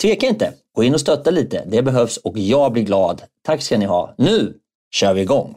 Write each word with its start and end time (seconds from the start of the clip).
tveka 0.00 0.26
inte. 0.26 0.52
Gå 0.76 0.84
in 0.84 0.94
och 0.94 1.00
stötta 1.00 1.30
lite. 1.30 1.64
Det 1.66 1.82
behövs 1.82 2.16
och 2.16 2.38
jag 2.38 2.72
blir 2.72 2.82
glad. 2.82 3.22
Tack 3.42 3.62
ska 3.62 3.78
ni 3.78 3.84
ha. 3.84 4.14
Nu 4.18 4.54
kör 4.94 5.14
vi 5.14 5.20
igång! 5.20 5.56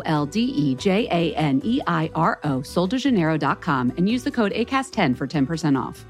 L 0.05 0.25
D 0.25 0.41
E 0.41 0.75
J 0.75 1.07
A 1.11 1.35
N 1.35 1.61
E 1.63 1.81
I 1.87 2.09
R 2.15 2.39
O, 2.43 2.59
soldejaneiro.com, 2.59 3.93
and 3.97 4.09
use 4.09 4.23
the 4.23 4.31
code 4.31 4.51
ACAST10 4.53 5.15
for 5.15 5.27
10% 5.27 5.79
off. 5.79 6.05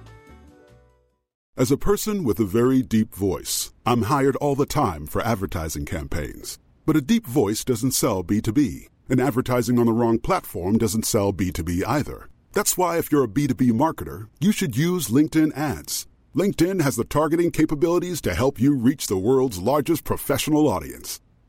As 1.58 1.70
a 1.70 1.78
person 1.78 2.24
with 2.24 2.40
a 2.40 2.46
very 2.46 2.82
deep 2.82 3.14
voice, 3.14 3.74
I'm 3.86 4.04
hired 4.04 4.38
all 4.38 4.56
the 4.56 4.66
time 4.66 5.06
for 5.06 5.22
advertising 5.22 5.86
campaigns. 5.86 6.58
But 6.86 6.96
a 6.96 7.02
deep 7.02 7.28
voice 7.28 7.64
doesn't 7.64 7.92
sell 7.92 8.24
B2B, 8.24 8.88
and 9.10 9.20
advertising 9.20 9.78
on 9.78 9.86
the 9.86 9.92
wrong 9.92 10.18
platform 10.18 10.78
doesn't 10.78 11.06
sell 11.06 11.34
B2B 11.34 11.84
either. 11.86 12.30
That's 12.54 12.78
why, 12.78 12.98
if 12.98 13.12
you're 13.12 13.26
a 13.26 13.28
B2B 13.28 13.72
marketer, 13.72 14.30
you 14.40 14.52
should 14.52 14.78
use 14.78 15.10
LinkedIn 15.10 15.56
ads. 15.56 16.08
LinkedIn 16.36 16.82
has 16.82 16.96
the 16.96 17.04
targeting 17.04 17.52
capabilities 17.52 18.22
to 18.22 18.34
help 18.34 18.60
you 18.60 18.76
reach 18.76 19.08
the 19.08 19.18
world's 19.18 19.60
largest 19.60 20.06
professional 20.06 20.68
audience. 20.68 21.20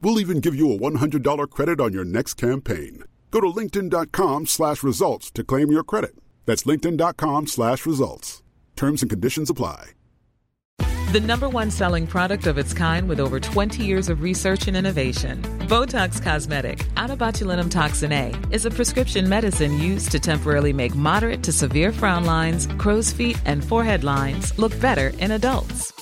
We'll 0.00 0.20
even 0.20 0.40
give 0.40 0.54
you 0.54 0.72
a 0.72 0.78
$100 0.78 1.50
credit 1.50 1.80
on 1.80 1.92
your 1.92 2.04
next 2.04 2.34
campaign. 2.34 3.02
Go 3.30 3.40
to 3.40 3.48
linkedin.com 3.48 4.46
slash 4.46 4.82
results 4.82 5.30
to 5.32 5.44
claim 5.44 5.70
your 5.70 5.84
credit. 5.84 6.16
That's 6.46 6.64
linkedin.com 6.64 7.48
slash 7.48 7.86
results. 7.86 8.42
Terms 8.76 9.02
and 9.02 9.10
conditions 9.10 9.50
apply. 9.50 9.90
The 11.12 11.20
number 11.20 11.48
one 11.48 11.70
selling 11.70 12.06
product 12.06 12.46
of 12.46 12.58
its 12.58 12.74
kind 12.74 13.08
with 13.08 13.20
over 13.20 13.38
20 13.40 13.82
years 13.82 14.08
of 14.08 14.22
research 14.22 14.66
and 14.66 14.76
innovation. 14.76 15.40
Botox 15.68 16.20
Cosmetic, 16.20 16.84
out 16.96 17.10
toxin 17.70 18.12
A, 18.12 18.34
is 18.50 18.66
a 18.66 18.70
prescription 18.70 19.28
medicine 19.28 19.78
used 19.78 20.10
to 20.10 20.20
temporarily 20.20 20.72
make 20.72 20.94
moderate 20.94 21.42
to 21.44 21.52
severe 21.52 21.92
frown 21.92 22.24
lines, 22.24 22.66
crow's 22.78 23.12
feet, 23.12 23.40
and 23.46 23.64
forehead 23.64 24.04
lines 24.04 24.58
look 24.58 24.78
better 24.80 25.12
in 25.18 25.30
adults. 25.30 25.95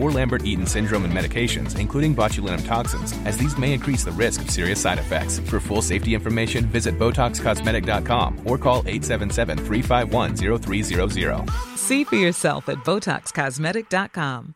or 0.00 0.10
Lambert 0.10 0.44
Eaton 0.44 0.66
syndrome 0.66 1.04
and 1.04 1.12
medications, 1.12 1.78
including 1.78 2.16
botulinum 2.16 2.66
toxins, 2.66 3.14
as 3.24 3.36
these 3.36 3.56
may 3.58 3.72
increase 3.72 4.04
the 4.04 4.12
risk 4.12 4.42
of 4.42 4.50
serious 4.50 4.80
side 4.80 4.98
effects. 4.98 5.38
For 5.40 5.60
full 5.60 5.82
safety 5.82 6.14
information, 6.14 6.64
visit 6.64 6.98
BotoxCosmetic.com 6.98 8.38
or 8.44 8.58
call 8.58 8.82
877 8.86 9.58
351 9.58 10.36
0300. 10.36 11.50
See 11.76 12.04
for 12.04 12.16
yourself 12.16 12.68
at 12.68 12.78
BotoxCosmetic.com. 12.84 14.54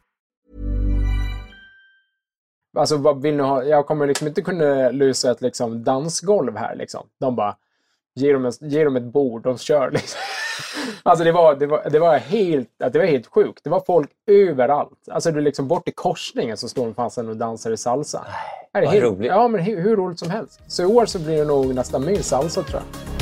Alltså, 2.77 2.97
vad 2.97 3.23
vill 3.23 3.37
ni 3.37 3.43
ha? 3.43 3.65
Jag 3.65 3.87
kommer 3.87 4.07
liksom 4.07 4.27
inte 4.27 4.43
kunna 4.43 4.91
lösa 4.91 5.31
ett 5.31 5.41
liksom, 5.41 5.85
dansgolv 5.85 6.57
här. 6.57 6.77
Liksom. 6.77 7.07
De 7.21 7.37
bara, 7.37 7.57
ge 8.15 8.33
dem, 8.33 8.45
en, 8.45 8.53
ge 8.61 8.85
dem 8.85 8.97
ett 8.97 9.13
bord, 9.13 9.43
de 9.43 9.59
kör. 9.59 9.91
Liksom. 9.91 10.21
Alltså 11.03 11.25
det 11.25 11.33
var, 11.33 11.55
det, 11.55 11.67
var, 11.67 11.89
det, 11.91 11.99
var 11.99 12.19
helt, 12.19 12.69
det 12.93 12.99
var 12.99 13.05
helt 13.05 13.27
sjukt. 13.27 13.61
Det 13.65 13.71
var 13.71 13.83
folk 13.87 14.11
överallt. 14.31 15.09
Alltså 15.11 15.31
du 15.31 15.41
liksom 15.41 15.69
bort 15.69 15.89
i 15.89 15.93
korsningen 15.93 16.57
så 16.57 16.69
står 16.69 16.85
de 16.85 16.95
fasen 16.95 17.29
och 17.29 17.37
dansar 17.37 17.71
i 17.71 17.77
salsa. 17.77 18.25
Nej, 18.73 18.83
det 18.83 18.89
är 18.89 18.93
helt, 18.93 19.05
roligt. 19.05 19.27
Ja, 19.27 19.49
men 19.49 19.61
hur, 19.61 19.81
hur, 19.81 19.97
roligt 19.97 20.19
som 20.19 20.31
helst. 20.31 20.61
Så 20.67 20.83
i 20.83 20.87
år 20.87 21.07
så 21.07 21.19
blir 21.19 21.39
det 21.39 21.45
nog 21.45 21.75
nästan 21.75 22.05
mer 22.05 22.17
salsa 22.17 22.63
tror 22.63 22.81
jag. 22.81 23.15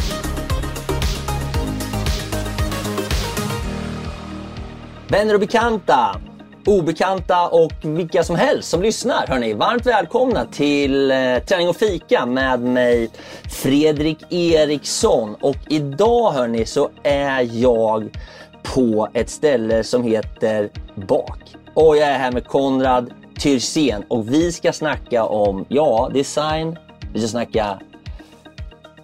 Vänner 5.08 5.34
och 5.34 5.40
bekanta, 5.40 6.20
obekanta 6.66 7.48
och 7.48 7.72
vilka 7.82 8.24
som 8.24 8.36
helst 8.36 8.68
som 8.68 8.82
lyssnar. 8.82 9.26
Hörni, 9.26 9.52
varmt 9.54 9.86
välkomna 9.86 10.44
till 10.44 11.10
eh, 11.10 11.38
Träning 11.38 11.68
och 11.68 11.76
fika 11.76 12.26
med 12.26 12.60
mig 12.60 13.10
Fredrik 13.50 14.32
Eriksson. 14.32 15.36
Och 15.40 15.56
idag 15.68 16.32
hörni 16.32 16.66
så 16.66 16.90
är 17.02 17.48
jag 17.52 18.18
på 18.62 19.08
ett 19.14 19.30
ställe 19.30 19.84
som 19.84 20.02
heter 20.02 20.70
Bak. 20.94 21.56
Och 21.74 21.96
jag 21.96 22.08
är 22.08 22.18
här 22.18 22.32
med 22.32 22.46
Konrad 22.46 23.10
Tyrsén 23.38 24.04
och 24.08 24.32
vi 24.32 24.52
ska 24.52 24.72
snacka 24.72 25.24
om, 25.24 25.64
ja, 25.68 26.10
design, 26.14 26.78
vi 27.12 27.20
ska 27.20 27.28
snacka 27.28 27.78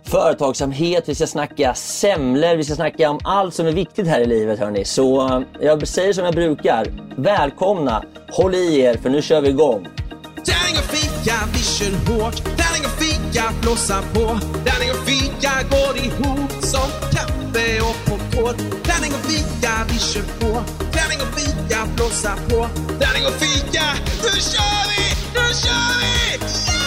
företagsamhet, 0.08 1.08
vi 1.08 1.14
ska 1.14 1.26
snacka 1.26 1.74
semlor, 1.74 2.56
vi 2.56 2.64
ska 2.64 2.74
snacka 2.74 3.10
om 3.10 3.18
allt 3.24 3.54
som 3.54 3.66
är 3.66 3.72
viktigt 3.72 4.06
här 4.06 4.20
i 4.20 4.26
livet 4.26 4.58
hörni. 4.58 4.84
Så 4.84 5.28
eh, 5.28 5.40
jag 5.60 5.88
säger 5.88 6.12
som 6.12 6.24
jag 6.24 6.34
brukar, 6.34 6.86
välkomna, 7.16 8.04
håll 8.30 8.54
i 8.54 8.80
er 8.80 8.94
för 8.94 9.10
nu 9.10 9.22
kör 9.22 9.40
vi 9.40 9.48
igång. 9.48 9.86
Tärning 10.34 10.76
och 10.78 10.90
fika, 10.96 11.34
vi 11.52 11.58
kör 11.58 11.92
hårt. 12.12 12.36
Tärning 12.36 12.84
och 12.84 13.02
fika, 13.02 13.44
blåsa 13.62 14.02
på. 14.14 14.38
Tärning 14.64 14.90
och 14.90 15.08
fika 15.08 15.52
går 15.70 15.96
ihop 15.96 16.52
som 16.62 16.90
kaffe 17.14 17.80
och 17.80 17.96
popcorn. 18.06 18.56
Tärning 18.82 19.12
och 19.12 19.24
fika, 19.30 19.72
vi 19.88 19.98
kör 19.98 20.22
på. 20.40 20.62
Tärning 20.92 21.20
och 21.24 21.40
fika, 21.40 21.78
blåsa 21.96 22.32
på. 22.48 22.66
Tärning 23.00 23.26
och 23.26 23.36
fika, 23.44 23.84
nu 24.22 24.40
kör 24.40 24.84
vi! 24.90 25.04
Nu 25.34 25.54
kör 25.62 25.92
vi! 26.00 26.77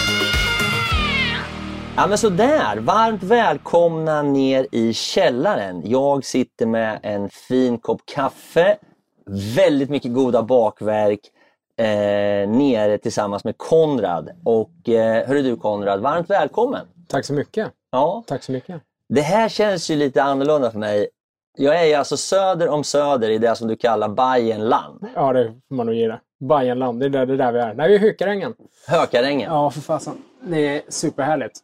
Ja 1.96 2.06
men 2.06 2.18
sådär, 2.18 2.76
varmt 2.76 3.22
välkomna 3.22 4.22
ner 4.22 4.66
i 4.72 4.92
källaren. 4.92 5.82
Jag 5.84 6.24
sitter 6.24 6.66
med 6.66 6.98
en 7.02 7.28
fin 7.28 7.78
kopp 7.78 8.00
kaffe, 8.14 8.76
väldigt 9.56 9.90
mycket 9.90 10.12
goda 10.14 10.42
bakverk 10.42 11.20
eh, 11.76 11.84
nere 12.50 12.98
tillsammans 12.98 13.44
med 13.44 13.58
Konrad. 13.58 14.30
Och 14.44 14.88
eh, 14.88 15.26
hörru 15.28 15.42
du 15.42 15.56
Konrad, 15.56 16.00
varmt 16.00 16.30
välkommen! 16.30 16.86
Tack 17.08 17.24
så 17.24 17.32
mycket. 17.32 17.68
Ja, 17.90 18.24
Tack 18.26 18.42
så 18.42 18.52
mycket. 18.52 18.80
det 19.08 19.20
här 19.20 19.48
känns 19.48 19.90
ju 19.90 19.96
lite 19.96 20.22
annorlunda 20.22 20.70
för 20.70 20.78
mig. 20.78 21.08
Jag 21.56 21.80
är 21.80 21.84
ju 21.86 21.94
alltså 21.94 22.16
söder 22.16 22.68
om 22.68 22.84
söder 22.84 23.30
i 23.30 23.38
det 23.38 23.54
som 23.56 23.68
du 23.68 23.76
kallar 23.76 24.08
Bajenland, 24.08 25.06
Ja, 25.14 25.32
det 25.32 25.52
får 25.68 25.74
man 25.74 25.86
nog 25.86 25.94
ge 25.94 26.08
det. 26.08 26.20
Bajenland, 26.40 27.00
det 27.00 27.06
är 27.06 27.10
där, 27.10 27.26
det 27.26 27.32
är 27.32 27.36
där 27.36 27.52
vi 27.52 27.58
är. 27.58 27.74
Nej, 27.74 27.88
vi 27.88 27.94
är 27.94 27.98
i 27.98 28.02
Hökarängen. 28.02 28.54
Hökarängen. 28.88 29.52
Ja, 29.52 29.70
för 29.70 29.80
fasen. 29.80 30.14
Det 30.40 30.76
är 30.76 30.82
superhärligt. 30.88 31.60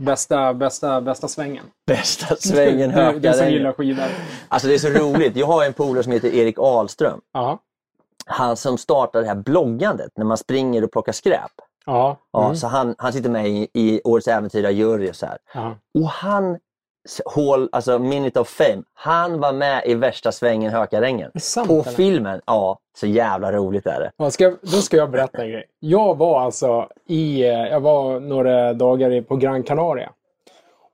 Bästa, 0.00 0.54
bästa, 0.54 1.00
bästa 1.00 1.28
svängen. 1.28 1.64
Bästa 1.86 2.36
svängen, 2.38 2.90
du, 2.90 3.18
du 3.18 3.32
som 3.34 3.50
gillar 3.50 3.72
skidor. 3.72 4.04
Alltså 4.48 4.68
det 4.68 4.74
är 4.74 4.78
så 4.78 4.88
roligt. 4.88 5.36
Jag 5.36 5.46
har 5.46 5.64
en 5.64 5.72
polare 5.72 6.02
som 6.02 6.12
heter 6.12 6.28
Erik 6.34 6.58
Ahlström. 6.58 7.20
Ja. 7.32 7.58
Han 8.26 8.56
som 8.56 8.78
startade 8.78 9.24
det 9.24 9.28
här 9.28 9.34
bloggandet 9.36 10.10
när 10.16 10.24
man 10.24 10.36
springer 10.36 10.84
och 10.84 10.92
plockar 10.92 11.12
skräp. 11.12 11.50
Ja. 11.86 12.16
Ja, 12.32 12.44
Mm. 12.44 12.56
så 12.56 12.66
han, 12.66 12.94
han 12.98 13.12
sitter 13.12 13.30
med 13.30 13.48
i, 13.48 13.68
i 13.74 14.00
Årets 14.04 14.28
Äventyrar-jury 14.28 15.10
och 15.10 15.16
så 15.16 15.26
här. 15.26 15.38
ja. 15.54 15.76
Och 15.94 16.08
han, 16.08 16.58
hål, 17.24 17.68
alltså 17.72 17.98
Minute 17.98 18.40
of 18.40 18.48
Fame, 18.48 18.82
han 18.94 19.40
var 19.40 19.52
med 19.52 19.82
i 19.86 19.94
värsta 19.94 20.32
svängen 20.32 20.72
Hökarängen. 20.72 21.30
Sant, 21.40 21.68
På 21.68 21.74
eller? 21.74 21.82
filmen. 21.90 22.40
Ja, 22.46 22.78
så 22.96 23.06
jävla 23.06 23.52
roligt 23.52 23.86
är 23.86 24.00
det. 24.00 24.10
Ja, 24.16 24.30
ska, 24.30 24.48
då 24.62 24.68
ska 24.68 24.96
jag 24.96 25.10
berätta 25.10 25.42
en 25.42 25.48
grej. 25.50 25.64
Jag 25.80 26.18
var 26.18 26.40
alltså 26.40 26.88
i, 27.08 27.42
eh, 27.42 27.48
jag 27.52 27.80
var 27.80 28.20
några 28.20 28.72
dagar 28.72 29.22
på 29.22 29.36
Gran 29.36 29.62
Canaria. 29.62 30.10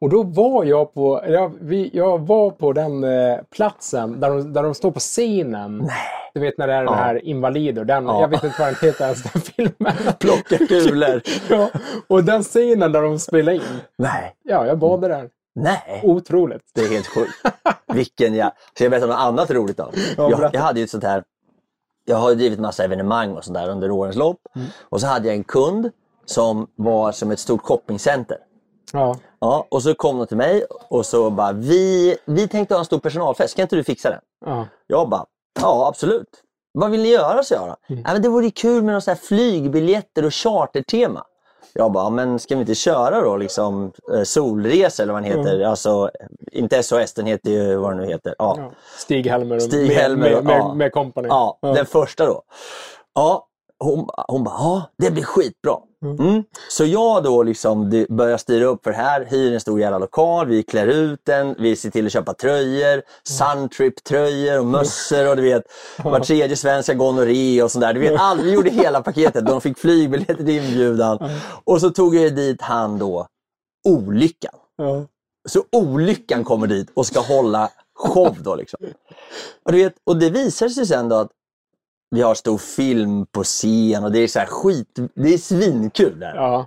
Och 0.01 0.09
då 0.11 0.23
var 0.23 0.65
jag 0.65 0.95
på, 0.95 1.23
jag, 1.29 1.53
vi, 1.61 1.91
jag 1.93 2.27
var 2.27 2.51
på 2.51 2.73
den 2.73 3.05
eh, 3.05 3.37
platsen 3.57 4.21
där 4.21 4.29
de, 4.31 4.53
där 4.53 4.63
de 4.63 4.75
står 4.75 4.91
på 4.91 5.01
scenen. 5.01 5.91
Du 6.35 6.41
vet 6.41 6.59
när 6.59 6.67
det 6.67 6.73
är 6.73 6.77
den 6.85 6.93
Ja. 6.93 6.95
här 6.95 7.25
Invalido. 7.25 7.85
Den, 7.85 8.05
Ja. 8.07 8.21
Jag 8.21 8.29
vet 8.29 8.45
inte 8.45 8.57
vad 8.59 8.69
den 8.69 8.77
heter 8.89 9.05
ens, 9.05 9.23
den 9.23 9.43
filmen. 9.43 9.93
Plocka 10.21 10.67
kulor. 10.67 11.23
ja, 11.51 11.69
och 12.09 12.25
den 12.25 12.43
scenen 12.43 12.93
där 12.93 13.03
de 13.03 13.19
spelar 13.19 13.53
in. 13.53 13.61
Nej, 13.99 14.35
Ja, 14.43 14.67
jag 14.67 14.79
badade 14.79 15.15
där. 15.15 15.29
Nej. 15.57 16.01
Otroligt. 16.05 16.63
Det 16.75 16.81
är 16.81 16.89
helt 16.89 17.07
sjukt. 17.07 17.33
Vilken 17.93 18.35
ja. 18.35 18.53
Så 18.79 18.85
jag 18.85 18.91
berättar 18.91 19.07
något 19.07 19.17
annat 19.17 19.51
roligt 19.51 19.77
då. 19.77 19.91
Ja, 20.17 20.31
Jag, 20.31 20.55
jag 20.55 20.61
hade 20.61 20.81
ju 20.81 20.85
ett 20.85 20.91
sånt 20.91 21.05
här, 21.05 21.25
jag 22.05 22.17
har 22.17 22.35
drivit 22.35 22.59
massa 22.59 22.85
evenemang 22.85 23.33
och 23.37 23.45
sånt 23.45 23.55
där 23.59 23.69
under 23.69 23.91
årens 23.91 24.17
lopp. 24.17 24.41
Mm. 24.57 24.69
Och 24.83 25.01
så 25.01 25.07
hade 25.07 25.27
jag 25.29 25.37
en 25.37 25.45
kund 25.45 25.91
som 26.25 26.67
var 26.77 27.13
som 27.13 27.31
ett 27.31 27.39
stort 27.41 27.63
shoppingcenter. 27.63 28.39
Ja. 28.93 29.17
Ja, 29.41 29.67
och 29.71 29.83
så 29.83 29.95
kom 29.95 30.19
de 30.19 30.27
till 30.27 30.37
mig 30.37 30.65
och 30.71 31.07
så 31.07 31.31
bara, 31.31 31.53
vi, 31.53 32.17
vi 32.25 32.49
tänkte 32.49 32.75
ha 32.75 32.79
en 32.79 32.85
stor 32.85 32.99
personalfest, 32.99 33.57
kan 33.57 33.63
inte 33.63 33.77
du 33.77 33.85
fixa 33.85 34.11
den? 34.11 34.21
Ja. 34.47 34.67
Jag 34.87 35.09
bara, 35.09 35.25
ja 35.61 35.89
absolut. 35.89 36.43
Vad 36.73 36.91
vill 36.91 37.03
ni 37.03 37.09
göra? 37.09 37.43
så 37.43 37.55
jag 37.55 37.69
då. 37.69 37.77
Mm. 37.95 38.05
Ja, 38.07 38.13
men 38.13 38.23
det 38.23 38.29
vore 38.29 38.51
kul 38.51 38.83
med 38.83 38.93
någon 38.93 39.03
sån 39.03 39.13
här 39.13 39.19
flygbiljetter 39.23 40.25
och 40.25 40.35
chartertema. 40.35 41.25
Jag 41.73 41.93
bara, 41.93 42.11
men 42.11 42.39
ska 42.39 42.55
vi 42.55 42.61
inte 42.61 42.75
köra 42.75 43.21
då 43.21 43.37
liksom 43.37 43.93
eh, 44.15 44.23
solresa 44.23 45.03
eller 45.03 45.13
vad 45.13 45.23
den 45.23 45.33
heter? 45.33 45.65
Alltså, 45.65 46.11
inte 46.53 46.83
SOS, 46.83 47.13
den 47.13 47.27
heter 47.27 47.51
ju 47.51 47.77
vad 47.77 47.91
den 47.91 47.99
nu 47.99 48.07
heter. 48.07 48.35
Ja. 48.39 48.55
Ja. 48.59 48.71
Stig-Helmer 48.99 49.57
och 49.57 49.63
Stig 49.63 49.89
med, 49.89 49.97
Helmer 49.97 50.31
med, 50.31 50.45
med, 50.45 50.59
ja. 50.59 50.75
med 50.75 50.93
company. 50.93 51.29
Ja, 51.29 51.59
den 51.61 51.87
första 51.87 52.27
då. 52.27 52.43
Ja, 53.15 53.46
hon, 53.79 54.09
hon 54.29 54.45
bara, 54.45 54.55
ja 54.55 54.91
det 54.99 55.11
blir 55.11 55.25
skitbra. 55.25 55.77
Mm. 56.05 56.45
Så 56.69 56.85
jag 56.85 57.25
då 57.25 57.43
liksom 57.43 58.07
börjar 58.09 58.39
styra 58.39 58.65
upp 58.65 58.85
för 58.85 58.93
här, 58.93 59.25
hyr 59.25 59.53
en 59.53 59.61
stor 59.61 59.81
jävla 59.81 59.99
lokal, 59.99 60.47
vi 60.47 60.63
klär 60.63 60.87
ut 60.87 61.21
den, 61.25 61.55
vi 61.59 61.77
ser 61.77 61.91
till 61.91 62.07
att 62.07 62.13
köpa 62.13 62.35
tröjor, 62.35 63.03
Suntrip-tröjor 63.25 64.59
och 64.59 64.67
mössor 64.67 65.31
och 65.31 65.37
du 65.37 65.43
vet, 65.43 65.63
var 66.05 66.21
tredje 66.21 66.57
svensk 66.57 66.89
har 66.89 66.95
gonorré 66.95 67.63
och 67.63 67.71
sånt 67.71 67.81
där. 67.81 67.95
Du 67.95 68.01
vet, 68.01 68.21
all, 68.21 68.41
vi 68.41 68.53
gjorde 68.53 68.71
hela 68.71 69.03
paketet. 69.03 69.47
De 69.47 69.61
fick 69.61 69.79
flygbiljetter 69.79 70.35
till 70.35 70.65
inbjudan. 70.65 71.31
Och 71.65 71.81
så 71.81 71.91
tog 71.91 72.15
jag 72.15 72.37
dit 72.37 72.63
han 72.63 72.99
då, 72.99 73.27
Olyckan. 73.89 74.55
Ja. 74.77 75.07
Så 75.49 75.63
Olyckan 75.73 76.45
kommer 76.45 76.67
dit 76.67 76.91
och 76.95 77.07
ska 77.07 77.21
hålla 77.21 77.71
show 77.95 78.37
då 78.41 78.55
liksom. 78.55 78.79
Och, 79.65 79.73
du 79.73 79.79
vet, 79.79 79.95
och 80.05 80.17
det 80.17 80.31
visar 80.31 80.69
sig 80.69 80.87
sen 80.87 81.09
då 81.09 81.17
att 81.17 81.31
vi 82.17 82.23
har 82.23 82.35
stor 82.35 82.59
film 82.59 83.27
på 83.27 83.43
scen 83.45 84.05
och 84.05 84.13
det 84.13 84.19
är 84.19 84.29
så 84.29 84.39
här 84.39 84.47
skit, 84.47 84.99
det 85.15 85.35
är 85.35 85.39
svinkul 85.39 86.21
där. 86.21 86.35
Ja. 86.35 86.67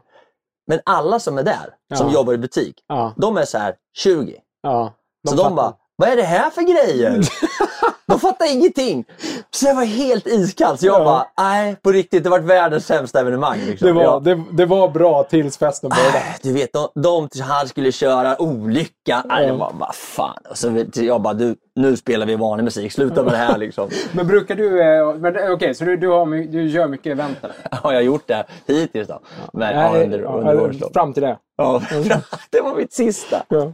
Men 0.67 0.79
alla 0.85 1.19
som 1.19 1.37
är 1.37 1.43
där, 1.43 1.75
som 1.97 2.07
Ja. 2.07 2.13
jobbar 2.13 2.33
i 2.33 2.37
butik, 2.37 2.83
Ja. 2.87 3.13
de 3.17 3.37
är 3.37 3.45
så 3.45 3.57
här 3.57 3.75
20. 3.97 4.35
ja. 4.61 4.93
så 5.29 5.35
de 5.35 5.55
bara, 5.55 5.73
vad 5.99 6.09
är 6.09 6.15
det 6.15 6.23
här 6.23 6.49
för 6.49 6.61
grejer? 6.61 7.21
de 8.07 8.19
fattar 8.19 8.53
ingenting. 8.53 9.05
Så 9.51 9.65
jag 9.65 9.75
var 9.75 9.83
helt 9.85 10.27
iskall. 10.27 10.77
Så 10.77 10.85
jag 10.85 11.01
Ja. 11.01 11.05
bara, 11.05 11.25
nej 11.47 11.75
på 11.83 11.91
riktigt, 11.91 12.23
det 12.23 12.29
var 12.29 12.39
världens 12.39 12.85
sämsta 12.85 13.19
evenemang. 13.19 13.59
Liksom. 13.67 13.87
Det 13.87 13.93
var, 13.93 14.03
Jag- 14.03 14.23
det, 14.23 14.43
det 14.51 14.65
var 14.65 14.89
bra 14.89 15.23
tills 15.23 15.57
festen 15.57 15.89
började. 15.89 16.17
Äh, 16.17 16.23
Du 16.43 16.53
vet, 16.53 16.69
de, 16.73 16.87
de 17.01 17.27
han 17.41 17.67
skulle 17.67 17.91
köra 17.91 18.41
olycka. 18.41 18.93
Nej, 19.07 19.23
Ja. 19.43 19.47
jag 19.47 19.73
vad 19.79 19.95
fan. 19.95 20.37
Och 20.49 20.57
så 20.57 20.85
jag 20.93 21.21
bara, 21.21 21.33
du, 21.33 21.55
nu 21.75 21.97
spelar 21.97 22.25
vi 22.25 22.35
vanlig 22.35 22.63
musik. 22.63 22.91
Sluta 22.91 23.23
med 23.23 23.33
det 23.33 23.37
här 23.37 23.57
liksom. 23.57 23.89
Men 24.11 24.27
brukar 24.27 24.55
du... 24.55 24.81
eh, 24.81 25.15
men, 25.15 25.35
eh, 25.35 25.51
Okej, 25.51 25.75
så 25.75 25.85
du, 25.85 25.97
du, 25.97 26.07
har, 26.09 26.25
du 26.51 26.67
gör 26.67 26.87
mycket 26.87 27.11
event 27.11 27.37
eller? 27.43 27.55
Har 27.71 27.93
jag 27.93 28.03
gjort 28.03 28.27
det 28.27 28.43
hittills 28.67 29.07
då? 29.07 29.19
Men, 29.53 29.75
ja, 29.79 30.03
under, 30.03 30.19
ja, 30.19 30.29
under 30.29 30.61
årets 30.61 30.79
lopp. 30.79 30.93
Fram 30.93 31.13
till 31.13 31.23
det. 31.23 31.37
Ja, 31.59 31.81
det 32.49 32.61
var 32.61 32.75
mitt 32.75 32.93
sista. 32.93 33.43
Ja. 33.49 33.73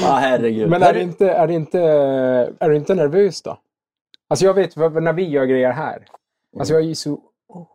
Ja, 0.00 0.14
herregud. 0.20 0.70
Men 0.70 0.82
är 0.82 0.94
du 0.94 1.00
inte, 1.00 1.30
är 1.30 1.46
du 1.46 1.54
inte, 1.54 1.80
är 2.58 2.68
du 2.68 2.76
inte 2.76 2.94
nervös 2.94 3.42
då? 3.42 3.58
Alltså 4.28 4.44
jag 4.44 4.54
vet 4.54 4.76
när 4.76 5.12
vi 5.12 5.28
gör 5.28 5.44
grejer 5.44 5.70
här. 5.70 6.04
Alltså 6.58 6.74
jag 6.74 6.82
är 6.82 6.86
ju 6.86 6.94
så 6.94 7.20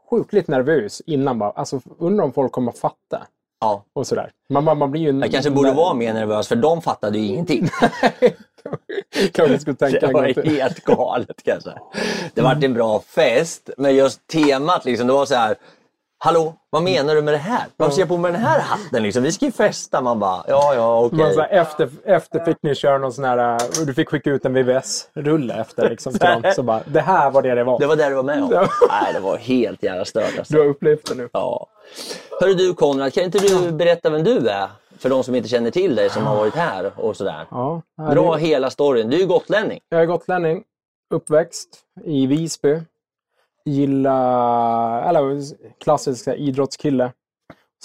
sjukligt 0.10 0.48
nervös 0.48 1.02
innan 1.06 1.40
bara. 1.40 1.52
Alltså 1.52 1.82
undrar 2.00 2.26
om 2.26 2.34
folk 2.34 2.52
kommer 2.52 2.72
att 2.72 2.78
fatta. 2.78 3.28
Ja, 3.62 3.86
Och 3.94 4.08
sådär. 4.08 4.32
Man, 4.50 4.64
man, 4.64 4.78
man 4.78 4.92
blir 4.92 5.02
ju... 5.02 5.20
jag 5.20 5.32
kanske 5.32 5.52
borde 5.52 5.72
vara 5.72 5.94
mer 5.94 6.14
nervös 6.14 6.48
för 6.48 6.56
de 6.56 6.82
fattade 6.82 7.18
ju 7.18 7.26
ingenting. 7.26 7.70
Kanske 9.34 9.60
skulle 9.60 9.76
tänka 9.76 10.00
Det 10.08 10.14
var 10.14 10.50
helt 10.50 10.84
galet 10.84 11.44
kanske. 11.44 11.74
Det 12.34 12.42
var 12.42 12.64
en 12.64 12.74
bra 12.74 13.00
fest, 13.00 13.70
men 13.78 13.96
just 13.96 14.28
temat 14.28 14.86
liksom, 14.86 15.08
det 15.08 15.14
var 15.14 15.26
så 15.26 15.36
här. 15.36 15.56
Hallå, 16.18 16.56
vad 16.70 16.84
menar 16.84 17.16
du 17.16 17.22
med 17.22 17.34
det 17.34 17.38
här? 17.38 17.64
Varför 17.78 17.94
ser 17.94 18.02
jag 18.02 18.10
på 18.10 18.18
mig 18.18 18.32
den 18.32 18.42
här 18.42 18.60
hatten? 18.60 19.04
Liksom? 19.04 19.24
Vi 19.24 19.32
ska 19.32 19.46
ju 19.46 19.52
festa. 19.52 20.02
Man 20.02 20.20
bara, 20.20 20.44
ja, 20.48 20.74
ja, 20.76 21.00
okej. 21.06 21.20
Här, 21.38 21.48
efter, 21.52 21.90
efter 22.06 22.40
fick 22.46 22.58
ni 22.62 22.76
köra 22.76 22.98
någon 22.98 23.14
sån 23.14 23.24
här... 23.24 23.38
eh, 23.54 23.86
Du 23.86 23.94
fick 23.94 24.10
skicka 24.10 24.30
ut 24.32 24.46
en 24.46 24.54
VVS-rulle 24.54 25.54
efter. 25.54 25.90
Liksom, 25.90 26.12
till 26.14 26.20
dem. 26.20 26.44
Så 26.56 26.64
bara, 26.64 26.82
det 26.86 27.02
här 27.02 27.32
var 27.32 27.42
det 27.42 27.56
det 27.56 27.64
var. 27.64 27.80
Det 27.80 27.86
var 27.88 27.96
det 27.96 28.10
du 28.10 28.16
var 28.16 28.24
med 28.24 28.44
om? 28.44 28.50
Nej, 28.90 29.14
det 29.14 29.20
var 29.20 29.38
helt 29.38 29.84
jävla 29.84 30.06
stört. 30.06 30.38
Alltså. 30.38 30.54
Du 30.54 30.60
har 30.60 30.68
upplevt 30.68 31.06
det 31.10 31.16
nu. 31.16 31.30
Ja. 31.34 31.68
Hörru 32.42 32.54
du 32.54 32.74
Konrad, 32.74 33.14
kan 33.14 33.24
inte 33.24 33.38
du 33.40 33.72
berätta 33.72 34.10
vem 34.10 34.24
du 34.24 34.48
är? 34.50 34.68
För 34.98 35.10
de 35.10 35.24
som 35.24 35.36
inte 35.36 35.50
känner 35.50 35.72
till 35.72 35.96
dig 35.96 36.10
som 36.10 36.24
har 36.26 36.36
varit 36.36 36.56
här 36.56 36.92
och 36.96 37.18
sådär. 37.18 37.46
Ja, 37.52 37.82
Dra 38.12 38.36
hela 38.36 38.70
storyn. 38.70 39.10
Du 39.10 39.22
är 39.22 39.26
gotlänning. 39.26 39.80
Jag 39.90 40.02
är 40.02 40.06
gotlänning. 40.06 40.64
Uppväxt 41.14 41.70
i 42.06 42.28
Visby 42.28 42.80
gilla, 43.66 45.04
eller 45.10 45.42
klassisk 45.84 46.28
idrottskille. 46.28 47.12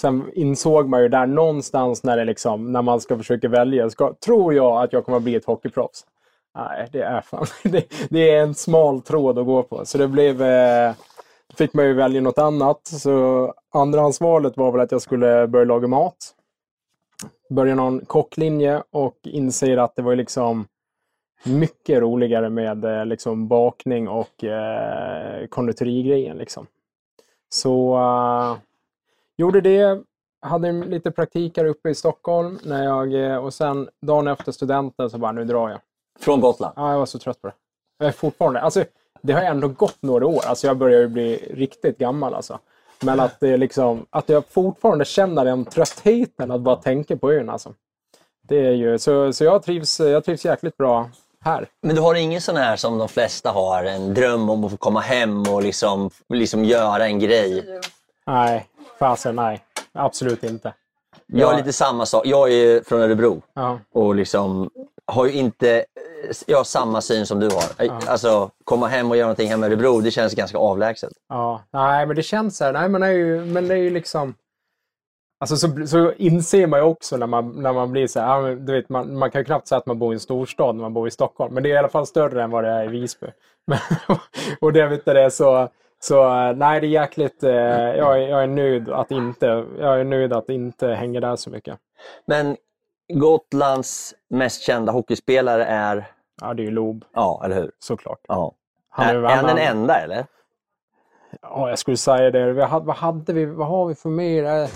Sen 0.01 0.31
insåg 0.33 0.89
man 0.89 1.01
ju 1.01 1.09
där 1.09 1.25
någonstans 1.25 2.03
när, 2.03 2.17
det 2.17 2.25
liksom, 2.25 2.71
när 2.71 2.81
man 2.81 3.01
ska 3.01 3.17
försöka 3.17 3.49
välja, 3.49 3.89
ska, 3.89 4.13
tror 4.13 4.53
jag 4.53 4.83
att 4.83 4.93
jag 4.93 5.05
kommer 5.05 5.17
att 5.17 5.23
bli 5.23 5.35
ett 5.35 5.45
hockeyproffs. 5.45 6.05
Nej, 6.55 6.87
det 6.91 7.01
är 7.01 7.21
fan, 7.21 7.45
det, 7.63 7.85
det 8.09 8.31
är 8.31 8.41
en 8.41 8.55
smal 8.55 9.01
tråd 9.01 9.39
att 9.39 9.45
gå 9.45 9.63
på. 9.63 9.85
Så 9.85 9.97
det 9.97 10.07
blev, 10.07 10.41
eh, 10.41 10.93
fick 11.57 11.73
man 11.73 11.85
ju 11.85 11.93
välja 11.93 12.21
något 12.21 12.37
annat. 12.37 12.87
Så 12.87 13.53
andrahandsvalet 13.71 14.57
var 14.57 14.71
väl 14.71 14.81
att 14.81 14.91
jag 14.91 15.01
skulle 15.01 15.47
börja 15.47 15.65
laga 15.65 15.87
mat. 15.87 16.35
Börja 17.49 17.75
någon 17.75 18.05
kocklinje 18.05 18.83
och 18.91 19.17
inser 19.23 19.77
att 19.77 19.95
det 19.95 20.01
var 20.01 20.11
ju 20.11 20.17
liksom 20.17 20.65
mycket 21.43 21.99
roligare 21.99 22.49
med 22.49 22.85
eh, 22.85 23.05
liksom 23.05 23.47
bakning 23.47 24.07
och 24.07 24.43
eh, 24.43 25.47
konditorigrejen. 25.47 26.37
Liksom. 26.37 26.67
Så 27.49 27.97
eh, 27.97 28.57
gjorde 29.37 29.61
det. 29.61 30.01
Hade 30.41 30.71
lite 30.71 31.11
praktik 31.11 31.57
här 31.57 31.65
uppe 31.65 31.89
i 31.89 31.95
Stockholm. 31.95 32.59
När 32.63 32.83
jag, 32.83 33.13
eh, 33.13 33.37
och 33.37 33.53
sen 33.53 33.89
dagen 34.01 34.27
efter 34.27 34.51
studenten 34.51 35.09
så 35.09 35.17
bara, 35.17 35.31
nu 35.31 35.43
drar 35.43 35.69
jag. 35.69 35.79
Från 36.19 36.41
Gotland. 36.41 36.73
Ja, 36.75 36.91
jag 36.91 36.99
var 36.99 37.05
så 37.05 37.19
trött 37.19 37.41
på 37.41 37.47
det. 37.47 37.53
Jag 37.97 38.07
är 38.07 38.11
fortfarande, 38.11 38.61
alltså, 38.61 38.83
det 39.21 39.33
har 39.33 39.41
ändå 39.41 39.67
gått 39.67 39.97
några 40.01 40.27
år. 40.27 40.41
Alltså, 40.45 40.67
jag 40.67 40.77
börjar 40.77 40.99
ju 40.99 41.07
bli 41.07 41.35
riktigt 41.53 41.97
gammal. 41.97 42.33
Alltså. 42.33 42.59
Men 43.03 43.19
att, 43.19 43.39
det 43.39 43.57
liksom, 43.57 44.05
att 44.09 44.29
jag 44.29 44.45
fortfarande 44.45 45.05
känner 45.05 45.45
den 45.45 45.65
tröttheten 45.65 46.51
att 46.51 46.61
bara 46.61 46.75
tänka 46.75 47.17
på 47.17 47.31
ön. 47.31 47.49
Alltså. 47.49 47.73
Det 48.41 48.67
är 48.67 48.71
ju, 48.71 48.99
så 48.99 49.33
så 49.33 49.43
jag, 49.43 49.63
trivs, 49.63 49.99
jag 49.99 50.23
trivs 50.23 50.45
jäkligt 50.45 50.77
bra 50.77 51.09
här. 51.43 51.67
Men 51.81 51.95
du 51.95 52.01
har 52.01 52.15
ingen 52.15 52.41
sån 52.41 52.55
här 52.57 52.75
som 52.75 52.97
de 52.97 53.07
flesta 53.09 53.51
har, 53.51 53.83
en 53.83 54.13
dröm 54.13 54.49
om 54.49 54.63
att 54.63 54.71
få 54.71 54.77
komma 54.77 54.99
hem 54.99 55.41
och 55.41 55.63
liksom, 55.63 56.09
liksom 56.29 56.65
göra 56.65 57.05
en 57.05 57.19
grej? 57.19 57.79
Nej, 58.27 58.65
fasen 58.99 59.35
nej. 59.35 59.61
Absolut 59.93 60.43
inte. 60.43 60.73
Jag 61.27 61.39
Ja. 61.49 61.53
är 61.53 61.57
lite 61.57 61.73
samma 61.73 62.05
sak. 62.05 62.25
Jag 62.25 62.51
är 62.51 62.83
från 62.83 63.01
Örebro 63.01 63.41
Ja. 63.53 63.79
och 63.93 64.15
liksom 64.15 64.69
har 65.05 65.25
ju 65.25 65.31
inte 65.33 65.85
jag 66.45 66.57
har 66.57 66.63
samma 66.63 67.01
syn 67.01 67.25
som 67.25 67.39
du 67.39 67.49
har. 67.49 67.63
Alltså, 68.07 68.49
komma 68.63 68.87
hem 68.87 69.11
och 69.11 69.17
göra 69.17 69.25
någonting 69.27 69.49
hemma 69.49 69.65
i 69.65 69.69
Örebro, 69.69 70.01
det 70.01 70.11
känns 70.11 70.33
ganska 70.35 70.57
avlägset. 70.57 71.11
Ja, 71.29 71.61
nej 71.71 72.05
men 72.05 72.15
det 72.15 72.23
känns 72.23 72.57
så 72.57 72.63
här. 72.65 72.73
Nej, 72.73 72.89
men 72.89 73.01
det 73.01 73.07
är 73.07 73.11
ju, 73.11 73.45
men 73.45 73.67
det 73.67 73.73
är 73.73 73.77
ju 73.77 73.89
liksom... 73.89 74.33
Alltså 75.41 75.57
så, 75.57 75.87
så 75.87 76.11
inser 76.11 76.67
man 76.67 76.79
ju 76.79 76.85
också 76.85 77.17
när 77.17 77.27
man, 77.27 77.49
när 77.61 77.73
man 77.73 77.91
blir 77.91 78.07
så 78.07 78.19
här, 78.19 78.55
du 78.55 78.73
vet, 78.73 78.89
man, 78.89 79.17
man 79.17 79.31
kan 79.31 79.41
ju 79.41 79.45
knappt 79.45 79.67
säga 79.67 79.79
att 79.79 79.85
man 79.85 79.99
bor 79.99 80.13
i 80.13 80.15
en 80.15 80.19
storstad 80.19 80.75
när 80.75 80.81
man 80.81 80.93
bor 80.93 81.07
i 81.07 81.11
Stockholm. 81.11 81.53
Men 81.53 81.63
det 81.63 81.69
är 81.69 81.73
i 81.73 81.77
alla 81.77 81.89
fall 81.89 82.07
större 82.07 82.43
än 82.43 82.51
vad 82.51 82.63
det 82.63 82.69
är 82.69 82.83
i 82.83 82.87
Visby. 82.87 83.27
Men, 83.67 83.79
och 84.61 84.73
det 84.73 84.87
vet 84.87 85.05
det 85.05 85.31
så, 85.31 85.69
så 85.99 86.51
nej 86.53 86.81
det 86.81 86.87
är 86.87 86.89
jäkligt, 86.89 87.43
eh, 87.43 87.51
jag, 87.51 88.23
är, 88.23 88.27
jag 88.27 88.43
är 88.43 88.47
nöjd 88.47 88.89
att 88.89 89.11
inte, 89.11 89.65
jag 89.79 89.99
är 89.99 90.03
nöjd 90.03 90.33
att 90.33 90.49
inte 90.49 90.87
hänga 90.87 91.19
där 91.19 91.35
så 91.35 91.49
mycket. 91.49 91.77
Men 92.25 92.57
Gotlands 93.13 94.15
mest 94.29 94.61
kända 94.61 94.91
hockeyspelare 94.91 95.65
är, 95.65 96.07
Ja, 96.41 96.53
det 96.53 96.61
är 96.61 96.65
ju 96.65 96.71
Lob, 96.71 97.05
ja, 97.13 97.41
eller 97.45 97.55
hur? 97.55 97.71
såklart. 97.79 98.19
Ja. 98.27 98.53
Han 98.89 99.07
är, 99.07 99.15
är, 99.15 99.35
han 99.35 99.45
den 99.45 99.57
enda 99.57 100.01
eller? 100.01 100.25
Ja, 101.41 101.69
jag 101.69 101.79
skulle 101.79 101.97
säga 101.97 102.31
det. 102.31 102.53
Vi 102.53 102.61
hade, 102.61 102.85
vad 102.85 102.95
hade 102.95 103.33
vi? 103.33 103.45
Vad 103.45 103.67
har 103.67 103.85
vi 103.85 103.95
för 103.95 104.09
mer? 104.09 104.69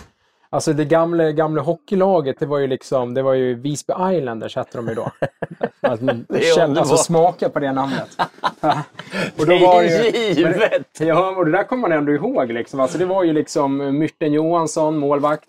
Eh, 0.56 0.58
Alltså 0.58 0.74
det 0.74 0.86
gamla, 0.86 1.32
gamla 1.32 1.62
hockeylaget, 1.62 2.40
det 2.40 2.46
var 2.46 2.58
ju 2.58 2.68
liksom, 2.68 3.14
det 3.14 3.22
var 3.22 3.34
ju 3.34 3.56
Visby 3.56 3.94
Islanders 4.14 4.56
hette 4.56 4.78
de 4.78 4.88
ju 4.88 4.94
då. 4.96 5.12
Alltså, 5.82 6.62
alltså 6.62 6.98
smaka 6.98 7.50
på 7.50 7.60
det 7.60 7.72
namnet. 7.72 8.10
och 9.40 9.46
Det 9.48 9.60
var 9.60 9.84
är 9.84 10.04
ju- 10.04 10.34
givet! 10.34 11.00
Ja, 11.00 11.30
och 11.38 11.46
det 11.46 11.52
där 11.52 11.64
kommer 11.64 11.82
man 11.82 11.92
ändå 11.98 12.12
ihåg. 12.14 12.52
Liksom. 12.52 12.80
Alltså, 12.80 12.98
det 12.98 13.06
var 13.06 13.24
ju 13.24 13.34
liksom 13.34 13.78
Myrten 14.00 14.34
Johansson, 14.34 14.98
målvakt. 14.98 15.48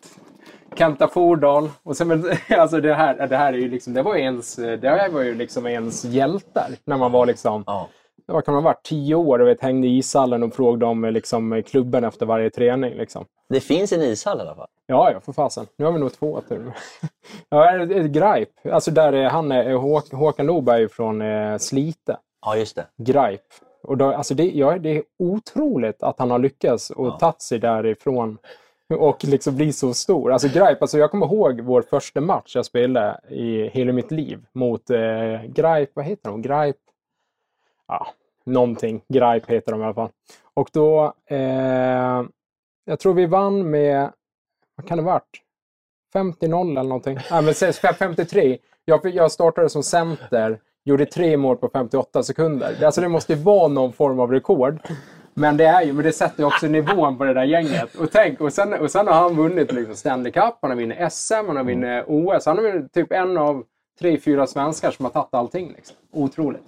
Kenta 0.78 1.08
Fordal. 1.08 1.70
Och 1.82 1.96
sen, 1.96 2.30
alltså 2.50 2.80
det, 2.80 2.94
här, 2.94 3.26
det 3.26 3.36
här 3.36 3.52
är 3.52 3.56
ju 3.58 3.68
liksom, 3.68 3.94
det 3.94 4.02
var 4.02 4.14
ju 4.16 4.20
ens, 4.22 4.56
det 4.56 4.88
här 4.88 5.08
var 5.10 5.22
ju 5.22 5.34
liksom 5.34 5.66
ens 5.66 6.04
hjältar. 6.04 6.70
När 6.84 6.96
man 6.96 7.12
var 7.12 7.26
liksom, 7.26 7.64
Ja. 7.66 7.88
Vad 8.26 8.44
kan 8.44 8.54
man 8.54 8.62
ha 8.64 8.70
varit, 8.70 8.82
tio 8.82 9.14
år 9.14 9.38
och 9.38 9.48
vet, 9.48 9.60
hängde 9.62 9.86
i 9.86 9.96
ishallen 9.98 10.42
och 10.42 10.54
frågade 10.54 10.86
om 10.86 11.04
liksom, 11.04 11.62
klubben 11.66 12.04
efter 12.04 12.26
varje 12.26 12.50
träning. 12.50 12.94
Liksom. 12.94 13.24
Det 13.48 13.60
finns 13.60 13.92
en 13.92 14.02
ishall 14.02 14.38
i 14.38 14.40
alla 14.40 14.54
fall. 14.54 14.68
Ja, 14.86 15.10
ja, 15.12 15.20
för 15.20 15.32
fasen. 15.32 15.66
Nu 15.76 15.84
har 15.84 15.92
vi 15.92 15.98
nog 15.98 16.12
två 16.12 16.40
till. 16.48 16.70
ja, 17.48 17.82
ett- 17.82 18.06
Greip. 18.10 18.48
Alltså 18.72 18.90
där 18.90 19.12
är 19.12 19.28
han, 19.28 19.52
är, 19.52 19.74
Håk, 19.74 20.12
Håkan 20.12 20.46
Loberg 20.46 20.88
från 20.88 21.22
eh, 21.22 21.58
Slite. 21.58 22.16
Ja, 22.46 22.56
just 22.56 22.76
det. 22.76 22.86
Greip. 22.96 23.40
Och 23.82 23.96
då, 23.96 24.06
alltså 24.06 24.34
det, 24.34 24.50
ja, 24.50 24.78
det 24.78 24.96
är 24.96 25.02
otroligt 25.18 26.02
att 26.02 26.18
han 26.18 26.30
har 26.30 26.38
lyckats 26.38 26.90
och 26.90 27.18
tagit 27.18 27.42
sig 27.42 27.58
därifrån 27.58 28.38
och 28.98 29.24
liksom 29.24 29.56
bli 29.56 29.72
så 29.72 29.94
stor. 29.94 30.32
Alltså 30.32 30.48
Greip, 30.48 30.82
alltså 30.82 30.98
jag 30.98 31.10
kommer 31.10 31.26
ihåg 31.26 31.60
vår 31.60 31.82
första 31.82 32.20
match 32.20 32.56
jag 32.56 32.64
spelade 32.66 33.20
i 33.28 33.68
hela 33.68 33.92
mitt 33.92 34.10
liv 34.10 34.38
mot 34.52 34.90
eh, 34.90 34.98
Greip, 35.48 35.90
vad 35.94 36.04
heter 36.04 36.30
de? 36.30 36.42
Greip? 36.42 36.76
Ja, 37.88 38.06
någonting. 38.44 39.02
Greip 39.08 39.50
heter 39.50 39.72
de 39.72 39.80
i 39.80 39.84
alla 39.84 39.94
fall. 39.94 40.10
Och 40.54 40.68
då, 40.72 41.14
eh, 41.26 42.22
jag 42.84 42.98
tror 43.00 43.14
vi 43.14 43.26
vann 43.26 43.70
med, 43.70 44.10
vad 44.76 44.86
kan 44.86 44.98
det 44.98 45.04
ha 45.04 45.12
varit? 45.12 45.42
50-0 46.14 46.70
eller 46.70 46.82
någonting. 46.82 47.18
Nej, 47.30 47.42
men 47.42 47.54
säg 47.54 47.72
53. 47.72 48.58
Jag, 48.84 49.06
jag 49.06 49.32
startade 49.32 49.68
som 49.68 49.82
center, 49.82 50.60
gjorde 50.84 51.06
tre 51.06 51.36
mål 51.36 51.56
på 51.56 51.68
58 51.68 52.22
sekunder. 52.22 52.84
Alltså 52.84 53.00
det 53.00 53.08
måste 53.08 53.32
ju 53.32 53.38
vara 53.38 53.68
någon 53.68 53.92
form 53.92 54.20
av 54.20 54.32
rekord. 54.32 54.78
Men 55.34 55.56
det, 55.56 55.64
är 55.64 55.82
ju, 55.82 55.92
men 55.92 56.04
det 56.04 56.12
sätter 56.12 56.40
ju 56.40 56.46
också 56.46 56.66
nivån 56.66 57.18
på 57.18 57.24
det 57.24 57.34
där 57.34 57.44
gänget. 57.44 57.94
Och, 57.94 58.10
tänk, 58.12 58.40
och, 58.40 58.52
sen, 58.52 58.72
och 58.72 58.90
sen 58.90 59.06
har 59.06 59.14
han 59.14 59.36
vunnit 59.36 59.72
liksom 59.72 59.94
Stanley 59.94 60.32
Cup, 60.32 60.54
han 60.60 60.70
har 60.70 60.76
vunnit 60.76 61.12
SM, 61.12 61.34
han 61.34 61.56
har 61.56 61.64
vunnit 61.64 62.04
OS. 62.06 62.46
Han 62.46 62.58
är 62.58 62.88
typ 62.88 63.12
en 63.12 63.36
av 63.36 63.64
tre, 63.98 64.20
fyra 64.20 64.46
svenskar 64.46 64.90
som 64.90 65.04
har 65.04 65.12
tagit 65.12 65.34
allting. 65.34 65.72
Liksom. 65.76 65.96
Otroligt. 66.12 66.62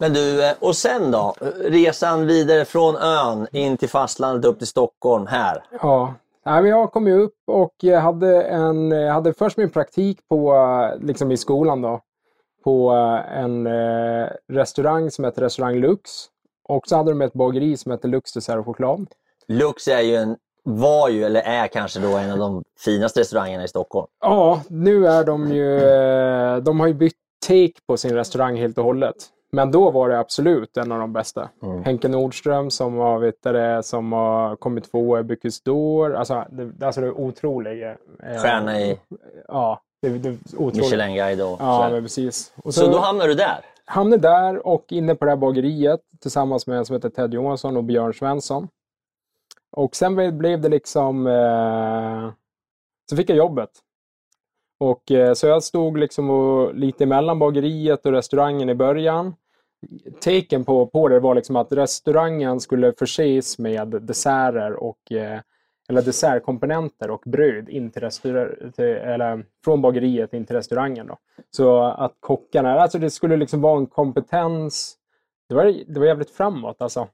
Men 0.00 0.12
du, 0.12 0.44
eh, 0.44 0.52
och 0.60 0.76
sen 0.76 1.10
då? 1.10 1.34
Resan 1.60 2.26
vidare 2.26 2.64
från 2.64 2.96
ön 2.96 3.46
in 3.52 3.76
till 3.76 3.88
fastlandet 3.88 4.44
upp 4.44 4.58
till 4.58 4.66
Stockholm 4.66 5.26
här. 5.26 5.62
Ja, 5.82 6.14
jag 6.44 6.92
kom 6.92 7.06
ju 7.06 7.20
upp 7.20 7.36
och 7.46 7.74
jag 7.80 8.00
hade, 8.00 8.42
en, 8.42 8.90
jag 8.90 9.12
hade 9.12 9.32
först 9.32 9.56
min 9.56 9.70
praktik 9.70 10.18
på, 10.28 10.54
eh, 10.54 11.06
liksom 11.06 11.32
i 11.32 11.36
skolan 11.36 11.82
då, 11.82 12.00
på 12.64 12.92
eh, 12.92 13.38
en 13.38 13.68
restaurang 14.52 15.10
som 15.10 15.24
heter 15.24 15.42
Restaurang 15.42 15.74
Lux. 15.74 16.10
Och 16.68 16.88
så 16.88 16.96
hade 16.96 17.10
de 17.10 17.22
ett 17.22 17.32
bageri 17.32 17.76
som 17.76 17.92
heter 17.92 18.08
Lux 18.08 18.32
Dessert 18.32 18.58
och 18.58 18.66
choklad. 18.66 19.06
Lux 19.48 19.88
är 19.88 20.00
ju 20.00 20.16
en, 20.16 20.36
var 20.64 21.08
ju, 21.08 21.24
eller 21.24 21.40
är 21.40 21.66
kanske 21.66 22.00
då 22.00 22.16
en 22.16 22.30
av 22.30 22.38
de 22.38 22.62
finaste 22.84 23.20
restaurangerna 23.20 23.64
i 23.64 23.68
Stockholm. 23.68 24.06
Ja, 24.20 24.62
nu 24.68 25.06
är 25.06 25.24
de 25.24 25.52
ju... 25.52 25.80
De 26.60 26.80
har 26.80 26.86
ju 26.86 26.94
bytt 26.94 27.16
take 27.46 27.72
på 27.86 27.96
sin 27.96 28.14
restaurang 28.14 28.56
helt 28.56 28.78
och 28.78 28.84
hållet. 28.84 29.16
Men 29.52 29.70
då 29.70 29.90
var 29.90 30.08
det 30.08 30.18
absolut 30.18 30.76
en 30.76 30.92
av 30.92 30.98
de 30.98 31.12
bästa. 31.12 31.48
Henke 31.84 32.08
Nordström 32.08 32.70
som 32.70 32.94
du, 32.96 33.52
det, 33.52 33.82
som 33.82 34.12
har 34.12 34.56
kommit 34.56 34.90
tvåa 34.90 35.20
i 35.20 35.22
Bocuse 35.22 35.62
d'Or. 35.64 36.14
Alltså, 36.16 36.44
det, 36.50 36.86
alltså 36.86 37.00
det 37.00 37.06
är 37.06 37.20
otroligt. 37.20 37.82
eh, 38.22 38.42
Stjärna 38.42 38.80
i 38.80 39.00
Ja, 39.48 39.80
det, 40.02 40.08
det 40.08 40.28
är 40.28 40.36
otroligt. 40.56 40.76
Michelin-guide 40.76 41.40
och 41.52 41.56
Ja, 41.60 41.88
men 41.92 42.02
precis. 42.02 42.52
Och 42.64 42.74
Så 42.74 42.86
då 42.90 42.98
hamnar 42.98 43.28
du 43.28 43.34
där? 43.34 43.64
hamnade 43.84 44.22
där 44.28 44.66
och 44.66 44.84
inne 44.92 45.14
på 45.14 45.24
det 45.24 45.30
här 45.30 45.36
bageriet 45.36 46.00
tillsammans 46.22 46.66
med 46.66 46.78
en 46.78 46.84
som 46.86 46.94
heter 46.94 47.08
Ted 47.10 47.34
Johansson 47.34 47.76
och 47.76 47.84
Björn 47.84 48.14
Svensson. 48.14 48.68
Och 49.72 49.96
sen 49.96 50.14
blev- 50.14 50.32
blev 50.32 50.60
det 50.60 50.68
liksom... 50.68 51.26
Eh, 51.26 52.30
så 53.10 53.16
fick 53.16 53.30
jag 53.30 53.36
jobbet. 53.36 53.70
Och, 54.78 55.10
eh, 55.10 55.34
så 55.34 55.46
jag 55.46 55.62
stod 55.62 55.98
liksom 55.98 56.30
och, 56.30 56.74
lite 56.74 57.06
mellan 57.06 57.38
bageriet 57.38 58.06
och 58.06 58.12
restaurangen 58.12 58.68
i 58.68 58.74
början. 58.74 59.34
Taken 60.20 60.64
på, 60.64 60.86
på 60.86 61.08
det 61.08 61.20
var 61.20 61.34
liksom 61.34 61.56
att 61.56 61.72
restaurangen 61.72 62.60
skulle 62.60 62.92
förses 62.92 63.58
med 63.58 63.88
desserter 63.88 64.72
och 64.72 65.12
eh, 65.12 65.40
eller 65.88 66.02
dessertkomponenter 66.02 67.10
och 67.10 67.22
bröd 67.26 67.68
in 67.68 67.90
till 67.90 68.10
till, 68.10 68.84
eller 68.84 69.44
från 69.64 69.82
bageriet 69.82 70.34
in 70.34 70.44
till 70.44 70.56
restaurangen. 70.56 71.06
Då. 71.06 71.18
Så 71.50 71.82
att 71.82 72.16
kockarna, 72.20 72.80
alltså 72.80 72.98
det 72.98 73.10
skulle 73.10 73.36
liksom 73.36 73.60
vara 73.60 73.78
en 73.78 73.86
kompetens. 73.86 74.96
Det 75.48 75.54
var, 75.54 75.64
det 75.86 76.00
var 76.00 76.06
jävligt 76.06 76.30
framåt 76.30 76.82
alltså. 76.82 77.08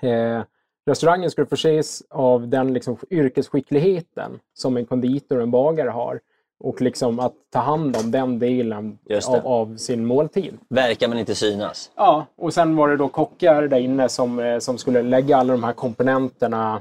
Eh, 0.00 0.42
restaurangen 0.86 1.30
skulle 1.30 1.46
förses 1.46 2.02
av 2.10 2.48
den 2.48 2.72
liksom 2.72 2.96
yrkesskickligheten 3.10 4.40
som 4.54 4.76
en 4.76 4.86
konditor 4.86 5.36
och 5.36 5.42
en 5.42 5.50
bagare 5.50 5.88
har. 5.88 6.20
Och 6.64 6.80
liksom 6.80 7.20
att 7.20 7.32
ta 7.50 7.58
hand 7.58 7.96
om 7.96 8.10
den 8.10 8.38
delen 8.38 8.98
av, 9.28 9.46
av 9.46 9.76
sin 9.76 10.04
måltid. 10.06 10.58
Verkar 10.68 11.08
men 11.08 11.18
inte 11.18 11.34
synas. 11.34 11.90
Ja, 11.96 12.26
och 12.36 12.54
sen 12.54 12.76
var 12.76 12.88
det 12.88 12.96
då 12.96 13.08
kockar 13.08 13.62
där 13.62 13.78
inne 13.78 14.08
som, 14.08 14.38
eh, 14.38 14.58
som 14.58 14.78
skulle 14.78 15.02
lägga 15.02 15.36
alla 15.36 15.52
de 15.52 15.64
här 15.64 15.72
komponenterna 15.72 16.80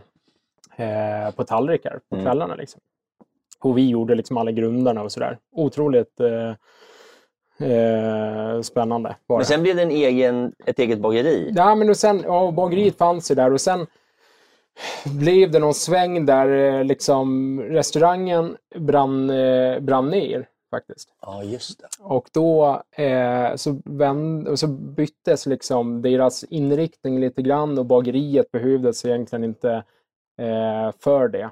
eh, 0.76 1.36
på 1.36 1.44
tallrikar 1.44 2.00
på 2.10 2.16
Mm. 2.16 2.26
kvällarna. 2.26 2.56
Liksom. 2.56 2.82
Och 3.60 3.78
vi 3.78 3.90
gjorde 3.90 4.16
liksom 4.16 4.38
alla 4.38 4.52
grunderna 4.52 5.02
och 5.04 5.12
sådär. 5.12 5.38
Otroligt 5.56 6.20
eh, 6.20 6.50
eh, 7.70 8.62
spännande 8.62 9.16
var 9.28 9.38
Men 9.38 9.46
sen 9.46 9.64
blev 9.64 9.76
det 9.76 9.82
en 9.82 9.92
egen, 9.92 10.54
ett 10.66 10.80
eget 10.80 11.00
bageri. 11.00 11.52
Ja, 11.56 11.76
men 11.76 11.90
och 11.90 11.98
sen, 11.98 12.24
ja, 12.26 12.52
bageriet 12.52 12.98
fanns 12.98 13.32
ju 13.32 13.36
där 13.36 13.54
och 13.54 13.62
sen 13.62 13.88
blev 15.06 15.52
det 15.52 15.60
någon 15.60 15.74
sväng 15.74 16.26
där 16.26 16.80
eh, 16.80 16.84
liksom 16.84 17.60
restaurangen 17.62 18.58
brann, 18.76 19.30
eh, 19.30 19.80
brann 19.80 20.10
ner 20.10 20.48
faktiskt. 20.70 21.10
Ja, 21.22 21.44
just 21.44 21.80
det. 21.80 21.88
Och 22.00 22.30
då 22.34 22.82
eh, 22.92 23.56
så, 23.56 23.82
vänd, 23.86 24.60
så 24.60 24.68
byttes 24.68 25.46
liksom 25.46 26.02
deras 26.02 26.44
inriktning 26.44 27.20
lite 27.20 27.42
grann 27.42 27.78
och 27.80 27.86
bageriet 27.86 28.52
behövdes 28.52 29.06
egentligen 29.06 29.44
inte 29.44 29.72
eh, 30.38 30.92
för 31.00 31.28
det. 31.28 31.50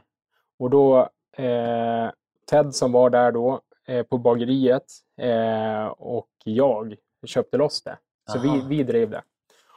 Och 0.60 0.70
då 0.70 1.10
eh, 1.38 2.10
Ted 2.50 2.76
som 2.76 2.92
var 2.92 3.10
där 3.10 3.32
då 3.32 3.62
eh, 3.88 4.04
på 4.04 4.18
bageriet 4.18 4.84
och 5.98 6.30
jag 6.44 6.96
köpte 7.26 7.58
loss 7.58 7.82
det. 7.82 7.98
Så 8.32 8.40
vi, 8.40 8.62
vi 8.68 8.84
drev 8.84 9.10
det. 9.10 9.22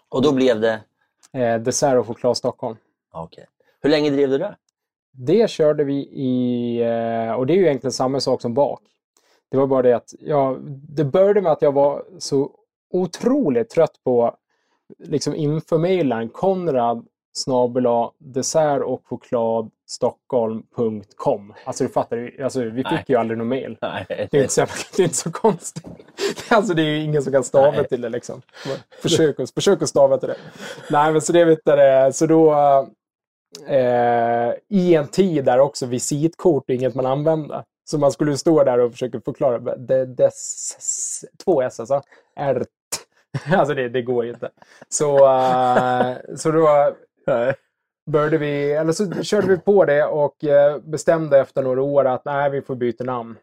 Och 0.09 0.23
då 0.23 0.33
blev 0.33 0.61
det... 0.61 0.81
Eh, 1.33 1.59
dessert 1.61 1.99
och 1.99 2.07
choklad 2.07 2.37
Stockholm. 2.37 2.77
Okej. 3.13 3.47
Hur 3.81 3.91
länge 3.91 4.11
drev 4.11 4.29
du 4.29 4.39
det? 4.39 4.57
Det 5.13 5.51
körde 5.51 5.85
vi 5.85 5.95
i, 6.13 6.79
eh, 6.83 7.33
och 7.33 7.47
det 7.47 7.53
är 7.53 7.57
ju 7.57 7.65
egentligen 7.65 7.93
samma 7.93 8.21
sak 8.21 8.43
som 8.43 8.55
bak. 8.55 8.81
Det 9.51 9.57
var 9.57 9.67
bara 9.67 9.83
det 9.83 9.93
att 9.97 10.15
jag, 10.21 10.59
det 10.89 11.05
började 11.05 11.41
med 11.41 11.53
att 11.53 11.63
jag 11.63 11.73
var 11.73 12.05
så 12.19 12.51
otroligt 12.93 13.71
trött 13.71 14.05
på 14.05 14.37
liksom 14.99 15.35
införmedlaren 15.35 16.29
Konrad 16.29 17.07
snabela 17.33 18.11
dessert 18.19 18.83
och 18.83 19.03
choklad 19.07 19.71
Stockholm.com. 19.87 21.55
Alltså 21.65 21.85
du 21.85 21.91
fattar 21.91 22.31
alltså, 22.43 22.63
vi 22.65 22.71
fick 22.77 22.85
Nej. 22.91 23.05
ju 23.09 23.17
aldrig 23.17 23.39
någon 23.39 23.49
mail. 23.49 23.77
Nej. 23.81 24.05
Det 24.09 24.39
är 24.39 24.43
inte 24.43 24.55
så, 24.55 24.67
det 24.97 25.03
är 25.03 25.05
inte 25.05 25.17
så 25.17 25.33
konstigt. 25.33 25.87
Alltså 26.51 26.75
det 26.75 26.83
är 26.83 26.87
ju 26.87 27.03
ingen 27.03 27.23
som 27.23 27.33
kan 27.33 27.45
stava 27.45 27.71
Nej. 27.71 27.89
till 27.89 28.01
det 28.01 28.09
liksom. 28.09 28.43
Försök, 29.03 29.41
att- 29.41 29.51
försök 29.51 29.83
att 29.83 29.89
stava 29.89 30.19
till 30.19 30.29
det. 30.29 30.37
Nej 30.91 31.13
men 31.13 31.21
så 31.21 31.33
det 31.33 31.45
vet 31.45 31.59
du, 31.65 31.77
det, 31.77 32.13
så 32.13 32.27
då, 32.27 32.55
eh, 33.67 34.55
i 34.69 34.95
en 34.95 35.09
tid 35.09 35.45
där 35.45 35.59
också 35.59 35.87
visitkort 35.87 36.71
är 36.71 36.75
inget 36.75 36.95
man 36.95 37.07
använde. 37.07 37.65
Så 37.85 37.99
man 37.99 38.13
skulle 38.13 38.37
stå 38.37 38.65
där 38.65 38.79
och 38.79 38.93
försöka 38.93 39.21
förklara. 39.21 39.59
Det, 39.59 40.07
det, 40.07 40.31
två 41.45 41.63
S 41.63 41.81
alltså. 41.81 42.03
R. 42.37 42.65
Alltså 43.53 43.75
det, 43.75 43.89
det 43.89 44.03
går 44.03 44.25
ju 44.25 44.31
inte. 44.31 44.51
Så, 44.89 45.27
eh, 45.27 46.17
så 46.37 46.51
då 46.51 46.95
började 48.11 48.39
vi, 48.39 48.73
eller 48.73 48.93
så 48.93 49.23
körde 49.23 49.47
vi 49.47 49.59
på 49.59 49.85
det 49.85 50.05
och 50.05 50.45
eh, 50.45 50.79
bestämde 50.79 51.39
efter 51.39 51.63
några 51.63 51.83
år 51.83 52.05
att 52.05 52.25
nej, 52.25 52.51
vi 52.51 52.63
får 52.63 52.75
byta 52.75 53.05
namn. 53.05 53.39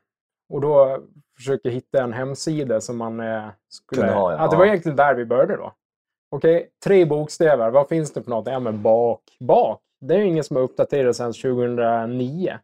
Och 0.50 0.62
då 0.62 1.00
försöker 1.38 1.70
hitta 1.70 2.04
en 2.04 2.14
hemsida 2.14 2.82
som 2.82 2.98
man 2.98 3.20
eh, 3.20 3.46
skulle... 3.70 4.02
Kunde 4.02 4.16
ha, 4.16 4.32
ja. 4.32 4.38
att 4.38 4.52
det 4.52 4.58
var 4.58 4.66
egentligen 4.66 4.96
där 4.96 5.16
vi 5.16 5.26
började 5.26 5.56
då. 5.56 5.74
Okej, 6.32 6.70
tre 6.84 7.06
bokstäver. 7.06 7.70
Vad 7.70 7.88
finns 7.88 8.14
det 8.14 8.24
för 8.24 8.30
något? 8.30 8.48
Ja, 8.48 8.60
men 8.60 8.82
bak. 8.82 9.22
Bak. 9.40 9.82
Det 10.02 10.14
är 10.14 10.18
ju 10.20 10.26
ingen 10.26 10.44
som 10.44 10.56
har 10.56 10.64
uppdaterat 10.64 11.16
sedan 11.16 11.34
2009. 11.34 12.58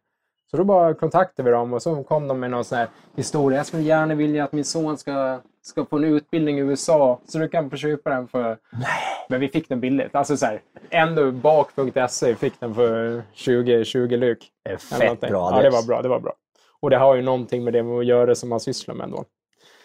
Så 0.50 0.56
då 0.56 0.64
bara 0.64 0.94
kontaktade 0.94 1.50
vi 1.50 1.56
dem 1.56 1.72
och 1.72 1.82
så 1.82 2.02
kom 2.04 2.28
de 2.28 2.40
med 2.40 2.50
någon 2.50 2.64
sån 2.64 2.78
här 2.78 2.88
historia. 3.16 3.58
Jag 3.58 3.66
skulle 3.66 3.82
gärna 3.82 4.14
vilja 4.14 4.44
att 4.44 4.52
min 4.52 4.64
son 4.64 4.98
ska, 4.98 5.40
ska 5.62 5.84
få 5.84 5.96
en 5.96 6.04
utbildning 6.04 6.58
i 6.58 6.60
USA 6.60 7.20
så 7.28 7.38
du 7.38 7.48
kan 7.48 7.70
få 7.70 7.76
köpa 7.76 8.10
den 8.10 8.28
för... 8.28 8.58
Men 9.28 9.40
vi 9.40 9.48
fick 9.48 9.68
den 9.68 9.80
billigt. 9.80 10.14
Alltså 10.14 10.36
så 10.36 10.46
här, 10.46 10.60
ändå 10.90 11.30
bak.se 11.32 12.34
fick 12.34 12.60
den 12.60 12.74
för 12.74 13.22
20, 13.32 13.84
20 13.84 14.16
lyck. 14.16 14.50
Fett 14.78 15.20
bra 15.20 15.50
Ja, 15.56 15.62
det 15.62 15.70
var 15.70 15.86
bra. 15.86 16.02
Det 16.02 16.08
var 16.08 16.20
bra. 16.20 16.32
Och 16.80 16.90
det 16.90 16.96
har 16.96 17.14
ju 17.14 17.22
någonting 17.22 17.64
med 17.64 17.72
det 17.72 17.80
att 17.80 18.06
göra 18.06 18.34
som 18.34 18.48
man 18.48 18.60
sysslar 18.60 18.94
med 18.94 19.04
ändå. 19.04 19.24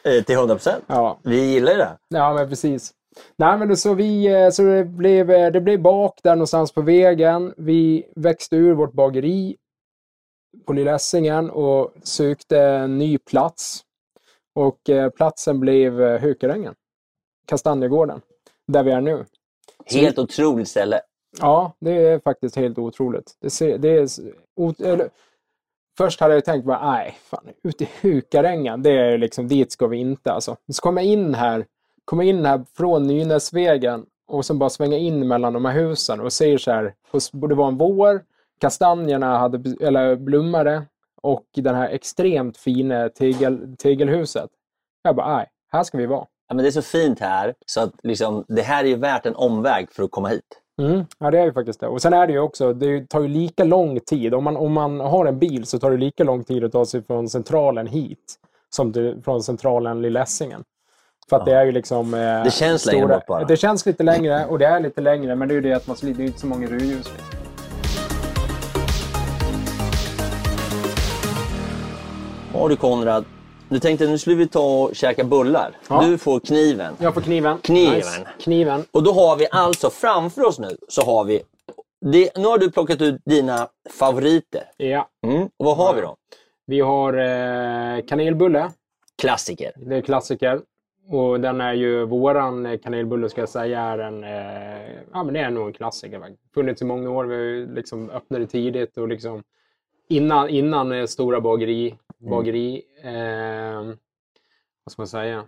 Eh, 0.04 0.24
Till 0.24 0.36
100 0.36 0.56
procent. 0.56 0.84
Ja, 0.88 1.20
Vi 1.24 1.54
gillar 1.54 1.72
ju 1.72 1.78
det. 1.78 1.98
Ja, 2.08 2.34
men 2.34 2.50
precis. 2.50 2.94
Nej, 3.36 3.58
men 3.58 3.78
så, 3.78 3.94
vi, 3.94 4.28
eh, 4.28 4.50
så 4.50 4.64
det, 4.64 4.86
blev, 4.86 5.32
eh, 5.32 5.52
det 5.52 5.62
blev 5.62 5.82
bak 5.82 6.20
där 6.24 6.36
någonstans 6.36 6.72
på 6.72 6.82
vägen. 6.82 7.54
Vi 7.58 8.06
växte 8.16 8.56
ur 8.56 8.74
vårt 8.74 8.94
bageri 8.94 9.58
på 10.66 10.74
Lilla 10.74 10.96
Essingen 10.96 11.50
och 11.50 11.94
sökte 12.04 12.60
en 12.60 12.98
ny 12.98 13.18
plats. 13.18 13.82
Och 14.56 14.90
eh, 14.90 15.10
platsen 15.10 15.60
blev 15.60 16.02
Hökarängen. 16.18 16.76
Kastanjegården. 17.48 18.22
Där 18.68 18.84
vi 18.84 18.92
är 18.92 19.02
nu. 19.02 19.26
Helt 19.86 20.20
otroligt 20.20 20.68
ställe. 20.68 21.02
Ja, 21.40 21.74
det 21.80 21.92
är 21.92 22.20
faktiskt 22.20 22.56
helt 22.56 22.78
otroligt. 22.78 23.36
Det 23.42 23.50
ser, 23.50 23.78
det 23.78 23.90
är, 23.90 24.08
ot- 24.56 24.82
eller, 24.82 25.10
först 25.98 26.20
hade 26.20 26.34
jag 26.34 26.46
tänkt 26.46 26.66
bara, 26.66 26.92
nej, 26.92 27.18
fan, 27.24 27.50
ute 27.64 27.84
i 27.84 27.90
det 28.84 28.92
är 28.92 29.18
liksom, 29.18 29.48
dit 29.48 29.72
ska 29.72 29.88
vi 29.88 29.98
inte 29.98 30.32
alltså. 30.32 30.58
Så 30.72 30.82
kom 30.82 30.98
jag 30.98 31.06
in 31.06 31.34
här, 31.34 31.66
kom 32.06 32.20
jag 32.20 32.28
in 32.28 32.46
här 32.46 32.66
från 32.78 33.08
Nynäsvägen 33.08 34.06
och 34.28 34.46
sen 34.46 34.60
bara 34.60 34.70
svänga 34.70 34.98
in 34.98 35.28
mellan 35.28 35.54
de 35.54 35.66
här 35.66 35.74
husen 35.74 36.22
och 36.22 36.34
ser 36.34 36.58
så 36.58 36.72
här, 36.72 36.94
det 37.48 37.56
var 37.56 37.68
en 37.68 37.78
vår, 37.78 38.24
kastanjerna 38.62 39.38
hade, 39.38 39.86
eller 39.88 40.16
blommade 40.16 40.86
och 41.22 41.46
den 41.56 41.76
här 41.76 41.90
extremt 41.90 42.58
fina 42.58 43.10
tegel, 43.10 43.76
tegelhuset. 43.78 44.50
Jag 45.04 45.16
bara, 45.16 45.38
nej, 45.38 45.48
här 45.72 45.84
ska 45.84 45.98
vi 45.98 46.06
vara. 46.06 46.26
Ja, 46.48 46.56
men 46.56 46.64
det 46.64 46.70
är 46.70 46.72
så 46.72 46.82
fint 46.82 47.20
här 47.20 47.54
så 47.66 47.82
att 47.82 47.94
liksom, 48.04 48.46
det 48.48 48.62
här 48.62 48.84
är 48.84 48.88
ju 48.88 48.96
värt 48.96 49.26
en 49.26 49.36
omväg 49.36 49.92
för 49.92 50.04
att 50.04 50.12
komma 50.12 50.28
hit. 50.28 50.62
Mm, 50.82 51.06
ja, 51.20 51.32
det 51.32 51.40
är 51.40 51.46
ju 51.46 51.54
faktiskt 51.54 51.80
det. 51.80 51.88
Och 51.88 52.02
sen 52.02 52.14
är 52.14 52.28
det 52.28 52.34
ju 52.34 52.40
också, 52.40 52.74
det 52.74 53.10
tar 53.10 53.22
ju 53.22 53.28
lika 53.28 53.64
lång 53.64 54.00
tid. 54.00 54.34
Om 54.34 54.44
man, 54.44 54.58
om 54.58 54.74
man 54.74 55.00
har 55.00 55.26
en 55.26 55.40
bil 55.40 55.66
så 55.66 55.80
tar 55.80 55.92
det 55.92 55.98
lika 55.98 56.24
lång 56.24 56.44
tid 56.44 56.64
att 56.64 56.72
ta 56.72 56.86
sig 56.86 57.04
från 57.04 57.30
centralen 57.30 57.88
hit 57.88 58.36
som 58.70 58.94
till, 58.94 59.22
från 59.24 59.44
centralen 59.44 60.02
Lilla 60.02 60.22
Essingen. 60.22 60.64
För 61.30 61.38
att 61.38 61.46
det 61.46 61.56
är 61.56 61.66
ju 61.66 61.72
liksom... 61.72 62.14
Eh, 62.14 62.44
Det 62.44 62.54
känns 62.54 62.86
längre 62.86 63.08
bort 63.08 63.26
bara. 63.26 63.44
Det 63.46 63.58
känns 63.58 63.86
lite 63.86 64.04
längre 64.04 64.46
och 64.46 64.60
det 64.60 64.66
är 64.66 64.80
lite 64.80 65.02
längre 65.02 65.36
men 65.36 65.48
det 65.48 65.54
är 65.54 65.56
ju 65.56 65.62
det 65.62 65.74
att 65.74 65.88
man 65.88 65.98
det 66.02 66.08
är 66.08 66.22
inte 66.22 66.40
så 66.40 66.48
många 66.48 66.68
rödljus. 66.68 66.98
Liksom. 66.98 67.16
Ja 72.54 72.68
du 72.68 72.76
Konrad, 72.76 73.26
du 73.70 73.80
tänkte 73.80 74.08
nu 74.08 74.18
skulle 74.18 74.36
vi 74.36 74.48
ta 74.48 74.84
och 74.84 74.96
käka 74.96 75.24
bullar. 75.24 75.78
Ja. 75.90 76.02
Du 76.02 76.18
får 76.18 76.40
kniven. 76.40 76.96
Jag 77.00 77.14
får 77.14 77.22
kniven. 77.22 77.58
Kniven. 77.58 77.96
Nice. 77.96 78.28
Kniven. 78.40 78.86
Och 78.92 79.04
då 79.04 79.12
har 79.14 79.38
vi 79.38 79.48
alltså 79.52 79.90
framför 79.90 80.46
oss 80.46 80.60
nu 80.60 80.78
så 80.90 81.02
har 81.02 81.24
vi 81.24 81.42
det, 82.06 82.38
nu 82.38 82.46
har 82.48 82.58
du 82.58 82.72
plockat 82.72 83.02
ut 83.02 83.22
dina 83.26 83.68
favoriter. 83.90 84.64
Ja. 84.78 85.08
Mm. 85.28 85.44
Och 85.44 85.66
vad 85.66 85.78
har 85.78 85.94
vi 85.96 86.02
då? 86.02 86.16
Vi 86.66 86.80
har 86.80 87.14
eh, 87.14 88.06
kanelbulle. 88.06 88.72
Klassiker. 89.22 89.72
Det 89.76 89.96
är 89.96 90.02
klassiker. 90.02 90.62
Och 91.08 91.40
den 91.40 91.62
är 91.62 91.74
ju, 91.74 92.06
våran 92.06 92.66
eh, 92.66 92.78
kanelbulle 92.80 93.30
ska 93.30 93.42
jag 93.42 93.50
säga 93.50 93.80
är 93.82 93.98
en, 94.00 94.24
eh, 94.24 94.92
ja 95.14 95.24
men 95.24 95.34
det 95.34 95.40
är 95.40 95.50
nog 95.50 95.68
en 95.68 95.74
klassiker. 95.74 96.20
faktiskt. 96.20 96.54
Funnits 96.54 96.82
i 96.82 96.86
många 96.86 97.10
år, 97.10 97.26
vi 97.26 97.36
har 97.36 97.76
liksom 97.76 98.10
öppnade 98.10 98.48
tidigt 98.48 98.98
och 98.98 99.08
liksom 99.08 99.44
innan, 100.08 100.50
innan 100.50 100.92
eh, 100.92 101.06
stora 101.06 101.42
bageri, 101.42 101.96
bageri 102.18 102.82
eh, 103.04 103.84
vad 104.84 104.92
ska 104.92 105.02
man 105.02 105.08
säga? 105.08 105.44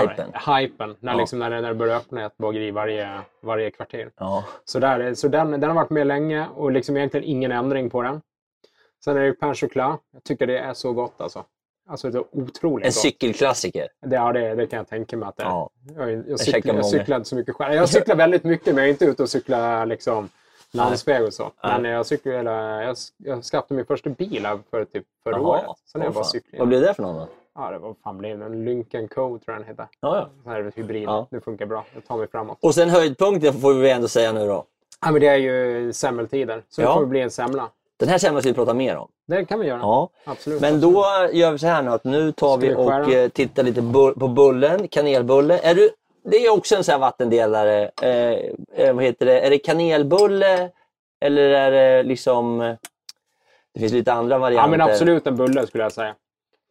Hypen. 0.00 0.32
Hypen, 0.46 0.96
när, 1.00 1.12
Ja. 1.12 1.18
liksom, 1.18 1.38
när, 1.38 1.50
när 1.50 1.62
det 1.68 1.74
börjar 1.74 1.96
öppna 1.96 2.26
ett 2.26 2.36
bageri 2.38 2.70
varje, 2.70 3.20
varje 3.40 3.70
kvarter. 3.70 4.10
Ja. 4.18 4.44
Så, 4.64 4.78
där, 4.78 5.00
är- 5.00 5.14
så 5.14 5.28
den, 5.28 5.50
den 5.50 5.64
har 5.64 5.74
varit 5.74 5.90
med 5.90 6.06
länge 6.06 6.46
och 6.54 6.72
liksom 6.72 6.96
egentligen 6.96 7.26
ingen 7.26 7.52
ändring 7.52 7.90
på 7.90 8.02
den. 8.02 8.20
Sen 9.04 9.16
är 9.16 9.20
det 9.20 9.32
pain 9.32 9.54
choklad. 9.54 9.96
Jag 10.12 10.24
tycker 10.24 10.46
det 10.46 10.58
är 10.58 10.74
så 10.74 10.92
gott 10.92 11.20
alltså. 11.20 11.44
Alltså 11.90 12.10
det 12.10 12.18
är 12.18 12.24
otroligt 12.32 12.84
En 12.86 12.88
gott. 12.88 12.94
cykelklassiker. 12.94 13.88
Det, 14.06 14.16
ja, 14.16 14.32
det, 14.32 14.54
det 14.54 14.66
kan 14.66 14.76
jag 14.76 14.88
tänka 14.88 15.16
mig 15.16 15.28
att 15.28 15.36
det 15.36 15.42
är. 15.42 15.46
Ja. 15.48 15.70
Jag, 15.96 16.10
jag, 16.12 16.24
checkar 16.40 16.52
cyklar, 16.52 16.74
jag 16.74 16.86
cyklar 16.86 17.16
inte 17.16 17.28
så 17.28 17.36
mycket 17.36 17.54
själv. 17.54 17.74
Jag 17.74 17.88
cyklar 17.88 18.16
väldigt 18.16 18.44
mycket 18.44 18.66
men 18.66 18.76
jag 18.76 18.84
är 18.86 18.90
inte 18.90 19.04
ute 19.04 19.22
och 19.22 19.30
cyklar 19.30 19.86
liksom, 19.86 20.28
landsväg 20.72 21.24
och 21.26 21.34
så. 21.34 21.50
Men 21.62 21.84
jag, 21.84 22.06
cyklar, 22.06 22.32
eller, 22.32 22.82
jag, 22.82 22.96
jag 23.16 23.44
skaffade 23.44 23.74
min 23.74 23.86
första 23.86 24.10
bil 24.10 24.46
för 24.70 24.84
typ 24.84 25.04
förra 25.24 25.36
Jaha. 25.36 25.42
året. 25.58 25.76
Sen 25.92 26.02
jag 26.02 26.12
bara. 26.12 26.24
Vad 26.58 26.68
blev 26.68 26.80
det 26.80 26.94
för 26.94 27.02
någon 27.02 27.14
då? 27.16 27.28
Ja, 27.54 27.70
det 27.70 27.78
var 27.78 27.94
fan 28.04 28.18
blev 28.18 28.38
det? 28.38 28.44
En 28.44 28.64
Lincoln 28.64 29.08
Co 29.08 29.14
tror 29.14 29.40
jag 29.46 29.56
den 29.56 29.64
heter. 29.64 29.86
Ja, 30.00 30.28
ja. 30.44 30.50
Här 30.50 30.72
hybrid. 30.76 31.02
Ja. 31.02 31.26
Det 31.30 31.40
funkar 31.40 31.66
bra. 31.66 31.84
Det 31.94 32.00
tar 32.00 32.16
mig 32.16 32.28
framåt. 32.28 32.58
Och 32.60 32.74
sen 32.74 32.90
höjdpunkten 32.90 33.52
får 33.54 33.74
vi 33.74 33.90
ändå 33.90 34.08
säga 34.08 34.32
nu 34.32 34.46
då. 34.46 34.64
Ja, 35.00 35.10
men 35.12 35.20
det 35.20 35.26
är 35.26 35.36
ju 35.36 35.92
semmeltider. 35.92 36.62
Så 36.68 36.82
Ja. 36.82 36.88
det 36.88 36.94
får 36.94 37.06
bli 37.06 37.20
en 37.20 37.30
semla. 37.30 37.68
Den 38.00 38.08
här 38.08 38.18
ska 38.18 38.30
vi 38.40 38.52
prata 38.54 38.74
mer 38.74 38.96
om. 38.96 39.08
Det 39.28 39.44
kan 39.44 39.60
vi 39.60 39.66
göra. 39.66 39.78
Ja. 39.78 40.10
Absolut. 40.24 40.60
Men 40.60 40.80
då 40.80 41.04
gör 41.32 41.52
vi 41.52 41.58
så 41.58 41.66
här 41.66 41.82
nu 41.82 41.90
att 41.90 42.04
nu 42.04 42.32
tar 42.32 42.56
vi 42.56 42.74
och 42.74 43.12
eh, 43.12 43.28
tittar 43.28 43.62
lite 43.62 43.82
på 44.20 44.28
bullen, 44.28 44.88
kanelbulle. 44.88 45.58
Är 45.58 45.74
du, 45.74 45.90
det 46.24 46.36
är 46.36 46.50
också 46.52 46.76
en 46.76 46.84
sån 46.84 46.92
här 46.92 46.98
vattendelare. 46.98 47.90
Eh, 48.02 48.32
eh, 48.86 48.94
vad 48.94 49.04
heter 49.04 49.26
det? 49.26 49.40
Är 49.40 49.50
det 49.50 49.58
kanelbulle 49.58 50.70
eller 51.20 51.50
är 51.50 51.70
det 51.70 52.02
liksom... 52.02 52.60
eh, 52.60 52.74
Det 53.74 53.80
finns 53.80 53.92
lite 53.92 54.12
andra 54.12 54.34
Ja, 54.34 54.38
varianter. 54.38 54.70
men 54.70 54.80
absolut 54.80 55.26
en 55.26 55.36
bulle 55.36 55.66
skulle 55.66 55.82
jag 55.84 55.92
säga. 55.92 56.14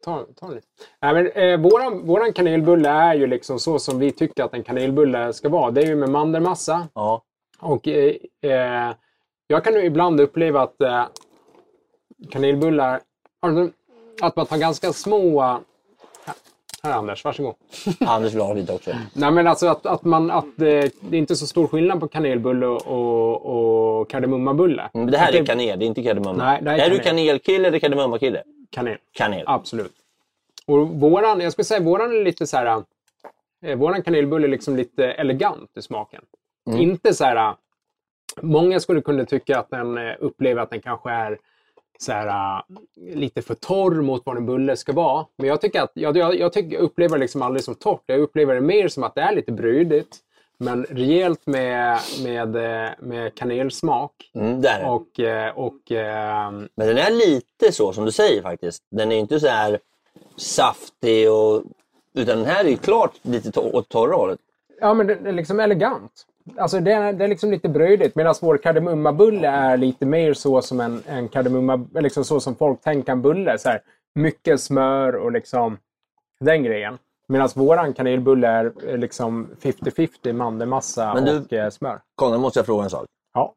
Ta, 0.05 0.25
ta 0.39 0.47
lite. 0.47 0.67
Nej, 1.01 1.13
men, 1.13 1.27
eh, 1.27 1.59
våran, 1.59 2.05
våran 2.07 2.33
kanelbulle 2.33 2.89
är 2.89 3.13
ju 3.15 3.27
liksom 3.27 3.59
så 3.59 3.79
som 3.79 3.99
vi 3.99 4.11
tycker 4.11 4.43
att 4.43 4.53
en 4.53 4.63
kanelbulle 4.63 5.33
ska 5.33 5.49
vara. 5.49 5.71
Det 5.71 5.81
är 5.81 5.85
ju 5.85 5.95
med 5.95 6.09
mandelmassa. 6.09 6.87
Ja. 6.93 7.21
Och 7.61 7.87
eh, 7.87 8.93
jag 9.51 9.63
kan 9.63 9.73
ju 9.73 9.85
ibland 9.85 10.21
uppleva 10.21 10.61
att 10.61 10.81
eh, 10.81 11.03
kanelbullar, 12.31 12.99
att 14.21 14.35
man 14.35 14.45
tar 14.45 14.57
ganska 14.57 14.93
små... 14.93 15.41
Här, 15.41 16.35
här 16.83 16.91
Anders, 16.91 17.25
varsågod. 17.25 17.55
Anders 17.99 18.33
vill 18.33 18.41
ha 18.41 18.53
lite 18.53 18.73
också. 18.73 18.91
Nej, 19.13 19.31
men 19.31 19.47
alltså 19.47 19.67
att, 19.67 19.85
att, 19.85 20.03
man, 20.03 20.31
att 20.31 20.45
eh, 20.45 20.49
det 20.57 20.91
är 21.11 21.15
inte 21.15 21.35
så 21.35 21.47
stor 21.47 21.67
skillnad 21.67 21.99
på 21.99 22.07
kanelbulle 22.07 22.65
och, 22.65 23.99
och 23.99 24.09
kardemummabulle. 24.09 24.89
Men 24.93 25.11
det 25.11 25.17
här 25.17 25.35
är 25.35 25.45
kanel, 25.45 25.79
det 25.79 25.85
är 25.85 25.87
inte 25.87 26.03
kardemumma. 26.03 26.43
Nej, 26.43 26.61
det 26.61 26.69
här 26.69 26.77
är 26.77 26.85
är 26.85 26.89
du 26.89 26.99
kanel. 26.99 27.25
kanelkille 27.25 27.67
eller 27.67 27.79
kardemummakille? 27.79 28.43
kanel. 28.69 28.97
Kanel. 29.11 29.43
Absolut. 29.45 29.93
Och 30.65 30.87
våran, 30.87 31.41
jag 31.41 31.51
skulle 31.51 31.65
säga 31.65 31.79
våran 31.79 32.11
är 32.11 32.23
lite 32.23 32.47
så 32.47 32.57
här... 32.57 32.83
Eh, 33.65 33.77
våran 33.77 34.03
kanelbulle 34.03 34.47
är 34.47 34.51
liksom 34.51 34.75
lite 34.75 35.05
elegant 35.05 35.77
i 35.77 35.81
smaken. 35.81 36.21
Mm. 36.67 36.79
Inte 36.79 37.13
så 37.13 37.23
här... 37.23 37.55
Många 38.41 38.79
skulle 38.79 39.01
kunna 39.01 39.25
tycka 39.25 39.59
att 39.59 39.69
den 39.69 39.97
eh, 39.97 40.15
upplever 40.19 40.61
att 40.61 40.69
den 40.69 40.81
kanske 40.81 41.11
är 41.11 41.37
så 41.99 42.11
här, 42.11 42.27
eh, 42.27 43.15
lite 43.15 43.41
för 43.41 43.55
torr 43.55 44.01
mot 44.01 44.25
vad 44.25 44.37
en 44.37 44.45
bulle 44.45 44.75
ska 44.75 44.93
vara. 44.93 45.25
Men 45.37 45.47
jag 45.47 45.61
tycker 45.61 45.81
att 45.81 45.91
jag, 45.93 46.17
jag, 46.17 46.39
jag, 46.39 46.53
tycker, 46.53 46.73
jag 46.73 46.81
upplever 46.81 47.17
det 47.17 47.21
liksom 47.21 47.41
aldrig 47.41 47.63
som 47.63 47.75
torrt. 47.75 48.03
Jag 48.05 48.19
upplever 48.19 48.55
det 48.55 48.61
mer 48.61 48.87
som 48.87 49.03
att 49.03 49.15
det 49.15 49.21
är 49.21 49.35
lite 49.35 49.51
brödigt. 49.51 50.17
Men 50.57 50.85
rejält 50.85 51.47
med, 51.47 51.99
med, 52.23 52.55
eh, 52.55 52.89
med 52.99 53.35
kanelsmak. 53.35 54.31
Mm, 54.35 54.61
där. 54.61 54.69
är 54.69 54.79
den. 54.79 54.89
Och, 54.89 55.65
och 55.65 55.91
eh, 55.91 56.51
Men 56.51 56.87
den 56.87 56.97
är 56.97 57.11
lite 57.11 57.71
så 57.71 57.93
som 57.93 58.05
du 58.05 58.11
säger 58.11 58.41
faktiskt. 58.41 58.83
Den 58.91 59.11
är 59.11 59.17
inte 59.17 59.39
så 59.39 59.47
här 59.47 59.79
saftig 60.37 61.31
och... 61.31 61.63
Utan 62.13 62.37
den 62.37 62.45
här 62.45 62.65
är 62.65 62.69
ju 62.69 62.77
klart 62.77 63.11
lite 63.21 63.59
åt 63.59 63.89
torra 63.89 64.15
hållet. 64.15 64.39
Ja, 64.81 64.93
men 64.93 65.07
det 65.07 65.13
är 65.13 65.31
liksom 65.31 65.59
elegant. 65.59 66.25
Alltså 66.57 66.79
det 66.79 66.91
är, 66.91 67.13
det 67.13 67.23
är 67.23 67.27
liksom 67.27 67.51
lite 67.51 67.69
brödigt. 67.69 68.15
Medan 68.15 68.35
vår 68.41 68.57
kardemummabulle 68.57 69.47
är 69.47 69.77
lite 69.77 70.05
mer 70.05 70.33
så 70.33 70.61
som 70.61 70.79
en, 70.79 71.03
en 71.07 71.27
kardemumma... 71.27 71.87
Liksom 71.93 72.23
så 72.23 72.39
som 72.39 72.55
folk 72.55 72.81
tänker 72.81 73.11
en 73.11 73.21
bulle. 73.21 73.57
Så 73.57 73.69
här, 73.69 73.81
mycket 74.15 74.61
smör 74.61 75.15
och 75.15 75.31
liksom 75.31 75.77
den 76.39 76.63
grejen. 76.63 76.97
Medan 77.27 77.49
våran 77.55 77.93
kanelbulle 77.93 78.47
är 78.47 78.73
är 78.87 78.97
liksom 78.97 79.49
50-50 79.61 80.33
mandelmassa 80.33 81.13
Men 81.13 81.25
du- 81.25 81.39
och 81.39 81.53
eh, 81.53 81.69
smör. 81.69 81.99
Conny, 82.15 82.37
måste 82.37 82.59
jag 82.59 82.65
fråga 82.65 82.83
en 82.83 82.89
sak. 82.89 83.05
Ja. 83.33 83.53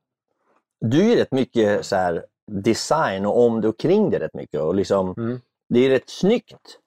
du 0.81 1.12
är 1.12 1.16
rätt 1.16 1.33
mycket 1.33 1.87
så 1.87 1.96
här, 1.96 2.24
design 2.50 3.26
och 3.26 3.44
om 3.46 3.61
det 3.61 3.68
och 3.68 3.78
kring 3.78 4.11
det 4.11 4.18
rätt 4.18 4.35
mycket. 4.35 4.61
Och 4.61 4.74
liksom, 4.74 5.14
Mm. 5.16 5.40
Det 5.68 5.87
är 5.87 5.90
rätt 5.90 6.09
snyggt. 6.11 6.78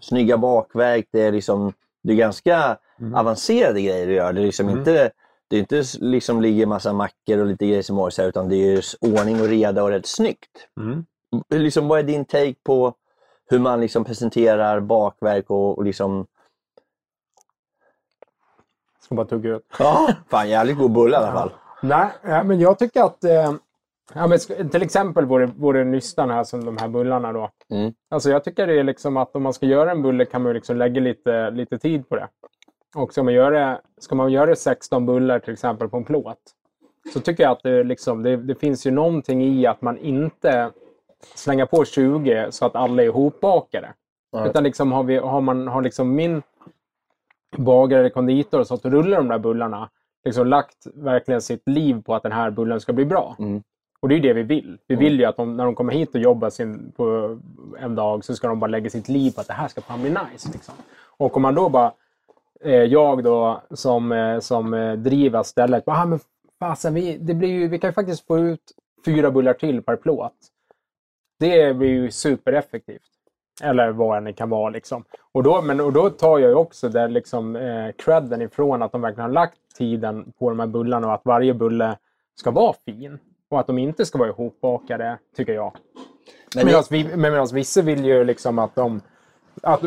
Snygga 0.00 0.36
bakverk, 0.38 1.06
det 1.12 1.20
är, 1.22 1.32
liksom, 1.32 1.72
det 2.02 2.12
är 2.12 2.16
ganska 2.16 2.76
avancerade 3.14 3.82
grejer 3.82 4.06
du 4.06 4.14
gör. 4.14 4.32
Det 4.32 4.40
är 4.40 4.44
liksom 4.46 4.66
Mm. 4.68 4.78
inte 4.78 5.10
det 5.50 5.56
är 5.56 5.60
inte 5.60 5.82
liksom 6.00 6.40
ligger 6.40 6.66
massa 6.66 6.92
mackor 6.92 7.38
och 7.38 7.46
lite 7.46 7.66
grejer 7.66 7.82
som 7.82 7.96
morse 7.96 8.22
här, 8.22 8.28
utan 8.28 8.48
det 8.48 8.56
är 8.56 8.84
ordning 9.00 9.40
och 9.40 9.48
reda 9.48 9.82
och 9.82 9.88
rätt 9.88 10.06
snyggt. 10.06 10.68
Mm. 10.80 11.04
Liksom, 11.54 11.88
vad 11.88 11.98
är 11.98 12.02
din 12.02 12.24
take 12.24 12.54
på 12.64 12.94
hur 13.50 13.58
man 13.58 13.80
liksom 13.80 14.04
presenterar 14.04 14.80
bakverk 14.80 15.50
och, 15.50 15.78
och 15.78 15.84
liksom... 15.84 16.26
Ska 19.00 19.14
bara 19.14 19.26
tugga 19.26 19.56
ut. 19.56 19.66
Ja, 19.78 20.10
fan 20.30 20.48
jävligt 20.48 20.78
god 20.78 20.92
bulle 20.92 21.12
i 21.12 21.16
alla 21.16 21.32
fall. 21.32 21.52
Nej, 21.82 22.08
ja, 22.22 22.42
men 22.42 22.60
jag 22.60 22.78
tycker 22.78 23.02
att 23.02 23.24
eh, 23.24 23.52
ja, 24.14 24.26
men 24.26 24.38
till 24.70 24.82
exempel 24.82 25.24
vore, 25.24 25.46
vore 25.46 25.84
nystan 25.84 26.30
här 26.30 26.44
som 26.44 26.64
de 26.64 26.76
här 26.76 26.88
bullarna 26.88 27.32
då. 27.32 27.50
Mm. 27.70 27.92
Alltså 28.08 28.30
jag 28.30 28.44
tycker 28.44 28.66
det 28.66 28.80
är 28.80 28.84
liksom 28.84 29.16
att 29.16 29.36
om 29.36 29.42
man 29.42 29.54
ska 29.54 29.66
göra 29.66 29.90
en 29.90 30.02
bulle 30.02 30.24
kan 30.24 30.42
man 30.42 30.50
ju 30.50 30.54
liksom 30.54 30.76
lägga 30.76 31.00
lite, 31.00 31.50
lite 31.50 31.78
tid 31.78 32.08
på 32.08 32.16
det. 32.16 32.28
Och 32.94 33.12
ska 33.12 33.22
man, 33.22 33.34
göra, 33.34 33.80
ska 33.98 34.14
man 34.14 34.32
göra 34.32 34.56
16 34.56 35.06
bullar 35.06 35.38
till 35.38 35.52
exempel 35.52 35.88
på 35.88 35.96
en 35.96 36.04
plåt 36.04 36.54
så 37.12 37.20
tycker 37.20 37.42
jag 37.42 37.52
att 37.52 37.62
det, 37.62 37.84
liksom, 37.84 38.22
det, 38.22 38.36
det 38.36 38.54
finns 38.54 38.86
ju 38.86 38.90
någonting 38.90 39.42
i 39.42 39.66
att 39.66 39.82
man 39.82 39.98
inte 39.98 40.70
slänger 41.34 41.66
på 41.66 41.84
20 41.84 42.46
så 42.50 42.66
att 42.66 42.76
alla 42.76 43.02
är 43.02 43.06
ihopbakade. 43.06 43.92
Nej. 44.32 44.48
Utan 44.48 44.64
liksom 44.64 44.92
har, 44.92 45.02
vi, 45.02 45.16
har 45.16 45.40
man 45.40 45.68
har 45.68 45.82
liksom 45.82 46.14
min 46.14 46.42
bagare 47.56 48.00
eller 48.00 48.10
konditor 48.10 48.64
så 48.64 48.74
att 48.74 48.84
rullar 48.84 49.16
de 49.16 49.28
där 49.28 49.38
bullarna 49.38 49.90
liksom 50.24 50.46
lagt 50.46 50.86
verkligen 50.94 51.42
sitt 51.42 51.68
liv 51.68 52.02
på 52.02 52.14
att 52.14 52.22
den 52.22 52.32
här 52.32 52.50
bullen 52.50 52.80
ska 52.80 52.92
bli 52.92 53.04
bra. 53.04 53.36
Mm. 53.38 53.62
Och 54.00 54.08
det 54.08 54.14
är 54.14 54.20
det 54.20 54.32
vi 54.32 54.42
vill. 54.42 54.78
Vi 54.86 54.96
vill 54.96 55.20
ju 55.20 55.24
att 55.24 55.36
de, 55.36 55.56
när 55.56 55.64
de 55.64 55.74
kommer 55.74 55.92
hit 55.92 56.14
och 56.14 56.20
jobbar 56.20 56.50
sin, 56.50 56.92
på 56.96 57.38
en 57.78 57.94
dag 57.94 58.24
så 58.24 58.34
ska 58.34 58.48
de 58.48 58.60
bara 58.60 58.70
lägga 58.70 58.90
sitt 58.90 59.08
liv 59.08 59.30
på 59.30 59.40
att 59.40 59.46
det 59.46 59.52
här 59.52 59.68
ska 59.68 59.80
fan 59.80 60.00
bli 60.00 60.10
nice. 60.10 60.50
Liksom. 60.52 60.74
Och 61.16 61.36
om 61.36 61.42
man 61.42 61.54
då 61.54 61.68
bara, 61.68 61.92
jag 62.68 63.24
då 63.24 63.62
som, 63.70 64.12
eh, 64.12 64.38
som 64.38 64.74
eh, 64.74 64.92
driver 64.92 65.42
stället, 65.42 65.84
bara, 65.84 65.96
ah, 65.96 66.06
men 66.06 66.20
fasen, 66.58 66.94
vi, 66.94 67.18
det 67.18 67.34
blir 67.34 67.48
ju, 67.48 67.68
vi 67.68 67.78
kan 67.78 67.90
ju 67.90 67.94
faktiskt 67.94 68.26
få 68.26 68.38
ut 68.38 68.72
fyra 69.04 69.30
bullar 69.30 69.54
till 69.54 69.82
per 69.82 69.96
plåt. 69.96 70.36
Det 71.38 71.76
blir 71.76 71.88
ju 71.88 72.10
supereffektivt. 72.10 73.02
Eller 73.62 73.90
vad 73.90 74.24
det 74.24 74.32
kan 74.32 74.50
vara. 74.50 74.70
Liksom. 74.70 75.04
Och, 75.32 75.42
då, 75.42 75.62
men, 75.62 75.80
och 75.80 75.92
då 75.92 76.10
tar 76.10 76.38
jag 76.38 76.48
ju 76.48 76.54
också 76.54 76.88
där 76.88 77.08
liksom, 77.08 77.56
eh, 77.56 77.92
credden 77.98 78.42
ifrån 78.42 78.82
att 78.82 78.92
de 78.92 79.00
verkligen 79.00 79.30
har 79.30 79.34
lagt 79.34 79.58
tiden 79.78 80.32
på 80.38 80.48
de 80.48 80.60
här 80.60 80.66
bullarna 80.66 81.06
och 81.06 81.14
att 81.14 81.24
varje 81.24 81.54
bulle 81.54 81.96
ska 82.34 82.50
vara 82.50 82.74
fin. 82.84 83.18
Och 83.48 83.60
att 83.60 83.66
de 83.66 83.78
inte 83.78 84.06
ska 84.06 84.18
vara 84.18 84.28
ihopbakade, 84.28 85.18
tycker 85.36 85.52
jag. 85.52 85.76
Men 86.54 86.66
Medan 86.66 86.82
det, 86.90 87.04
men 87.04 87.32
medan 87.32 87.48
vissa 87.52 87.82
vill 87.82 88.04
ju 88.04 88.24
liksom 88.24 88.58
att 88.58 88.74
de... 88.74 89.00
Att, 89.62 89.82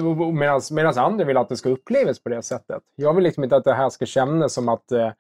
medan 0.72 0.98
andra 0.98 1.26
vill 1.26 1.38
att 1.38 1.50
det 1.50 1.58
ska 1.58 1.70
upplevas 1.70 2.20
på 2.20 2.30
det 2.30 2.42
sättet. 2.42 2.84
Jag 2.96 3.14
vill 3.14 3.24
liksom 3.24 3.44
inte 3.44 3.56
att 3.56 3.64
det 3.64 3.74
här 3.74 3.90
ska 3.90 4.06
kännas 4.06 4.54
som 4.54 4.70
att... 4.70 4.92
Eh, 4.92 5.12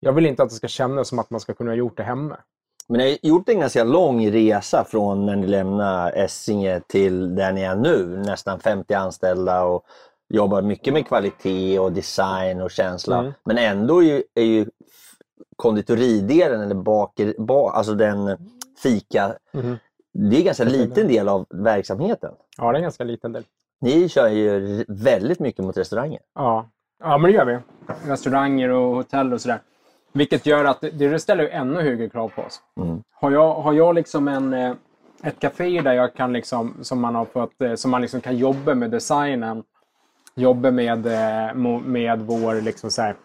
jag 0.00 0.12
vill 0.12 0.26
inte 0.26 0.42
att 0.42 0.48
det 0.48 0.54
ska 0.54 0.68
kännas 0.68 1.08
som 1.08 1.18
att 1.18 1.30
man 1.30 1.40
ska 1.40 1.54
kunna 1.54 1.70
ha 1.70 1.76
gjort 1.76 1.96
det 1.96 2.02
hemma. 2.02 2.36
men 2.88 2.98
ni 2.98 3.10
har 3.10 3.28
gjort 3.28 3.48
en 3.48 3.60
ganska 3.60 3.84
lång 3.84 4.30
resa 4.30 4.84
från 4.84 5.26
när 5.26 5.36
ni 5.36 5.46
lämnade 5.46 6.10
Essinge 6.10 6.80
till 6.88 7.34
där 7.34 7.52
ni 7.52 7.62
är 7.62 7.76
nu. 7.76 8.06
Nästan 8.26 8.60
50 8.60 8.94
anställda 8.94 9.64
och 9.64 9.84
jobbar 10.28 10.62
mycket 10.62 10.92
med 10.92 11.06
kvalitet 11.06 11.78
och 11.78 11.92
design 11.92 12.60
och 12.60 12.70
känsla. 12.70 13.18
Mm. 13.18 13.32
Men 13.44 13.58
ändå 13.58 14.02
är 14.02 14.06
ju, 14.06 14.22
är 14.34 14.42
ju 14.44 14.66
konditoridelen, 15.56 16.60
eller 16.60 16.74
baker, 16.74 17.34
ba, 17.38 17.70
alltså 17.70 17.94
den 17.94 18.36
fika, 18.82 19.36
Mhm. 19.52 19.76
det 20.12 20.36
är 20.36 20.38
en 20.38 20.44
ganska 20.44 20.64
liten 20.64 21.08
del 21.08 21.28
av 21.28 21.46
verksamheten. 21.50 22.32
Ja, 22.58 22.64
det 22.64 22.70
är 22.70 22.74
en 22.74 22.82
ganska 22.82 23.04
liten 23.04 23.32
del. 23.32 23.44
Ni 23.80 24.08
kör 24.08 24.28
ju 24.28 24.84
väldigt 24.88 25.40
mycket 25.40 25.64
mot 25.64 25.76
restauranger. 25.76 26.20
Ja, 26.34 26.70
ja 27.00 27.18
men 27.18 27.30
det 27.30 27.36
gör 27.36 27.44
vi. 27.44 27.58
Restauranger 28.10 28.68
och 28.68 28.96
hotell 28.96 29.32
och 29.32 29.40
sådär. 29.40 29.60
Vilket 30.12 30.46
gör 30.46 30.64
att 30.64 30.80
det, 30.92 31.18
ställer 31.18 31.48
ännu 31.48 31.80
högre 31.80 32.08
krav 32.08 32.28
på 32.28 32.42
oss. 32.42 32.60
Mm. 32.80 33.02
Har 33.14 33.30
jag, 33.30 33.54
har 33.54 33.72
jag 33.72 33.94
liksom 33.94 34.28
en, 34.28 34.52
eh, 34.54 34.74
ett 35.22 35.40
café 35.40 35.80
där 35.80 35.92
jag 35.92 36.14
kan 36.14 36.32
liksom, 36.32 36.74
som 36.82 37.00
man 37.00 37.14
har 37.14 37.24
fått, 37.24 37.62
eh, 37.62 37.74
som 37.74 37.90
man 37.90 38.02
liksom 38.02 38.20
kan 38.20 38.36
jobba 38.36 38.74
med 38.74 38.90
designen, 38.90 39.62
jobba 40.34 40.70
med, 40.70 41.06
eh, 41.06 41.54
med 41.84 42.20
vår 42.20 42.60
liksom 42.60 42.90
så 42.90 43.02
här, 43.02 43.16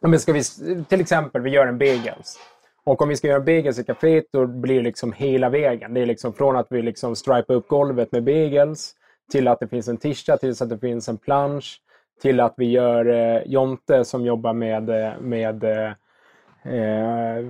men 0.00 0.20
ska 0.20 0.32
vi, 0.32 0.42
till 0.88 1.00
exempel, 1.00 1.42
vi 1.42 1.50
gör 1.50 1.66
en 1.66 1.78
bagels. 1.78 2.38
Och 2.84 3.02
om 3.02 3.08
vi 3.08 3.16
ska 3.16 3.28
göra 3.28 3.40
bagels 3.40 3.78
i 3.78 3.84
kaféet 3.84 4.24
då 4.32 4.46
blir 4.46 4.76
det 4.76 4.82
liksom 4.82 5.12
hela 5.12 5.48
vägen. 5.48 5.94
Det 5.94 6.00
är 6.00 6.06
liksom 6.06 6.32
från 6.32 6.56
att 6.56 6.66
vi 6.70 6.82
liksom 6.82 7.16
stripar 7.16 7.54
upp 7.54 7.68
golvet 7.68 8.12
med 8.12 8.24
bagels 8.24 8.94
till 9.32 9.48
att 9.48 9.60
det 9.60 9.68
finns 9.68 9.88
en 9.88 9.96
tischa, 9.96 10.36
till 10.36 10.50
att 10.50 10.68
det 10.68 10.78
finns 10.78 11.08
en 11.08 11.18
plansch, 11.18 11.80
till 12.22 12.40
att 12.40 12.54
vi 12.56 12.70
gör 12.70 13.06
eh, 13.06 13.42
Jonte 13.46 14.04
som 14.04 14.24
jobbar 14.24 14.52
med, 14.52 14.90
eh, 14.90 15.20
med 15.20 15.64
eh, 15.64 17.44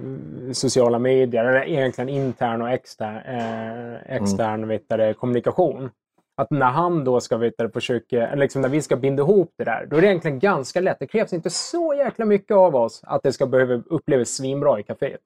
sociala 0.53 0.99
medier, 0.99 1.45
eller 1.45 1.69
egentligen 1.69 2.09
intern 2.09 2.62
och 2.62 2.71
extern, 2.71 3.17
eh, 3.17 4.17
extern 4.17 4.69
vet 4.69 4.89
du, 4.89 4.97
det, 4.97 5.15
kommunikation. 5.15 5.91
Att 6.39 6.51
när 6.51 6.67
han 6.67 7.05
då 7.05 7.21
ska 7.21 7.37
du, 7.37 7.71
försöka, 7.75 8.27
eller 8.29 8.43
liksom 8.43 8.62
när 8.62 8.69
vi 8.69 8.83
ska 8.83 8.97
binda 8.97 9.23
ihop 9.23 9.55
det 9.57 9.65
där, 9.65 9.87
då 9.87 9.97
är 9.97 10.01
det 10.01 10.07
egentligen 10.07 10.39
ganska 10.39 10.81
lätt. 10.81 10.99
Det 10.99 11.07
krävs 11.07 11.33
inte 11.33 11.51
så 11.51 11.95
jäkla 11.95 12.25
mycket 12.25 12.57
av 12.57 12.77
oss 12.77 13.01
att 13.05 13.23
det 13.23 13.33
ska 13.33 13.47
behöva 13.47 13.83
upplevas 13.87 14.29
svinbra 14.29 14.81
i 14.81 14.83
kaféet. 14.83 15.21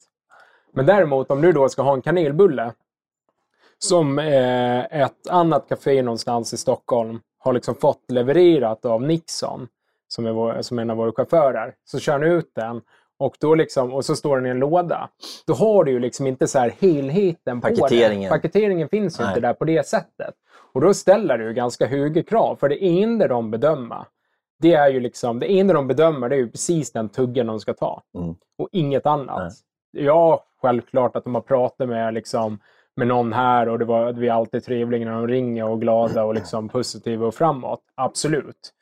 Men 0.72 0.86
däremot 0.86 1.30
om 1.30 1.40
du 1.40 1.52
då 1.52 1.68
ska 1.68 1.82
ha 1.82 1.94
en 1.94 2.02
kanelbulle 2.02 2.72
som 3.84 4.18
eh, 4.18 5.02
ett 5.02 5.28
annat 5.28 5.68
café 5.68 6.02
någonstans 6.02 6.52
i 6.52 6.56
Stockholm 6.56 7.20
har 7.38 7.52
liksom 7.52 7.74
fått 7.74 8.10
levererat 8.10 8.84
av 8.84 9.02
Nixon, 9.02 9.68
som 10.08 10.26
är, 10.26 10.32
vår, 10.32 10.62
som 10.62 10.78
är 10.78 10.82
en 10.82 10.90
av 10.90 10.96
våra 10.96 11.12
chaufförer. 11.12 11.74
Så 11.84 11.98
kör 11.98 12.18
ni 12.18 12.26
ut 12.26 12.50
den 12.54 12.80
och, 13.18 13.36
då 13.40 13.54
liksom, 13.54 13.92
och 13.92 14.04
så 14.04 14.16
står 14.16 14.36
den 14.36 14.46
i 14.46 14.50
en 14.50 14.58
låda. 14.58 15.08
Då 15.46 15.54
har 15.54 15.84
du 15.84 15.92
ju 15.92 15.98
liksom 15.98 16.26
inte 16.26 16.46
så 16.46 16.58
här 16.58 16.74
helheten 16.80 17.60
på 17.60 17.68
Paketeringen. 17.68 18.22
det. 18.22 18.28
Paketeringen 18.28 18.88
finns 18.88 19.20
ju 19.20 19.24
Nej. 19.24 19.30
inte 19.30 19.40
där 19.40 19.54
på 19.54 19.64
det 19.64 19.86
sättet. 19.86 20.34
Och 20.72 20.80
då 20.80 20.94
ställer 20.94 21.38
du 21.38 21.54
ganska 21.54 21.86
höga 21.86 22.22
krav. 22.22 22.56
För 22.56 22.68
det 22.68 23.02
enda 23.02 23.28
de 23.28 23.50
bedömer, 23.50 24.04
det 24.58 24.74
är 24.74 24.88
ju 24.88 25.00
liksom, 25.00 25.38
det 25.38 25.58
enda 25.58 25.74
de 25.74 25.86
bedömer 25.86 26.28
det 26.28 26.34
är 26.36 26.40
ju 26.40 26.50
precis 26.50 26.92
den 26.92 27.08
tuggen 27.08 27.46
de 27.46 27.60
ska 27.60 27.74
ta. 27.74 28.02
Mm. 28.18 28.34
Och 28.58 28.68
inget 28.72 29.06
annat. 29.06 29.52
Ja, 29.90 30.44
självklart 30.62 31.16
att 31.16 31.24
de 31.24 31.34
har 31.34 31.42
pratat 31.42 31.88
med, 31.88 32.14
liksom, 32.14 32.58
med 33.00 33.08
någon 33.08 33.32
här 33.32 33.68
och 33.68 33.78
det 33.78 33.84
var, 33.84 34.12
vi 34.12 34.28
är 34.28 34.32
alltid 34.32 34.64
trevliga 34.64 35.04
när 35.04 35.12
de 35.12 35.28
ringer 35.28 35.68
och 35.68 35.80
glada 35.80 36.24
och 36.24 36.34
liksom 36.34 36.68
positiva 36.68 37.26
och 37.26 37.34
framåt. 37.34 37.80
Absolut. 37.94 38.72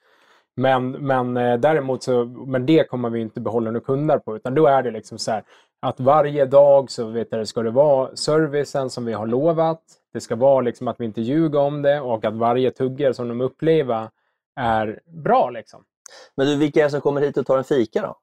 Men, 0.56 0.90
men 0.90 1.36
eh, 1.36 1.58
däremot 1.58 2.02
så, 2.02 2.24
men 2.24 2.66
det 2.66 2.88
kommer 2.88 3.10
vi 3.10 3.20
inte 3.20 3.40
behålla 3.40 3.70
några 3.70 3.84
kunder 3.84 4.18
på. 4.18 4.36
Utan 4.36 4.54
då 4.54 4.66
är 4.66 4.82
det 4.82 4.90
liksom 4.90 5.18
så 5.18 5.30
här 5.30 5.44
att 5.80 6.00
varje 6.00 6.46
dag 6.46 6.90
så 6.90 7.04
vet 7.04 7.28
jag, 7.30 7.48
ska 7.48 7.62
det 7.62 7.70
vara 7.70 8.16
servicen 8.16 8.90
som 8.90 9.04
vi 9.04 9.12
har 9.12 9.26
lovat. 9.26 9.82
Det 10.12 10.20
ska 10.20 10.36
vara 10.36 10.60
liksom 10.60 10.88
att 10.88 11.00
vi 11.00 11.04
inte 11.04 11.20
ljuger 11.20 11.58
om 11.58 11.82
det 11.82 12.00
och 12.00 12.24
att 12.24 12.34
varje 12.34 12.70
tuggar 12.70 13.12
som 13.12 13.28
de 13.28 13.40
upplever 13.40 14.10
är 14.56 15.00
bra. 15.06 15.50
Liksom. 15.50 15.84
Men 16.34 16.46
du, 16.46 16.56
vilka 16.56 16.80
är 16.80 16.84
det 16.84 16.90
som 16.90 17.00
kommer 17.00 17.20
hit 17.20 17.36
och 17.36 17.46
tar 17.46 17.58
en 17.58 17.64
fika 17.64 18.02
då? 18.02 18.18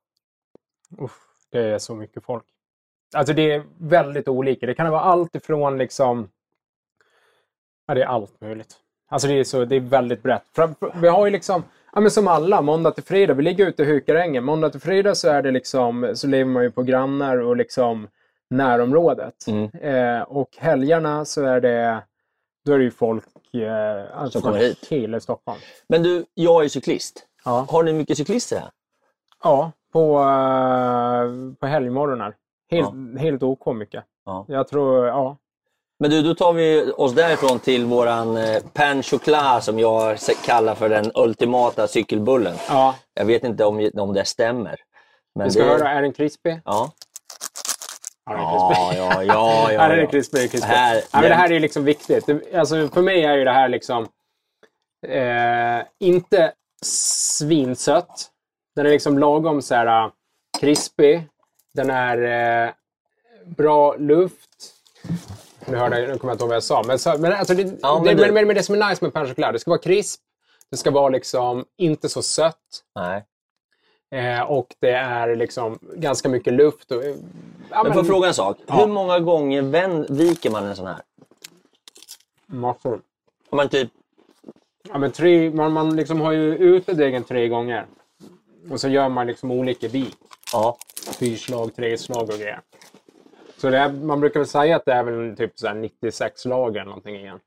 Uff, 1.04 1.20
det 1.52 1.60
är 1.60 1.80
så 1.80 1.96
mycket 1.96 2.24
folk. 2.24 2.46
Alltså 3.16 3.34
det 3.34 3.52
är 3.52 3.64
väldigt 3.78 4.28
olika. 4.28 4.66
Det 4.66 4.74
kan 4.74 4.92
vara 4.92 5.02
allt 5.02 5.36
ifrån 5.36 5.78
liksom... 5.78 6.30
Ja, 7.88 7.94
det 7.94 8.02
är 8.02 8.08
allt 8.08 8.42
möjligt. 8.42 8.76
Alltså 9.10 9.28
det 9.28 9.40
är, 9.40 9.44
så, 9.44 9.66
det 9.66 9.76
är 9.76 9.80
väldigt 9.80 10.24
brett. 10.24 10.44
Vi 10.96 11.08
har 11.08 11.26
ju 11.26 11.32
liksom, 11.32 11.64
ja 11.94 12.00
men 12.02 12.12
som 12.12 12.28
alla, 12.28 12.62
måndag 12.62 12.92
till 12.92 13.04
fredag. 13.04 13.34
Vi 13.34 13.44
ligger 13.44 13.68
ute 13.68 13.84
i 13.84 13.86
Hukarängen. 13.86 14.44
Måndag 14.44 14.70
till 14.70 14.82
fredag 14.82 15.16
så 15.16 15.30
är 15.30 15.42
det 15.42 15.52
liksom, 15.52 16.12
så 16.16 16.28
lever 16.28 16.52
man 16.52 16.64
ju 16.64 16.72
på 16.72 16.84
grannar 16.84 17.38
och 17.38 17.58
liksom 17.58 18.08
närområdet. 18.50 19.48
Mm. 19.48 19.70
Eh, 19.72 20.22
och 20.22 20.50
helgerna 20.58 21.26
så 21.26 21.44
är 21.44 21.62
det, 21.62 22.04
då 22.66 22.74
är 22.74 22.78
det 22.78 22.84
ju 22.84 22.92
folk 22.92 23.54
eh, 23.54 24.22
alltså 24.22 24.42
kommer 24.42 24.60
hit. 24.60 24.88
hela 24.90 25.20
Stockholm. 25.20 25.60
Men 25.90 26.04
du, 26.04 26.26
jag 26.34 26.66
är 26.66 26.70
cyklist. 26.70 27.28
Ja. 27.46 27.66
Har 27.70 27.84
ni 27.84 27.94
mycket 27.94 28.18
cyklister 28.18 28.60
här? 28.60 28.70
Ja, 29.44 29.72
på, 29.94 30.20
uh, 30.20 31.54
på 31.60 31.68
helgmorgnar. 31.68 32.36
Helt, 32.76 33.20
helt 33.20 33.44
OK 33.44 33.76
mycket. 33.76 34.04
Ja. 34.26 34.46
Jag 34.48 34.68
tror, 34.68 35.08
ja. 35.08 35.38
Men 36.00 36.10
du, 36.12 36.22
då 36.22 36.36
tar 36.36 36.54
vi 36.54 36.92
oss 36.98 37.14
därifrån 37.16 37.60
till 37.60 37.86
våran 37.86 38.38
eh, 38.38 38.64
pain 38.74 39.04
choklad 39.04 39.64
som 39.64 39.80
jag 39.80 40.18
kallar 40.46 40.76
för 40.76 40.90
den 40.90 41.12
ultimata 41.16 41.88
cykelbullen. 41.88 42.56
ja. 42.70 42.96
Jag 43.14 43.26
vet 43.26 43.44
inte 43.44 43.66
om, 43.66 43.90
om 43.94 44.14
det 44.14 44.26
stämmer. 44.26 44.76
Men 45.36 45.46
Vi 45.48 45.52
ska 45.52 45.64
det, 45.64 45.70
höra, 45.70 45.90
är 45.90 46.02
den 46.02 46.14
krispig? 46.14 46.62
Ja, 46.66 46.92
Ja, 48.30 48.74
ja, 48.76 48.94
ja, 48.96 49.24
ja. 49.24 49.24
ja, 49.34 49.72
Ja, 49.74 49.82
den 49.88 49.92
är 49.92 50.04
ja. 50.04 50.08
krispig. 50.10 50.60
Här- 50.64 50.96
ja, 50.96 51.22
men 51.22 51.24
det 51.30 51.36
här 51.36 51.50
är 51.50 51.54
ju 51.54 51.60
liksom 51.60 51.84
viktigt. 51.84 52.26
Det, 52.26 52.54
alltså, 52.56 52.88
för 52.88 53.02
mig 53.02 53.24
är 53.26 53.34
ju 53.38 53.44
det 53.44 53.52
här 53.52 53.70
liksom 53.70 54.08
eh, 55.08 55.86
inte 56.00 56.54
svinsött. 56.86 58.30
Den 58.76 58.86
är 58.86 58.90
liksom 58.90 59.20
lagom 59.20 59.62
så 59.62 59.76
här 59.76 60.06
äh, 60.06 60.12
krispig. 60.60 61.28
Den 61.76 61.90
är 61.90 62.66
eh, 62.68 62.74
bra 63.46 63.96
luft. 63.96 64.74
Nu, 65.66 65.78
hörde, 65.78 66.08
nu 66.08 66.18
kommer 66.18 66.32
jag 66.32 66.36
inte 66.36 66.44
ihåg 66.44 66.50
vad 66.50 66.56
jag 66.56 66.64
sa. 66.64 66.84
Men, 66.88 67.00
så, 67.00 67.16
men, 67.18 67.34
alltså, 67.34 67.54
det, 67.54 67.78
Ja, 67.82 67.96
men 67.96 68.04
det, 68.04 68.14
du- 68.14 68.22
men, 68.26 68.34
men, 68.34 68.48
men 68.48 68.56
det 68.56 68.64
som 68.64 68.76
är 68.82 68.90
nice 68.90 69.06
med 69.06 69.14
pain 69.14 69.28
choklad, 69.28 69.54
det 69.56 69.60
ska 69.60 69.72
vara 69.72 69.82
krisp. 69.82 70.22
Det 70.72 70.78
ska 70.78 70.92
vara 70.92 71.10
liksom 71.10 71.66
inte 71.78 72.10
så 72.10 72.22
sött. 72.22 72.84
Nej. 72.96 73.24
Eh, 74.12 74.42
och 74.42 74.68
det 74.80 74.92
är 74.92 75.36
liksom 75.36 75.80
ganska 75.96 76.30
mycket 76.30 76.54
luft. 76.54 76.92
Och, 76.92 77.04
eh, 77.04 77.16
ja, 77.70 77.84
Men 77.84 77.94
får 77.94 78.00
jag 78.00 78.08
fråga 78.08 78.28
en 78.28 78.34
sak? 78.34 78.58
Ja. 78.68 78.76
Hur 78.76 78.88
många 78.88 79.20
gånger 79.20 79.62
vänd, 79.62 80.06
viker 80.10 80.50
man 80.50 80.66
en 80.66 80.76
sån 80.76 80.88
här? 80.88 81.02
Massor. 82.46 83.02
Om 83.50 83.58
man 83.58 83.70
typ... 83.70 83.90
Ja, 84.90 84.98
men 84.98 85.12
tre, 85.12 85.50
man, 85.52 85.72
man 85.74 85.96
liksom 85.96 86.22
har 86.22 86.32
ju 86.32 86.56
ute 86.56 86.94
degen 86.94 87.24
tre 87.24 87.48
gånger. 87.48 87.86
Och 88.72 88.82
så 88.82 88.88
gör 88.90 89.10
man 89.10 89.28
liksom 89.28 89.52
olika 89.52 89.88
vik. 89.88 90.18
Ja. 90.54 90.78
Fyrslag, 91.20 91.76
treslag 91.76 92.22
och 92.24 92.28
grejer. 92.40 92.62
Så 93.58 93.70
det 93.70 93.78
är, 93.78 93.92
man 93.92 94.20
brukar 94.20 94.40
väl 94.40 94.48
säga 94.48 94.76
att 94.76 94.86
det 94.86 94.94
är 94.94 95.04
väl 95.04 95.38
typ 95.38 95.60
så 95.60 95.68
här 95.68 95.76
96 95.76 96.46
lager 96.46 96.80
eller 96.82 96.90
någonting 96.90 97.16
igen. 97.16 97.40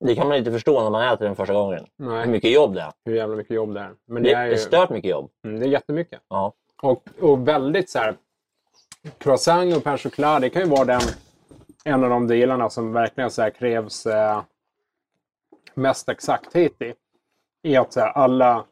Det 0.00 0.14
kan 0.14 0.28
man 0.28 0.36
inte 0.36 0.52
förstå 0.52 0.82
när 0.82 0.90
man 0.90 1.12
äter 1.14 1.24
den 1.26 1.36
första 1.36 1.54
gången. 1.54 1.86
Nej. 1.96 2.24
Hur 2.24 2.32
mycket 2.32 2.50
jobb 2.50 2.74
det 2.74 2.80
är. 2.80 2.92
Hur 3.04 3.16
jävla 3.16 3.36
mycket 3.36 3.56
jobb 3.56 3.74
det 3.74 3.80
är. 3.80 3.94
Men 4.06 4.22
Det 4.22 4.28
det 4.28 4.34
är 4.34 4.46
ju 4.46 4.56
stört 4.56 4.90
mycket 4.90 5.10
jobb. 5.10 5.30
mm, 5.44 5.60
det 5.60 5.66
är 5.66 5.70
jättemycket. 5.70 6.20
Ja. 6.28 6.52
Och, 6.82 7.08
och 7.20 7.48
väldigt 7.48 7.90
så 7.90 7.98
här... 7.98 8.16
Croissant 9.18 9.76
och 9.76 9.84
pain 9.84 9.98
choklad, 9.98 10.42
det 10.42 10.50
kan 10.50 10.62
ju 10.62 10.68
vara 10.68 10.84
den, 10.84 11.00
en 11.84 12.04
av 12.04 12.10
de 12.10 12.26
delarna 12.26 12.70
som 12.70 12.92
verkligen 12.92 13.30
så 13.30 13.50
krävs 13.50 14.06
eh, 14.06 14.42
mest 15.74 16.08
exakthet 16.08 16.82
i. 16.82 16.94
I 17.62 17.76
att 17.76 17.92
så 17.92 18.00
här, 18.00 18.08
alla... 18.08 18.64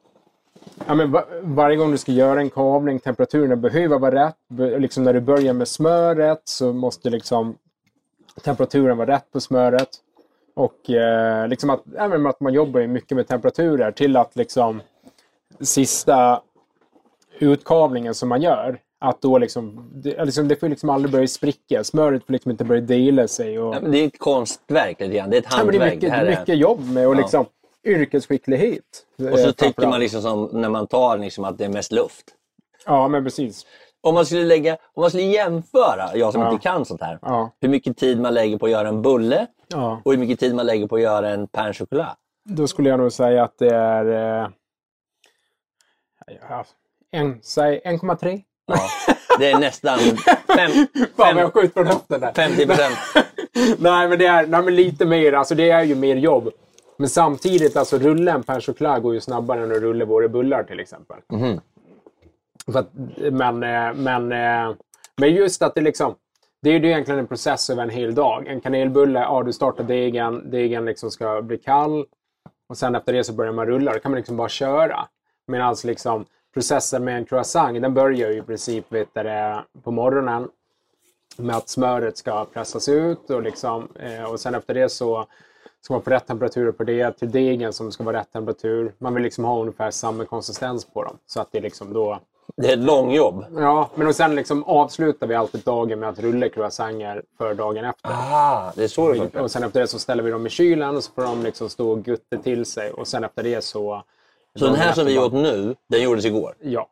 Ja, 0.87 0.95
men 0.95 1.11
va, 1.13 1.25
varje 1.43 1.77
gång 1.77 1.91
du 1.91 1.99
ska 1.99 2.13
göra 2.13 2.41
en 2.41 2.51
kavling, 2.51 2.99
temperaturen 3.01 3.61
behöver 3.61 3.99
vara 3.99 4.27
rätt. 4.27 4.37
Be- 4.49 4.79
Liksom 4.79 5.05
när 5.05 5.13
du 5.15 5.21
börjar 5.21 5.53
med 5.53 5.69
smöret 5.69 6.41
så 6.45 6.73
måste 6.73 7.11
liksom 7.11 7.55
temperaturen 8.45 8.97
vara 8.97 9.15
rätt 9.15 9.31
på 9.33 9.41
smöret. 9.41 9.89
Och 10.55 10.91
eh, 10.91 11.49
liksom 11.49 11.71
att, 11.71 11.83
även 11.99 12.27
att 12.27 12.41
man 12.41 12.53
jobbar 12.53 12.87
mycket 12.87 13.17
med 13.17 13.29
temperaturer 13.29 13.91
till 13.93 14.17
att 14.17 14.37
liksom 14.37 14.83
sista 15.61 16.41
utkavlingen 17.39 18.15
som 18.15 18.29
man 18.29 18.43
gör, 18.43 18.79
att 18.99 19.21
då 19.23 19.39
liksom, 19.39 19.91
det, 19.95 20.25
liksom, 20.25 20.49
det 20.49 20.57
får 20.57 20.69
liksom 20.69 20.91
aldrig 20.91 21.13
börja 21.13 21.27
spricka. 21.29 21.85
Smöret 21.85 22.27
får 22.27 22.33
liksom 22.33 22.51
inte 22.51 22.65
börja 22.65 22.81
dela 22.81 23.29
sig. 23.29 23.59
Och, 23.59 23.75
Ja, 23.75 23.79
men 23.83 23.91
Det 23.91 23.99
är 23.99 24.07
ett 24.07 24.19
konstverk 24.19 25.01
lite 25.01 25.15
grann. 25.15 25.31
Det 25.31 25.37
är 25.37 25.41
ett 25.41 25.47
Ja, 25.51 25.57
men 25.57 25.67
det 25.67 25.73
hantverk. 25.73 25.91
är 25.93 25.97
mycket, 25.97 26.11
här 26.11 26.25
det 26.25 26.33
är 26.33 26.41
mycket 26.41 26.59
jobb 26.59 26.93
med 26.93 27.07
och 27.09 27.15
Ja. 27.15 27.19
liksom 27.19 27.47
yrkesskicklighet. 27.85 29.07
Och 29.19 29.25
eh, 29.39 29.45
så 29.47 29.53
tycker 29.53 29.87
man 29.87 30.01
liksom 30.01 30.23
som 30.23 30.49
när 30.53 30.69
man 30.69 30.87
tar 30.87 31.19
liksom 31.19 31.45
att 31.45 31.59
det 31.59 31.65
är 31.65 31.69
mest 31.69 31.93
luft. 31.93 32.25
Ja, 32.87 33.09
men 33.09 33.25
precis. 33.25 33.67
Om 34.01 34.15
man 34.15 34.27
skulle, 34.27 34.45
lägga, 34.45 34.77
om 34.95 35.01
man 35.01 35.11
skulle 35.11 35.25
jämföra, 35.25 36.17
jag 36.17 36.33
som 36.33 36.43
Ja. 36.43 36.51
inte 36.53 36.63
kan 36.63 36.85
sånt 36.85 37.01
här, 37.01 37.19
Ja. 37.23 37.51
hur 37.61 37.69
mycket 37.69 37.97
tid 37.97 38.21
man 38.21 38.35
lägger 38.35 38.59
på 38.59 38.67
att 38.67 38.73
göra 38.73 38.89
en 38.89 39.03
bulle 39.03 39.47
Ja. 39.69 40.01
och 40.05 40.13
hur 40.13 40.19
mycket 40.19 40.41
tid 40.41 40.55
man 40.55 40.67
lägger 40.67 40.87
på 40.87 40.97
att 40.97 41.03
göra 41.03 41.31
en 41.31 41.49
pain 41.49 41.75
choklad. 41.75 42.17
Då 42.45 42.67
skulle 42.67 42.89
jag 42.91 42.99
nog 43.01 43.13
säga 43.13 43.45
att 43.45 43.59
det 43.59 43.75
är... 43.75 44.41
Eh, 44.43 44.49
en, 47.11 47.39
säg 47.43 47.81
1,3. 47.85 48.43
Ja. 48.67 48.77
Det 49.39 49.51
är 49.51 49.59
nästan 49.59 49.99
fem, 50.57 50.71
Fan 50.71 51.07
vad 51.17 51.27
fem, 51.29 51.39
jag 51.39 51.53
skjuter 51.55 51.73
från 51.73 51.87
höften 51.87 52.21
där. 52.21 52.33
50 52.33 52.67
procent. 52.67 52.97
nej, 53.79 54.09
men 54.09 54.19
det 54.19 54.27
är 54.27 54.47
nej, 54.47 54.63
men 54.63 54.75
lite 54.77 55.07
mer. 55.07 55.33
Alltså 55.33 55.55
det 55.55 55.71
är 55.71 55.83
ju 55.83 55.95
mer 55.95 56.17
jobb. 56.17 56.51
Men 56.97 57.09
samtidigt, 57.09 57.77
alltså 57.77 57.99
rulla 57.99 58.33
en 58.33 58.43
pain 58.43 58.61
choklad 58.61 59.03
går 59.03 59.15
ju 59.15 59.21
snabbare 59.21 59.63
än 59.63 59.73
att 59.73 59.79
rulla 59.79 60.05
våra 60.05 60.29
bullar 60.29 60.63
till 60.63 60.81
exempel. 60.81 61.17
För 62.73 62.79
att, 62.79 62.91
men, 63.33 63.63
eh, 63.63 63.95
men, 63.95 64.33
eh, 64.33 64.77
men 65.17 65.35
just 65.35 65.63
att 65.63 65.75
det 65.75 65.81
liksom... 65.81 66.15
Det 66.63 66.71
är 66.71 66.81
ju 66.81 66.87
egentligen 66.87 67.21
en 67.21 67.27
process 67.27 67.71
över 67.71 67.83
en 67.83 67.91
hel 67.91 68.15
dag. 68.15 68.47
En 68.47 68.61
kanelbulle, 68.61 69.21
ja 69.21 69.43
du 69.43 69.53
startar 69.53 69.85
degen, 69.85 70.51
degen 70.51 70.85
liksom 70.85 71.11
ska 71.11 71.43
bli 71.43 71.59
kall. 71.59 72.07
Och 72.69 72.77
sen 72.77 72.95
efter 72.95 73.13
det 73.13 73.25
så 73.25 73.33
börjar 73.33 73.53
man 73.53 73.67
rulla. 73.67 73.93
Då 73.93 73.99
kan 73.99 74.11
man 74.11 74.17
liksom 74.17 74.37
bara 74.37 74.49
köra. 74.49 75.09
Medan 75.47 75.77
liksom 75.85 76.25
processen 76.55 77.05
med 77.05 77.17
en 77.17 77.25
croissant, 77.25 77.83
den 77.83 77.95
börjar 77.95 78.31
ju 78.31 78.39
i 78.39 78.43
princip 78.43 78.93
vet 78.93 79.15
du, 79.15 79.55
på 79.83 79.91
morgonen 79.91 80.49
med 81.37 81.57
att 81.57 81.69
smöret 81.69 82.17
ska 82.17 82.45
pressas 82.45 82.89
ut 82.89 83.31
och, 83.31 83.43
liksom, 83.43 83.89
eh, 84.01 84.25
och 84.25 84.41
sen 84.41 84.55
efter 84.55 84.75
det 84.75 84.89
så 84.89 85.27
ska 85.85 85.95
man 85.95 86.03
få 86.03 86.11
rätt 86.11 86.27
temperatur 86.27 86.73
på 86.73 86.85
det 86.85 87.13
till 87.19 87.31
degen 87.31 87.73
som 87.73 87.93
ska 87.93 88.05
vara 88.05 88.17
rätt 88.17 88.33
temperatur. 88.33 88.95
Man 88.99 89.15
vill 89.15 89.23
liksom 89.23 89.45
ha 89.45 89.61
ungefär 89.61 89.91
samma 89.91 90.25
konsistens 90.25 90.85
på 90.85 91.05
dem. 91.05 91.19
Så 91.27 91.41
att 91.41 91.49
det 91.53 91.61
liksom 91.61 91.93
då... 91.93 92.21
Det 92.57 92.69
är 92.69 92.73
ett 92.73 92.79
långjobb. 92.79 93.45
Ja, 93.57 93.91
men 93.95 94.07
och 94.07 94.15
sen 94.15 94.35
liksom 94.35 94.65
avslutar 94.65 95.27
vi 95.27 95.35
alltid 95.35 95.61
dagen 95.61 96.01
med 96.01 96.09
att 96.09 96.19
rulla 96.19 96.49
croissanter 96.49 97.23
för 97.39 97.55
dagen 97.55 97.85
efter. 97.85 98.11
Ah, 98.13 98.73
det 98.77 98.85
är 98.85 98.89
så 98.89 99.07
det 99.07 99.11
Och, 99.11 99.17
funkar. 99.17 99.41
och 99.41 99.51
sen 99.51 99.65
efter 99.65 99.81
det 99.81 99.87
så 99.87 99.99
ställer 99.99 100.23
vi 100.23 100.31
dem 100.31 100.47
i 100.47 100.51
kylen 100.51 100.97
och 100.97 101.05
så 101.05 101.13
får 101.13 101.23
de 101.23 101.43
liksom 101.43 101.69
stå 101.69 101.91
och 101.91 102.05
gutta 102.05 102.37
till 102.37 102.67
sig. 102.67 102.91
Och 102.91 103.09
sen 103.09 103.25
efter 103.25 103.43
det 103.43 103.65
så... 103.65 104.03
Så 104.59 104.67
den 104.67 104.75
här 104.75 104.93
som 104.93 105.07
vi 105.07 105.19
åt 105.19 105.33
nu, 105.33 105.75
den 105.89 106.03
gjordes 106.03 106.25
igår. 106.25 106.55
Ja. 106.61 106.89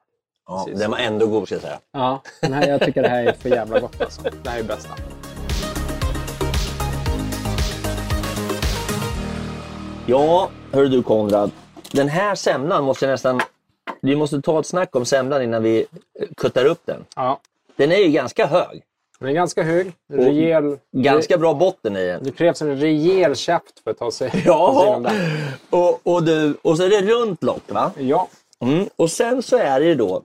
Ja, 0.47 0.67
den 0.75 0.91
var 0.91 0.99
ändå 0.99 1.27
god 1.27 1.47
ska 1.47 1.55
jag 1.55 1.63
säga. 1.63 1.79
Ja, 1.93 2.23
här, 2.43 2.69
jag 2.69 2.81
tycker 2.81 3.03
det 3.03 3.09
här 3.09 3.27
är 3.27 3.33
för 3.33 3.49
jävla 3.49 3.81
gott 3.81 4.01
alltså. 4.01 4.23
Det 4.43 4.51
här 4.51 4.59
är 4.59 4.65
bästa. 4.65 4.95
Ja, 10.07 10.51
hör 10.73 10.85
du 10.85 11.03
Konrad. 11.03 11.51
Den 11.93 12.09
här 12.09 12.35
semlan 12.35 12.85
måste 12.85 13.05
jag 13.05 13.12
nästan... 13.12 13.41
Vi 14.03 14.17
måste 14.17 14.41
ta 14.43 14.61
ett 14.61 14.67
snack 14.67 14.97
om 14.97 15.05
semlan 15.05 15.43
innan 15.43 15.62
vi 15.62 15.81
eh, 16.21 16.27
kuttar 16.37 16.65
upp 16.65 16.81
den. 16.85 17.05
Ja, 17.17 17.41
Den 17.77 17.93
är 17.93 17.97
ju 17.97 18.09
ganska 18.09 18.47
hög. 18.47 18.83
den 19.19 19.29
är 19.29 19.33
ganska 19.33 19.62
hög. 19.62 19.93
Rejäl. 20.12 20.79
Ganska 20.93 21.38
bra 21.38 21.55
botten 21.55 21.97
i 21.97 22.07
den. 22.07 22.25
Det 22.25 22.31
krävs 22.31 22.62
en 22.62 22.77
rejäl 22.81 23.37
käft 23.37 23.79
för 23.85 23.91
att 23.91 23.99
ta 23.99 24.11
sig, 24.11 24.31
ta 24.31 24.37
sig 24.37 24.43
Ja, 24.47 24.83
igenom 24.85 25.03
den. 25.03 25.12
och, 25.71 26.01
och, 26.07 26.23
du, 26.25 26.55
och 26.62 26.77
så 26.77 26.83
är 26.83 26.88
det 26.88 27.03
runt 27.03 27.43
lock 27.43 27.62
va? 27.73 27.91
Ja, 27.99 28.29
Mm. 28.61 28.87
Och 28.97 29.11
sen 29.11 29.43
så 29.43 29.57
är 29.57 29.81
det 29.81 29.87
ju 29.87 29.95
då 29.95 30.23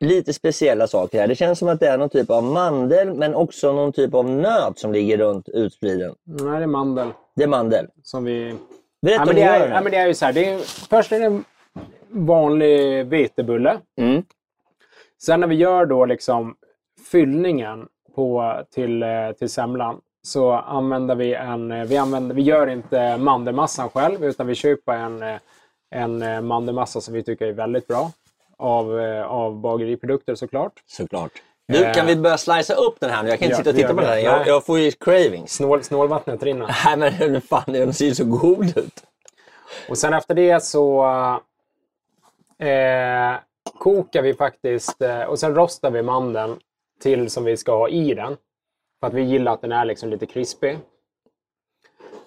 lite 0.00 0.32
speciella 0.32 0.86
saker 0.86 1.20
här. 1.20 1.28
Det 1.28 1.34
känns 1.34 1.58
som 1.58 1.68
att 1.68 1.80
det 1.80 1.88
är 1.88 1.98
någon 1.98 2.08
typ 2.08 2.30
av 2.30 2.42
mandel 2.44 3.14
men 3.14 3.34
också 3.34 3.72
någon 3.72 3.92
typ 3.92 4.14
av 4.14 4.30
nöt 4.30 4.78
som 4.78 4.92
ligger 4.92 5.18
runt 5.18 5.48
utspriden. 5.48 6.14
är 6.40 6.60
det 6.60 6.66
mandel 6.66 7.08
Det 7.36 7.42
är 7.42 7.46
mandel. 7.48 7.86
som 8.02 8.24
vi... 8.24 8.54
Berätta 9.02 9.26
Ja, 9.26 9.32
det, 9.32 9.42
är, 9.42 9.60
den. 9.60 9.70
ja, 9.70 9.80
men 9.80 9.92
det 9.92 9.98
är 9.98 10.06
ju 10.06 10.14
så 10.14 10.24
här. 10.24 10.32
Det 10.32 10.48
är, 10.48 10.58
först 10.88 11.12
är 11.12 11.18
det 11.18 11.26
en 11.26 11.44
vanlig 12.08 13.06
vetebulle. 13.06 13.80
Mm. 13.96 14.22
Sen 15.22 15.40
när 15.40 15.46
vi 15.46 15.54
gör 15.54 15.86
då 15.86 16.04
liksom 16.04 16.56
fyllningen 17.10 17.88
på, 18.14 18.54
till, 18.70 19.04
till 19.38 19.48
semlan 19.48 20.00
så 20.22 20.52
använder 20.52 21.14
vi 21.14 21.34
en... 21.34 21.88
Vi, 21.88 21.96
använder, 21.96 22.34
vi 22.34 22.42
gör 22.42 22.66
inte 22.66 23.16
mandelmassan 23.16 23.90
själv 23.90 24.24
utan 24.24 24.46
vi 24.46 24.54
köper 24.54 24.92
en, 24.92 25.38
en 25.90 26.46
mandelmassa 26.46 27.00
som 27.00 27.14
vi 27.14 27.22
tycker 27.22 27.46
är 27.46 27.52
väldigt 27.52 27.86
bra. 27.86 28.12
Av, 28.56 29.00
av 29.26 29.60
bageriprodukter 29.60 30.34
såklart. 30.34 30.72
Såklart. 30.86 31.32
Eh. 31.72 31.94
kan 31.94 32.06
vi 32.06 32.16
börja 32.16 32.38
slicea 32.38 32.76
upp 32.76 33.00
den 33.00 33.10
här 33.10 33.22
nu? 33.22 33.28
Jag 33.28 33.38
kan 33.38 33.46
inte 33.46 33.52
Ja, 33.52 33.56
sitta 33.58 33.70
och 33.70 33.76
titta 33.76 33.94
på 33.94 34.00
den 34.00 34.10
här. 34.10 34.18
Jag, 34.18 34.46
jag 34.46 34.66
får 34.66 34.78
ju 34.78 34.90
cravings. 34.90 35.52
Snål, 35.52 35.82
snålvattnet 35.84 36.42
rinner. 36.42 36.76
Nej 36.84 36.96
men 36.96 37.12
hur 37.12 37.40
fan, 37.40 37.64
den 37.66 37.94
ser 37.94 38.04
ju 38.04 38.14
så 38.14 38.24
god 38.24 38.78
ut. 38.78 39.04
Och 39.88 39.98
sen 39.98 40.14
efter 40.14 40.34
det 40.34 40.64
så 40.64 41.04
eh, 42.58 43.36
kokar 43.78 44.22
vi 44.22 44.34
faktiskt 44.34 45.02
eh, 45.02 45.22
och 45.22 45.38
sen 45.38 45.54
rostar 45.54 45.90
vi 45.90 46.02
mandeln 46.02 46.58
till 47.02 47.30
som 47.30 47.44
vi 47.44 47.56
ska 47.56 47.76
ha 47.76 47.88
i 47.88 48.14
den. 48.14 48.36
För 49.00 49.06
att 49.06 49.14
vi 49.14 49.22
gillar 49.22 49.52
att 49.52 49.60
den 49.60 49.72
är 49.72 49.84
liksom 49.84 50.08
lite 50.10 50.26
krispig. 50.26 50.78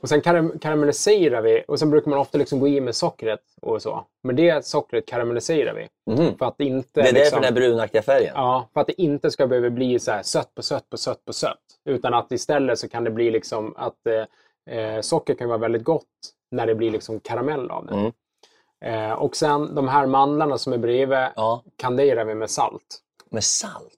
Och 0.02 0.10
sen 0.10 0.22
karam 0.22 0.60
karamelliserar 0.60 1.42
vi 1.42 1.64
och 1.68 1.80
sen 1.80 1.90
brukar 1.90 2.10
man 2.10 2.20
ofta 2.20 2.38
liksom 2.38 2.60
gå 2.60 2.68
i 2.68 2.82
med 2.82 2.96
sockret 2.96 3.42
och 3.62 3.82
så. 3.82 4.06
Men 4.24 4.36
det 4.36 4.66
sockret 4.66 5.06
karamelliserar 5.06 5.74
vi. 5.74 5.88
Mhm. 6.14 6.38
För 6.38 6.46
att 6.46 6.58
det 6.58 6.66
inte 6.66 6.90
Det 6.94 7.00
är 7.02 7.04
därför 7.04 7.20
liksom, 7.20 7.42
den 7.42 7.54
här 7.54 7.62
brunaktiga 7.62 8.02
färgen. 8.02 8.34
Ja, 8.36 8.70
för 8.74 8.82
att 8.82 8.88
det 8.88 9.02
inte 9.02 9.32
ska 9.32 9.48
behöva 9.48 9.70
bli 9.70 10.00
så 10.00 10.12
här 10.12 10.24
sött 10.24 10.56
på 10.56 10.62
sött 10.64 10.90
på 10.90 10.98
sött 10.98 11.26
på 11.26 11.34
sött. 11.34 11.58
Utan 11.86 12.14
att 12.14 12.32
istället 12.32 12.80
så 12.80 12.88
kan 12.90 13.04
det 13.04 13.12
bli 13.12 13.32
liksom 13.32 13.74
att 13.78 14.08
eh, 14.08 14.78
eh, 14.78 15.02
socker 15.02 15.34
kan 15.34 15.48
vara 15.48 15.58
väldigt 15.58 15.84
gott 15.84 16.06
när 16.52 16.68
det 16.68 16.76
blir 16.76 16.92
liksom 16.92 17.20
karamell 17.20 17.72
av 17.72 17.86
det. 17.86 17.94
Mm. 17.94 18.12
Eh, 18.86 19.14
och 19.14 19.36
sen 19.36 19.76
de 19.76 19.88
här 19.88 20.06
mandlarna 20.06 20.58
som 20.58 20.74
är 20.74 20.78
bredvid 20.78 21.18
Ja, 21.36 21.64
kanderar 21.76 22.26
vi 22.26 22.36
med 22.36 22.50
salt. 22.50 23.00
med 23.30 23.44
salt. 23.44 23.98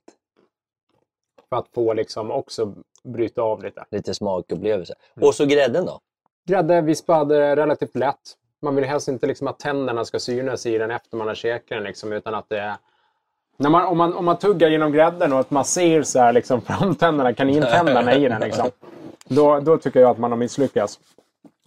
För 1.50 1.56
att 1.56 1.68
få 1.74 1.94
liksom 1.94 2.32
också 2.32 2.74
bryta 3.04 3.42
av 3.42 3.64
lite. 3.64 3.86
Lite 3.92 4.14
smakupplevelse. 4.14 4.94
Mm. 5.16 5.28
Och 5.28 5.36
så 5.36 5.46
grädden 5.46 5.86
då? 5.86 6.00
Grädde 6.48 6.82
vispad 6.82 7.32
eh, 7.32 7.36
relativt 7.36 7.96
lätt. 7.96 8.38
Man 8.62 8.76
vill 8.76 8.86
helst 8.86 9.08
inte 9.08 9.28
liksom 9.28 9.48
att 9.48 9.60
tänderna 9.60 10.06
ska 10.06 10.20
synas 10.20 10.66
i 10.66 10.78
den 10.78 10.92
efter 10.92 11.18
man 11.18 11.28
har 11.28 11.36
käkat 11.36 11.70
den. 11.70 11.84
Liksom, 11.84 12.14
utan 12.14 12.36
att 12.36 12.50
det 12.50 12.60
är... 12.60 12.76
När 13.58 13.70
man, 13.70 13.86
om, 13.86 13.98
man, 13.98 14.14
om 14.14 14.26
man 14.26 14.38
tuggar 14.38 14.70
genom 14.70 14.92
grädden 14.92 15.34
och 15.34 15.40
att 15.40 15.52
man 15.52 15.66
ser 15.66 16.04
så 16.04 16.20
här, 16.20 16.34
liksom, 16.34 16.62
framtänderna, 16.66 17.34
kanintänderna 17.34 18.16
i 18.16 18.30
den. 18.30 18.42
Liksom, 18.42 18.70
då, 19.28 19.60
då 19.60 19.78
tycker 19.78 20.00
jag 20.00 20.10
att 20.10 20.18
man 20.18 20.32
har 20.32 20.38
misslyckats. 20.38 21.00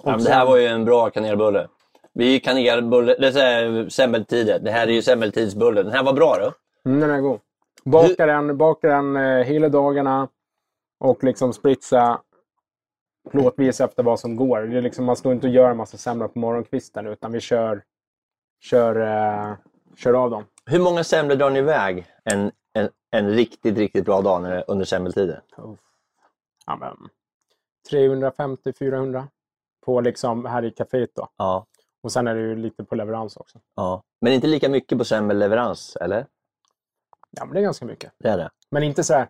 Ja, 0.04 0.10
men 0.10 0.24
det 0.24 0.30
här 0.30 0.46
var 0.46 0.56
ju 0.56 0.66
en 0.66 0.84
bra 0.84 1.10
kanelbulle. 1.10 1.68
Vi 2.12 2.40
kanelbulle, 2.40 3.16
det 3.18 3.40
är 3.40 3.88
semmeltider. 3.88 4.58
Det 4.58 4.70
här 4.70 4.86
är 4.86 4.92
ju 4.92 5.02
semmeltidsbulle. 5.02 5.82
Den 5.82 5.92
här 5.92 6.02
var 6.02 6.12
bra 6.12 6.36
då. 6.40 6.52
Mm, 6.90 7.00
den 7.00 7.10
är 7.10 7.20
god. 7.20 7.40
Bakar 7.84 8.26
den, 8.26 8.56
bakar 8.56 8.88
den 8.88 9.16
eh, 9.16 9.44
hela 9.44 9.68
dagarna. 9.68 10.28
Och 10.98 11.24
liksom 11.24 11.52
spritsa 11.52 12.20
plåtvis 13.30 13.80
efter 13.80 14.02
vad 14.02 14.20
som 14.20 14.36
går. 14.36 14.60
Det 14.62 14.78
är 14.78 14.82
liksom, 14.82 15.04
man 15.04 15.16
står 15.16 15.32
inte 15.32 15.46
och 15.46 15.52
gör 15.52 15.70
en 15.70 15.76
massa 15.76 15.96
semlor 15.96 16.28
på 16.28 16.38
morgonkvisten 16.38 17.06
utan 17.06 17.32
vi 17.32 17.40
kör, 17.40 17.84
kör, 18.60 18.96
eh, 18.96 19.56
kör 19.96 20.14
av 20.14 20.30
dem. 20.30 20.44
Hur 20.66 20.78
många 20.80 21.04
semlor 21.04 21.36
drar 21.36 21.50
ni 21.50 21.58
iväg 21.58 22.06
en, 22.24 22.52
en, 22.72 22.88
en 23.10 23.30
riktigt, 23.30 23.78
riktigt 23.78 24.04
bra 24.04 24.20
dag 24.20 24.42
när 24.42 24.64
under 24.70 24.84
semmeltiden? 24.84 25.40
Ja, 26.66 26.76
men 26.76 26.96
350-400 27.90 29.24
på 29.86 30.00
liksom 30.00 30.44
här 30.44 30.64
i 30.64 30.70
kaféet 30.70 31.10
då. 31.14 31.28
Ja, 31.36 31.66
Och 32.02 32.12
sen 32.12 32.26
är 32.26 32.34
det 32.34 32.40
ju 32.40 32.56
lite 32.56 32.84
på 32.84 32.94
leverans 32.94 33.36
också. 33.36 33.60
ja. 33.74 34.02
Men 34.20 34.32
inte 34.32 34.46
lika 34.46 34.68
mycket 34.68 34.98
på 34.98 35.04
semmelleverans, 35.04 35.96
eller? 35.96 36.26
Ja, 37.30 37.44
men 37.44 37.54
det 37.54 37.60
är 37.60 37.62
ganska 37.62 37.84
mycket. 37.84 38.12
Det 38.18 38.28
är 38.28 38.38
det. 38.38 38.50
Men 38.70 38.82
inte 38.82 39.04
så 39.04 39.14
här... 39.14 39.28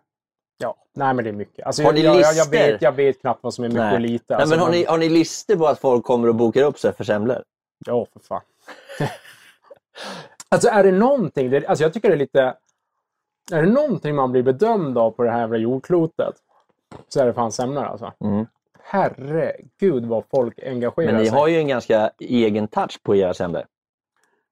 Ja, 0.58 0.76
nej 0.94 1.14
men 1.14 1.24
det 1.24 1.30
är 1.30 1.32
mycket. 1.32 1.66
Alltså, 1.66 1.82
Har 1.82 1.92
ni 1.92 2.00
jag, 2.00 2.16
jag, 2.20 2.34
jag, 2.34 2.50
vet, 2.50 2.82
jag 2.82 2.92
vet 2.92 3.20
knappt 3.20 3.42
vad 3.42 3.54
som 3.54 3.64
är 3.64 3.68
mycket 3.68 3.82
Nej. 3.82 3.94
och 3.94 4.00
lite. 4.00 4.24
Nej, 4.28 4.40
Alltså, 4.40 4.50
men 4.50 4.58
har, 4.58 4.66
man- 4.66 4.74
ni, 4.76 4.84
har 4.84 4.98
ni 4.98 5.08
listor 5.08 5.56
på 5.56 5.66
att 5.66 5.78
folk 5.78 6.04
kommer 6.04 6.28
och 6.28 6.34
bokar 6.34 6.62
upp 6.62 6.78
sig 6.78 6.92
för 6.94 7.04
semlor? 7.04 7.42
Ja, 7.86 8.06
för 8.12 8.20
fan. 8.20 8.40
alltså 10.48 10.68
är 10.68 10.84
det 10.84 10.92
någonting, 10.92 11.50
det, 11.50 11.66
alltså 11.66 11.84
jag 11.84 11.92
tycker 11.92 12.08
det 12.08 12.14
är 12.14 12.18
lite... 12.18 12.54
Är 13.52 13.62
det 13.62 13.68
någonting 13.68 14.14
man 14.14 14.32
blir 14.32 14.42
bedömd 14.42 14.98
av 14.98 15.10
på 15.10 15.22
det 15.22 15.30
här 15.30 15.40
jävla 15.40 15.56
jordklotet 15.58 16.34
så 17.08 17.20
är 17.20 17.26
det 17.26 17.32
fan 17.34 17.52
semlor 17.52 17.84
alltså. 17.84 18.12
Mm. 18.24 18.46
Herregud 18.82 20.04
vad 20.04 20.24
folk 20.30 20.58
engagerar 20.62 21.12
Men 21.12 21.20
ni 21.22 21.28
sig. 21.28 21.38
har 21.38 21.48
ju 21.48 21.58
en 21.58 21.68
ganska 21.68 22.10
egen 22.18 22.68
touch 22.68 23.02
på 23.02 23.16
era 23.16 23.34
semlor. 23.34 23.64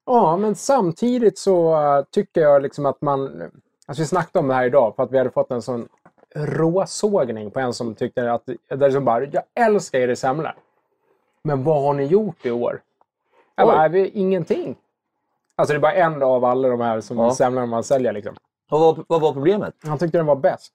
Ja, 0.07 0.37
men 0.37 0.55
samtidigt 0.55 1.39
så 1.39 1.75
äh, 1.97 2.05
tycker 2.11 2.41
jag 2.41 2.63
liksom 2.63 2.87
att 2.87 3.03
man... 3.03 3.51
Alltså 3.87 4.03
vi 4.03 4.07
snackade 4.07 4.39
om 4.39 4.49
det 4.49 4.55
här 4.55 4.67
idag 4.67 4.97
för 4.97 5.03
att 5.03 5.11
vi 5.13 5.19
hade 5.19 5.31
fått 5.31 5.51
en 5.51 5.63
sån 5.63 5.89
råsågning 6.35 7.51
på 7.51 7.61
en 7.61 7.75
som 7.75 7.95
tyckte 7.95 8.33
att... 8.33 8.49
Där 8.69 8.91
som 8.91 9.05
bara, 9.05 9.25
jag 9.25 9.43
älskar 9.55 9.99
er 9.99 10.09
i 10.09 10.17
semlor. 10.17 10.53
Men 11.43 11.65
vad 11.65 11.83
har 11.83 11.95
ni 11.95 12.05
gjort 12.05 12.47
i 12.47 12.51
år? 12.51 12.81
Jag 13.57 13.67
bara, 13.67 13.75
Oj. 13.77 13.79
"Nej, 13.91 14.03
vi, 14.03 14.09
ingenting. 14.09 14.77
Alltså 15.57 15.73
det 15.73 15.79
är 15.79 15.81
bara 15.81 15.93
en 15.95 16.23
av 16.23 16.45
alla 16.45 16.69
de 16.69 16.81
här 16.81 17.01
som 17.01 17.19
Ja. 17.19 17.35
semlor 17.35 17.67
man 17.67 17.85
säljer 17.85 18.13
liksom. 18.13 18.35
Och 18.71 18.81
vad, 18.81 19.05
vad 19.09 19.21
var 19.21 19.33
problemet? 19.33 19.75
Han 19.85 19.99
tyckte 19.99 20.19
den 20.19 20.27
var 20.27 20.37
bäst. 20.37 20.73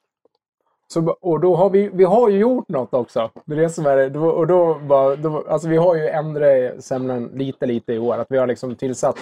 Så, 0.88 1.18
och 1.22 1.40
då 1.40 1.56
har 1.56 1.70
vi, 1.70 1.90
vi 1.94 2.04
har 2.04 2.30
ju 2.30 2.38
gjort 2.40 2.70
något 2.70 2.94
också. 2.94 3.30
Det 3.46 3.54
är 3.56 3.60
det 3.60 3.70
som 3.70 3.86
är. 3.86 4.10
Då- 4.10 4.30
Och 4.30 4.48
då, 4.48 4.76
bara, 4.80 5.16
då, 5.16 5.44
alltså 5.50 5.68
vi 5.68 5.78
har 5.78 5.96
ju 5.96 6.08
ändrat 6.08 6.84
semlan 6.84 7.26
lite, 7.34 7.66
lite 7.66 7.94
i 7.94 8.00
år. 8.00 8.18
Att 8.18 8.32
vi 8.32 8.38
har 8.38 8.48
liksom 8.48 8.76
tillsatt 8.76 9.18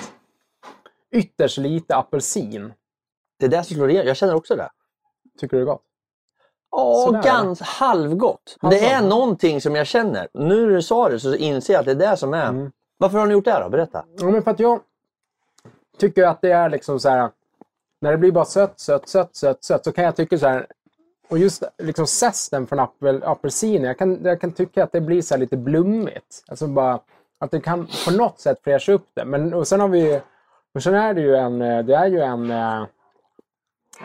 ytterst 1.12 1.58
lite 1.58 1.96
apelsin. 1.96 2.74
Det 3.40 3.46
är 3.46 3.50
det 3.50 3.64
som 3.64 3.76
slår 3.76 3.90
igenom. 3.90 4.08
Jag 4.08 4.18
känner 4.18 4.36
också 4.36 4.56
det. 4.56 4.70
Tycker 5.40 5.58
du 5.58 5.66
det 5.66 5.70
är 5.70 5.74
gott? 5.74 5.84
Ja, 6.72 7.22
ganska 7.24 7.66
halvgott. 7.66 8.58
Det 8.62 8.86
är 8.86 9.02
någonting 9.02 9.62
som 9.62 9.76
jag 9.76 9.88
känner. 9.88 10.28
Nu 10.34 10.66
när 10.66 10.76
du 10.76 10.82
sa 10.82 11.10
det 11.10 11.20
så 11.20 11.36
inser 11.36 11.74
jag 11.74 11.80
att 11.80 11.86
det 11.86 11.92
är 11.92 12.12
det 12.12 12.18
som 12.18 12.34
är. 12.34 12.50
Mm. 12.50 12.72
Varför 12.98 13.18
har 13.18 13.28
ni 13.28 13.34
gjort 13.34 13.46
det 13.46 13.52
här 13.52 13.64
då? 13.64 13.70
Berätta. 13.70 14.06
Ja, 14.18 14.26
men 14.26 14.44
för 14.44 14.52
att 14.52 14.60
jag 14.60 14.80
tycker 15.98 16.24
att 16.24 16.42
det 16.42 16.52
är 16.52 16.70
liksom 16.70 17.00
så 17.00 17.10
här. 17.10 17.30
När 18.02 18.12
det 18.12 18.18
blir 18.18 18.32
bara 18.32 18.46
sött, 18.46 18.80
sött, 18.80 19.10
sött, 19.10 19.36
sött, 19.36 19.64
sött 19.64 19.84
så 19.84 19.92
kan 19.92 20.04
jag 20.04 20.16
tycka 20.16 20.38
så 20.38 20.48
här. 20.48 20.68
Och 21.30 21.38
just 21.38 21.64
liksom 21.78 22.08
zesten 22.08 22.68
från 22.68 22.80
apel, 22.80 23.24
apelsin. 23.24 23.84
Jag 23.84 23.98
kan, 23.98 24.24
jag 24.24 24.42
kan 24.42 24.52
tycka 24.52 24.84
att 24.84 24.92
det 24.92 25.02
blir 25.02 25.22
så 25.22 25.34
här 25.34 25.40
lite 25.40 25.58
blommigt. 25.58 26.44
Alltså 26.48 26.68
bara 26.68 27.00
att 27.40 27.52
det 27.52 27.62
kan 27.62 27.88
på 28.06 28.12
något 28.12 28.40
sätt 28.40 28.60
fräscha 28.64 28.92
upp 28.92 29.08
det. 29.14 29.26
Men 29.26 29.54
och 29.54 29.68
sen 29.68 29.80
har 29.80 29.88
vi 29.88 30.22
och 30.74 30.84
sen 30.84 30.96
är 30.96 31.14
det 31.14 31.22
ju 31.22 31.36
en, 31.36 31.60
det 31.60 31.96
är 31.96 32.08
ju 32.08 32.20
en, 32.22 32.52
eh, 32.52 32.86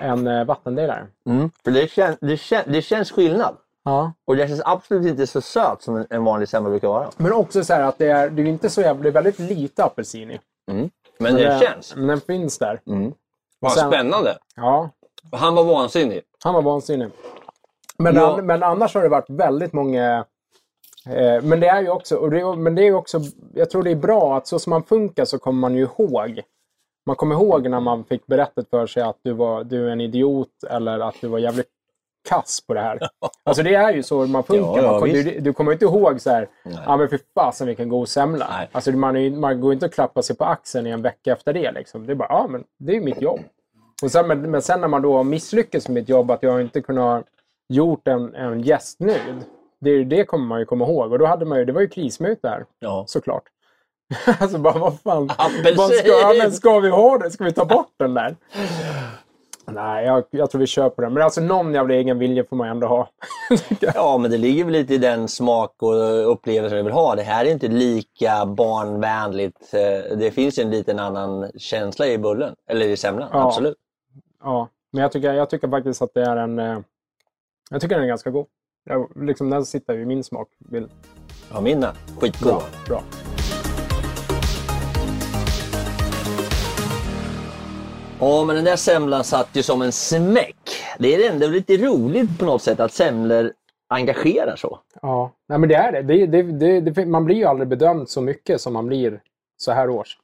en 0.01 0.27
eh, 0.27 0.45
vattendelare. 0.45 1.07
För 1.65 1.71
det, 1.71 1.91
kän, 1.91 2.17
det, 2.21 2.37
kän, 2.37 2.63
det 2.67 2.83
känns 2.83 3.11
skillnad. 3.13 3.57
Ja. 3.85 4.13
Och 4.25 4.37
det 4.37 4.49
känns 4.49 4.63
absolut 4.65 5.07
inte 5.07 5.27
så 5.27 5.41
söt 5.41 5.83
som 5.83 5.97
en, 5.97 6.07
en 6.11 6.25
vanlig 6.25 6.49
semla 6.49 6.71
brukar 6.71 6.89
vara. 6.89 7.11
Men 7.17 7.33
också 7.33 7.65
så 7.65 7.73
här 7.75 7.83
att 7.83 7.99
det 7.99 8.07
är, 8.09 8.31
det 8.31 8.43
är 8.43 8.47
inte 8.47 8.71
så 8.71 8.81
jävla, 8.81 9.03
det 9.03 9.09
är 9.09 9.13
väldigt 9.13 9.39
lite 9.39 9.85
apelsin 9.85 10.31
i. 10.31 10.41
Men 11.19 11.35
det 11.35 11.61
känns. 11.61 11.97
Men 11.97 12.07
den 12.07 12.21
finns 12.21 12.59
där. 12.59 12.81
Vad 13.61 13.73
sen- 13.73 13.91
spännande. 13.91 14.39
Ja, 14.57 14.91
Han 15.33 15.55
var 15.55 15.65
vansinnig. 15.65 16.21
Han 16.45 16.55
var 16.55 16.63
vansinnig. 16.63 17.09
Men, 17.99 18.15
Ja. 18.15 18.35
an, 18.39 18.47
men 18.47 18.63
annars 18.63 18.95
har 18.95 19.03
det 19.03 19.09
varit 19.09 19.31
väldigt 19.31 19.73
många... 19.73 20.25
Eh, 21.07 21.43
men 21.43 21.61
det 21.61 21.67
är 21.69 21.81
ju 21.81 21.89
också, 21.91 22.17
och 22.17 22.31
det, 22.31 22.57
men 22.57 22.75
det 22.75 22.83
är 22.83 22.87
ju 22.87 22.95
också... 22.95 23.21
Jag 23.55 23.71
tror 23.71 23.83
det 23.83 23.91
är 23.91 23.95
bra 23.97 24.37
att 24.37 24.47
så 24.47 24.59
som 24.59 24.71
man 24.71 24.83
funkar 24.83 25.25
så 25.25 25.39
kommer 25.39 25.61
man 25.61 25.75
ju 25.75 25.83
ihåg. 25.83 26.41
Man 27.07 27.17
kommer 27.17 27.35
ihåg 27.35 27.69
när 27.69 27.81
man 27.81 28.05
fick 28.05 28.27
berättat 28.27 28.71
för 28.71 28.87
sig 28.87 29.03
att 29.03 29.19
du, 29.23 29.33
var, 29.33 29.65
du 29.65 29.89
är 29.89 29.93
en 29.93 30.01
idiot 30.01 30.65
eller 30.71 31.01
att 31.01 31.15
du 31.21 31.29
var 31.29 31.39
jävligt 31.39 31.69
kass 32.29 32.61
på 32.67 32.75
det 32.75 32.81
här. 32.81 32.99
Alltså 33.45 33.63
det 33.63 33.75
är 33.75 33.93
ju 33.93 34.03
så 34.03 34.27
man 34.27 34.45
funkar. 34.45 34.83
Ja, 34.83 34.83
ja, 34.83 35.01
man, 35.01 35.05
visst. 35.09 35.29
du, 35.29 35.41
du 35.41 35.53
kommer 35.53 35.73
inte 35.73 35.85
ihåg 35.85 36.21
så 36.21 36.31
här, 36.31 36.49
ja 36.87 36.97
men 36.97 37.09
för 37.09 37.21
fasen 37.35 37.67
vilken 37.67 37.89
god 37.89 38.09
semla. 38.09 38.47
Nej. 38.51 38.69
Alltså 38.73 38.93
man, 38.93 39.17
är, 39.17 39.31
man 39.31 39.61
går 39.61 39.73
inte 39.73 39.87
och 39.87 39.93
klappar 39.93 40.23
sig 40.23 40.37
på 40.37 40.45
axeln 40.45 40.87
i 40.87 40.91
en 40.91 41.03
vecka 41.03 41.33
efter 41.33 41.53
det. 41.53 41.73
Liksom. 41.73 42.07
Det 42.07 42.13
är 42.13 42.15
bara, 42.15 42.29
ja 42.29 42.47
men 42.51 42.65
det 42.79 42.97
är 42.97 43.01
mitt 43.01 43.23
jobb. 43.23 43.41
Och 44.03 44.11
sen, 44.11 44.27
men, 44.27 44.51
men 44.51 44.63
sen 44.63 44.81
när 44.81 44.89
man 44.89 45.03
då 45.03 45.17
har 45.17 45.25
misslyckats 45.25 45.89
med 45.89 45.95
mitt 45.95 46.09
jobb, 46.09 46.31
att 46.31 46.43
jag 46.43 46.61
inte 46.61 46.81
kunnat 46.81 47.25
gjort 47.69 48.09
en, 48.09 48.35
en 48.35 48.61
gäst 48.61 49.01
nöjd. 49.01 49.45
Det, 49.81 50.05
det 50.05 50.25
kommer 50.25 50.47
man 50.47 50.59
ju 50.59 50.65
komma 50.65 50.85
ihåg. 50.85 51.13
Och 51.13 51.19
då 51.19 51.27
hade 51.27 51.45
man 51.45 51.59
ju, 51.59 51.65
det 51.65 51.73
var 51.73 51.81
ju 51.81 51.89
krismöte 51.89 52.49
här. 52.49 52.65
Ja. 52.79 53.05
Såklart. 53.09 53.45
alltså 54.41 54.59
bara, 54.59 54.79
vad 54.79 55.01
fan. 55.01 55.31
Vad 55.77 55.91
ska, 55.93 56.09
ja, 56.09 56.35
men 56.39 56.53
ska 56.53 56.79
vi 56.81 56.89
ha 56.91 57.19
det? 57.19 57.31
Ska 57.31 57.45
vi 57.45 57.53
ta 57.53 57.65
bort 57.65 57.93
den 57.97 58.15
där? 58.15 58.37
Nej, 59.67 60.05
jag, 60.07 60.25
jag 60.31 60.51
tror 60.51 60.59
vi 60.61 60.67
kör 60.67 60.89
på 60.91 61.03
den. 61.03 61.13
Men 61.15 61.23
alltså 61.23 61.41
någon 61.41 61.75
jävla 61.75 61.95
egen 61.95 62.19
vilja 62.19 62.45
får 62.45 62.57
man 62.57 62.69
ändå 62.69 62.87
ha. 62.87 63.09
Ja, 63.95 64.19
men 64.19 64.31
det 64.31 64.39
ligger 64.39 64.65
väl 64.65 64.73
lite 64.73 64.95
i 64.95 64.99
den 64.99 65.29
smak 65.29 65.75
och 65.83 66.31
upplevelse 66.33 66.77
du 66.77 66.83
vill 66.83 66.93
ha. 66.93 67.15
Det 67.15 67.23
här 67.23 67.45
är 67.45 67.51
inte 67.51 67.69
lika 67.69 68.47
barnvänligt. 68.47 69.75
Eh, 69.75 70.17
Det 70.17 70.31
finns 70.31 70.59
ju 70.59 70.63
en 70.63 70.71
liten 70.71 70.99
annan 70.99 71.51
känsla 71.57 72.07
i 72.07 72.19
bullen. 72.19 72.55
Eller 72.69 72.87
i 72.87 72.97
semlan, 72.97 73.29
Ja. 73.33 73.47
absolut. 73.47 73.77
ja, 74.43 74.69
men 74.93 75.03
jag 75.03 75.13
tycker, 75.13 75.33
jag 75.33 75.51
tycker 75.51 75.69
faktiskt 75.69 76.03
att 76.03 76.15
det 76.15 76.23
är 76.23 76.37
en... 76.37 76.59
eh, 76.59 76.79
Jag 77.71 77.81
tycker 77.81 77.95
den 77.95 78.05
är 78.05 78.09
ganska 78.09 78.31
god. 78.31 78.47
Jag, 78.85 79.11
liksom, 79.17 79.51
den 79.51 79.67
sitter 79.67 79.95
ju 79.95 80.03
i 80.03 80.07
min 80.07 80.25
smak. 80.25 80.49
Vill. 80.59 80.89
Ja, 81.53 81.61
min 81.61 81.83
är 81.83 81.93
skitgod. 82.21 82.53
Bra, 82.53 82.63
bra. 82.89 83.03
Ja, 88.25 88.45
men 88.45 88.57
den 88.57 88.65
där 88.65 88.77
semlan 88.77 89.25
satt 89.25 89.49
ju 89.53 89.63
som 89.63 89.83
en 89.83 89.93
smäck. 89.93 90.57
Det 90.99 91.15
är 91.15 91.33
ändå 91.33 91.47
lite 91.47 91.77
roligt 91.77 92.39
på 92.39 92.45
något 92.45 92.63
sätt 92.63 92.81
att 92.81 92.93
semlor 92.93 93.53
engagerar 93.89 94.57
så. 94.57 94.79
Ja, 95.03 95.33
nej, 95.49 95.59
men 95.59 95.69
det 95.69 95.75
är 95.75 96.03
det. 96.03 96.27
Det, 96.27 96.43
det, 96.43 96.81
det. 96.81 97.07
Man 97.07 97.25
blir 97.25 97.37
ju 97.37 97.45
aldrig 97.45 97.69
bedömd 97.69 98.09
så 98.09 98.21
mycket 98.21 98.61
som 98.61 98.73
man 98.73 98.87
blir 98.87 99.21
så 99.57 99.73
här 99.73 99.91
års. 99.91 100.19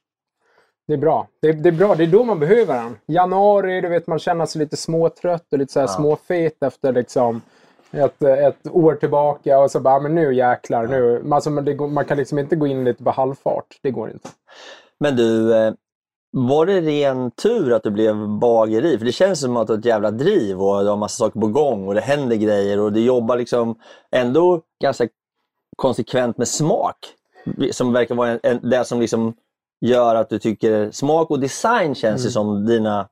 Det 0.87 0.93
är 0.93 0.97
bra. 0.97 1.27
Det, 1.41 1.51
det 1.51 1.69
är 1.69 1.73
bra. 1.73 1.95
Det 1.95 2.03
är 2.03 2.07
då 2.07 2.23
man 2.23 2.39
behöver 2.39 2.75
den. 2.75 2.97
Januari, 3.05 3.81
du 3.81 3.87
vet, 3.87 4.07
man 4.07 4.19
känner 4.19 4.45
sig 4.45 4.59
lite 4.59 4.77
småtrött 4.77 5.45
och 5.51 5.59
lite 5.59 5.73
så 5.73 5.79
här 5.79 5.87
småfet 5.87 6.63
efter 6.63 6.93
liksom 6.93 7.41
ett, 7.91 8.23
ett 8.23 8.67
år 8.71 8.95
tillbaka 8.95 9.59
och 9.59 9.71
så 9.71 9.79
bara, 9.79 9.99
men 9.99 10.15
nu 10.15 10.33
jäklar, 10.35 10.87
nu. 10.87 11.19
Men 11.23 11.33
Alltså, 11.33 11.49
men 11.49 11.65
det 11.65 11.75
man 11.75 12.05
kan 12.05 12.17
liksom 12.17 12.39
inte 12.39 12.55
gå 12.55 12.67
in 12.67 12.83
lite 12.83 13.03
på 13.03 13.11
halvfart. 13.11 13.79
Det 13.81 13.91
går 13.91 14.11
inte. 14.11 14.29
Men 14.99 15.15
du, 15.15 15.55
eh, 15.55 15.73
var 16.31 16.65
det 16.65 16.81
ren 16.81 17.31
tur 17.31 17.73
att 17.73 17.83
du 17.83 17.91
blev 17.91 18.27
bageri? 18.27 18.97
För 18.97 19.05
det 19.05 19.11
känns 19.11 19.41
som 19.41 19.57
att 19.57 19.67
du 19.67 19.73
har 19.73 19.79
ett 19.79 19.85
jävla 19.85 20.11
driv 20.11 20.61
och 20.61 20.83
du 20.83 20.89
har 20.89 20.97
massa 20.97 21.25
saker 21.25 21.39
på 21.39 21.47
gång 21.47 21.87
och 21.87 21.95
det 21.95 22.01
händer 22.01 22.35
grejer 22.35 22.79
och 22.79 22.93
du 22.93 22.99
jobbar 22.99 23.37
liksom 23.37 23.75
ändå 24.11 24.61
ganska 24.81 25.07
konsekvent 25.75 26.37
med 26.37 26.47
smak. 26.47 26.97
Som 27.71 27.93
verkar 27.93 28.15
vara 28.15 28.29
en, 28.29 28.39
en, 28.43 28.69
det 28.69 28.85
som 28.85 28.99
liksom 28.99 29.33
gör 29.81 30.15
att 30.15 30.29
du 30.29 30.39
tycker 30.39 30.91
smak 30.91 31.31
och 31.31 31.39
design 31.39 31.95
känns 31.95 32.25
ju 32.25 32.29
som 32.29 32.65
dina... 32.65 33.09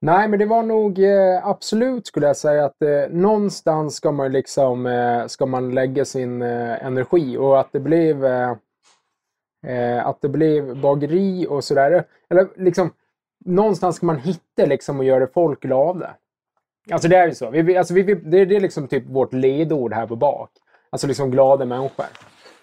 Nej, 0.00 0.28
men 0.28 0.38
det 0.38 0.46
var 0.46 0.62
nog 0.62 0.98
eh, 0.98 1.46
absolut 1.46 2.06
skulle 2.06 2.26
jag 2.26 2.36
säga 2.36 2.64
att 2.64 2.82
eh, 2.82 3.10
någonstans 3.10 3.94
ska 3.94 4.12
man 4.12 4.32
liksom 4.32 4.86
eh, 4.86 5.26
ska 5.26 5.46
man 5.46 5.74
lägga 5.74 6.04
sin 6.04 6.42
eh, 6.42 6.86
energi 6.86 7.36
och 7.36 7.60
att 7.60 7.72
det 7.72 7.80
blev 7.80 8.24
eh, 9.66 10.06
att 10.06 10.20
det 10.20 10.28
blev 10.28 10.80
bageri 10.80 11.46
och 11.48 11.64
sådär. 11.64 12.04
Eller 12.30 12.48
liksom 12.56 12.90
någonstans 13.44 13.96
ska 13.96 14.06
man 14.06 14.18
hitta 14.18 14.66
liksom 14.66 14.98
och 14.98 15.04
göra 15.04 15.26
folk 15.26 15.60
glada. 15.60 16.10
Alltså 16.90 17.08
det 17.08 17.16
är 17.16 17.26
ju 17.26 17.34
så. 17.34 17.50
Vi, 17.50 17.76
alltså 17.76 17.94
vi, 17.94 18.02
det, 18.02 18.44
det 18.44 18.56
är 18.56 18.60
liksom 18.60 18.88
typ 18.88 19.06
vårt 19.06 19.32
ledord 19.32 19.92
här 19.92 20.06
på 20.06 20.16
bak. 20.16 20.50
Alltså 20.90 21.06
liksom 21.06 21.30
glada 21.30 21.64
människor. 21.64 22.06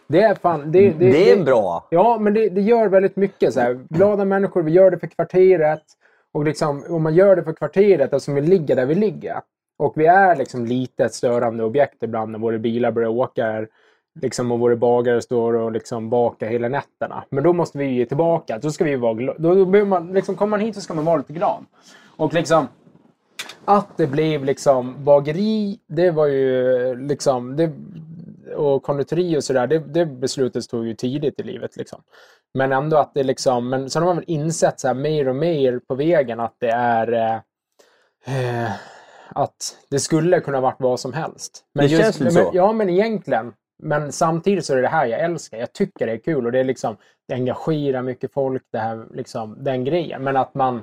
Det 0.07 0.21
är 0.21 0.35
fan... 0.35 0.71
Det, 0.71 0.89
det, 0.89 1.11
Det 1.11 1.31
är 1.31 1.43
bra. 1.43 1.87
Ja, 1.89 2.17
men 2.19 2.33
det, 2.33 2.49
det 2.49 2.61
gör 2.61 2.87
väldigt 2.87 3.15
mycket. 3.15 3.53
Så 3.53 3.59
här. 3.59 3.79
Glada 3.89 4.25
människor, 4.25 4.63
vi 4.63 4.71
gör 4.71 4.91
det 4.91 4.99
för 4.99 5.07
kvarteret. 5.07 5.83
Och 6.31 6.43
liksom, 6.43 6.83
om 6.89 7.03
man 7.03 7.15
gör 7.15 7.35
det 7.35 7.43
för 7.43 7.53
kvarteret, 7.53 8.13
alltså 8.13 8.31
vi 8.31 8.41
ligger 8.41 8.75
där 8.75 8.85
vi 8.85 8.95
ligger. 8.95 9.41
Och 9.77 9.93
vi 9.95 10.05
är 10.05 10.35
liksom 10.35 10.65
lite 10.65 11.05
ett 11.05 11.13
störande 11.13 11.63
objekt 11.63 12.03
ibland 12.03 12.31
när 12.31 12.39
våra 12.39 12.57
bilar 12.57 12.91
börjar 12.91 13.09
åka. 13.09 13.65
Liksom, 14.21 14.51
och 14.51 14.59
våra 14.59 14.75
bagare 14.75 15.21
står 15.21 15.53
och 15.53 15.71
liksom 15.71 16.09
bakar 16.09 16.47
hela 16.47 16.67
nätterna. 16.67 17.23
Men 17.29 17.43
då 17.43 17.53
måste 17.53 17.77
vi 17.77 17.85
ge 17.85 18.05
tillbaka. 18.05 18.57
Då, 18.57 18.71
ska 18.71 18.83
vi 18.83 18.95
vara 18.95 19.13
gla- 19.13 19.35
då, 19.37 19.65
då 19.65 19.85
man, 19.85 20.13
liksom, 20.13 20.35
kommer 20.35 20.49
man 20.49 20.59
hit 20.59 20.75
så 20.75 20.81
ska 20.81 20.93
man 20.93 21.05
vara 21.05 21.17
lite 21.17 21.33
glad. 21.33 21.65
Och 22.17 22.33
liksom, 22.33 22.67
att 23.65 23.97
det 23.97 24.07
blev 24.07 24.45
liksom 24.45 25.03
bageri, 25.03 25.79
det 25.87 26.11
var 26.11 26.27
ju 26.27 26.95
liksom, 27.07 27.55
det, 27.55 27.71
och 28.55 28.83
konditori 28.83 29.37
och 29.37 29.43
sådär, 29.43 29.67
det, 29.67 29.79
det 29.79 30.05
beslutet 30.05 30.69
tog 30.69 30.87
ju 30.87 30.95
tidigt 30.95 31.39
i 31.39 31.43
livet. 31.43 31.77
Liksom. 31.77 32.01
Men 32.53 32.71
ändå 32.71 32.97
att 32.97 33.13
det 33.13 33.23
liksom, 33.23 33.69
men 33.69 33.89
sen 33.89 34.01
har 34.01 34.09
man 34.09 34.15
väl 34.15 34.25
insett 34.27 34.79
så 34.79 34.87
här 34.87 34.95
mer 34.95 35.27
och 35.27 35.35
mer 35.35 35.79
på 35.87 35.95
vägen 35.95 36.39
att 36.39 36.55
det 36.59 36.69
är 36.69 37.13
eh, 37.13 37.35
eh, 38.65 38.71
att 39.29 39.77
det 39.89 39.99
skulle 39.99 40.39
kunna 40.39 40.61
varit 40.61 40.79
vad 40.79 40.99
som 40.99 41.13
helst. 41.13 41.63
Men 41.73 41.83
Det 41.83 41.97
känns 41.97 42.19
lite 42.19 42.33
men, 42.33 42.43
så. 42.43 42.51
Ja, 42.53 42.71
men 42.71 42.89
egentligen. 42.89 43.53
Men 43.79 44.11
samtidigt 44.11 44.65
så 44.65 44.73
är 44.73 44.77
det 44.77 44.81
det 44.83 44.87
här 44.87 45.05
jag 45.05 45.19
älskar. 45.19 45.57
Jag 45.57 45.73
tycker 45.73 46.05
det 46.07 46.11
är 46.13 46.17
kul 46.17 46.45
och 46.45 46.51
det 46.51 46.59
är 46.59 46.63
liksom, 46.63 46.97
det 47.27 47.33
engagerar 47.33 48.01
mycket 48.01 48.33
folk, 48.33 48.63
det 48.71 48.79
här, 48.79 49.05
liksom, 49.13 49.57
den 49.59 49.83
grejen. 49.83 50.23
Men 50.23 50.37
att 50.37 50.55
man, 50.55 50.81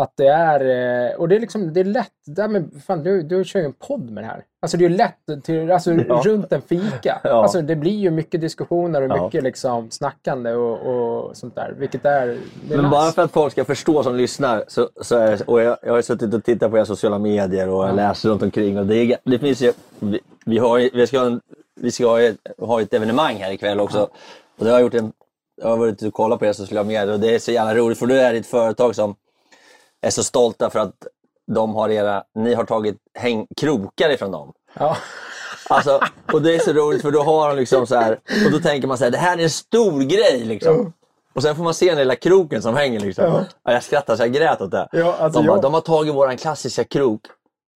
att 0.00 0.12
det 0.16 0.26
är, 0.28 0.60
eh, 1.10 1.16
och 1.16 1.28
det 1.28 1.36
är 1.36 1.40
liksom, 1.40 1.72
det 1.72 1.80
är 1.80 1.84
lätt, 1.84 2.12
där 2.26 2.48
med, 2.48 2.70
fan, 2.86 3.02
du, 3.02 3.22
du 3.22 3.44
kör 3.44 3.60
ju 3.60 3.66
en 3.66 3.72
podd 3.72 4.10
med 4.10 4.24
det 4.24 4.28
här. 4.28 4.42
Alltså 4.62 4.76
det 4.76 4.84
är 4.84 4.88
ju 4.90 4.96
lätt 4.96 5.44
till, 5.44 5.70
alltså, 5.70 5.92
Ja. 6.08 6.22
runt 6.24 6.52
en 6.52 6.62
fika. 6.62 7.20
Ja. 7.24 7.30
Alltså 7.30 7.62
det 7.62 7.76
blir 7.76 7.96
ju 7.98 8.10
mycket 8.10 8.40
diskussioner 8.40 9.02
och 9.02 9.16
Ja. 9.16 9.24
mycket 9.24 9.42
liksom 9.44 9.90
snackande 9.90 10.52
och, 10.52 10.78
och 11.26 11.36
sånt 11.36 11.54
där. 11.54 11.74
Vilket 11.78 12.04
är, 12.04 12.26
Men 12.68 12.78
nice. 12.78 12.90
bara 12.90 13.12
för 13.12 13.22
att 13.22 13.32
folk 13.32 13.52
ska 13.52 13.64
förstå 13.64 14.02
som 14.02 14.16
lyssnar, 14.16 14.64
så, 14.68 14.88
så 15.02 15.16
är, 15.16 15.50
och 15.50 15.60
jag, 15.62 15.76
jag 15.82 15.92
har 15.92 16.02
suttit 16.02 16.34
och 16.34 16.44
tittat 16.44 16.70
på 16.70 16.76
era 16.78 16.84
sociala 16.84 17.18
medier 17.18 17.68
och 17.68 17.84
jag 17.88 17.96
läser 17.96 18.28
runt 18.28 18.42
omkring. 18.42 18.78
Och 18.78 18.86
det, 18.86 18.96
är, 18.96 19.16
det 19.24 19.38
finns 19.38 19.60
ju, 19.62 19.72
vi, 19.98 20.20
vi, 20.46 20.58
har, 20.58 20.96
vi 20.96 21.06
ska, 21.06 21.18
ha 21.18 21.26
en, 21.26 21.40
vi 21.76 21.90
ska 21.90 22.06
ha 22.06 22.20
ett, 22.20 22.36
ha 22.58 22.80
ett 22.82 22.94
evenemang 22.94 23.36
här 23.36 23.52
ikväll 23.52 23.80
också. 23.80 24.08
Och 24.58 24.64
det 24.64 24.70
har 24.70 24.78
jag 24.78 24.80
gjort 24.82 24.94
en, 24.94 25.12
jag 25.62 25.68
har 25.68 25.76
varit 25.76 25.92
ute 25.92 26.06
och 26.06 26.14
kollat 26.14 26.38
på 26.38 26.44
era 26.46 26.54
sociala 26.54 26.84
medier 26.84 27.12
och 27.12 27.20
det 27.20 27.34
är 27.34 27.38
så 27.38 27.52
jävla 27.52 27.74
roligt 27.74 27.98
för 27.98 28.06
du 28.06 28.20
är 28.20 28.34
ett 28.34 28.46
företag 28.46 28.94
som 28.94 29.14
är 30.00 30.10
så 30.10 30.22
stolta 30.24 30.70
för 30.70 30.78
att 30.78 31.06
de 31.46 31.74
har 31.74 31.88
era, 31.88 32.24
ni 32.34 32.54
har 32.54 32.64
tagit 32.64 32.96
häng, 33.14 33.46
krokar 33.56 34.10
ifrån 34.10 34.30
dem. 34.30 34.52
Ja. 34.78 34.96
Alltså, 35.68 36.00
och 36.32 36.42
det 36.42 36.54
är 36.54 36.58
så 36.58 36.72
roligt 36.72 37.02
för 37.02 37.10
då 37.10 37.22
har 37.22 37.48
de 37.48 37.56
liksom 37.56 37.86
så 37.86 37.94
här, 37.96 38.20
och 38.46 38.50
då 38.52 38.58
tänker 38.60 38.88
man 38.88 38.98
så 38.98 39.04
här, 39.04 39.10
det 39.10 39.18
här 39.18 39.38
är 39.38 39.42
en 39.42 39.50
stor 39.50 40.00
grej 40.02 40.44
liksom. 40.44 40.92
Och 41.34 41.42
sen 41.42 41.56
får 41.56 41.64
man 41.64 41.74
se 41.74 41.88
den 41.88 41.98
lilla 41.98 42.14
kroken 42.16 42.62
som 42.62 42.74
hänger 42.76 43.00
liksom. 43.00 43.24
Ja. 43.64 43.72
jag 43.72 43.82
skrattar 43.82 44.16
så 44.16 44.22
jag 44.22 44.32
grät 44.32 44.60
åt 44.60 44.70
det. 44.70 44.88
Ja, 44.92 45.16
alltså 45.18 45.40
de, 45.40 45.46
bara, 45.46 45.56
jag- 45.56 45.62
de 45.62 45.74
har 45.74 45.80
tagit 45.80 46.14
våran 46.14 46.36
klassiska 46.36 46.84
krok 46.84 47.20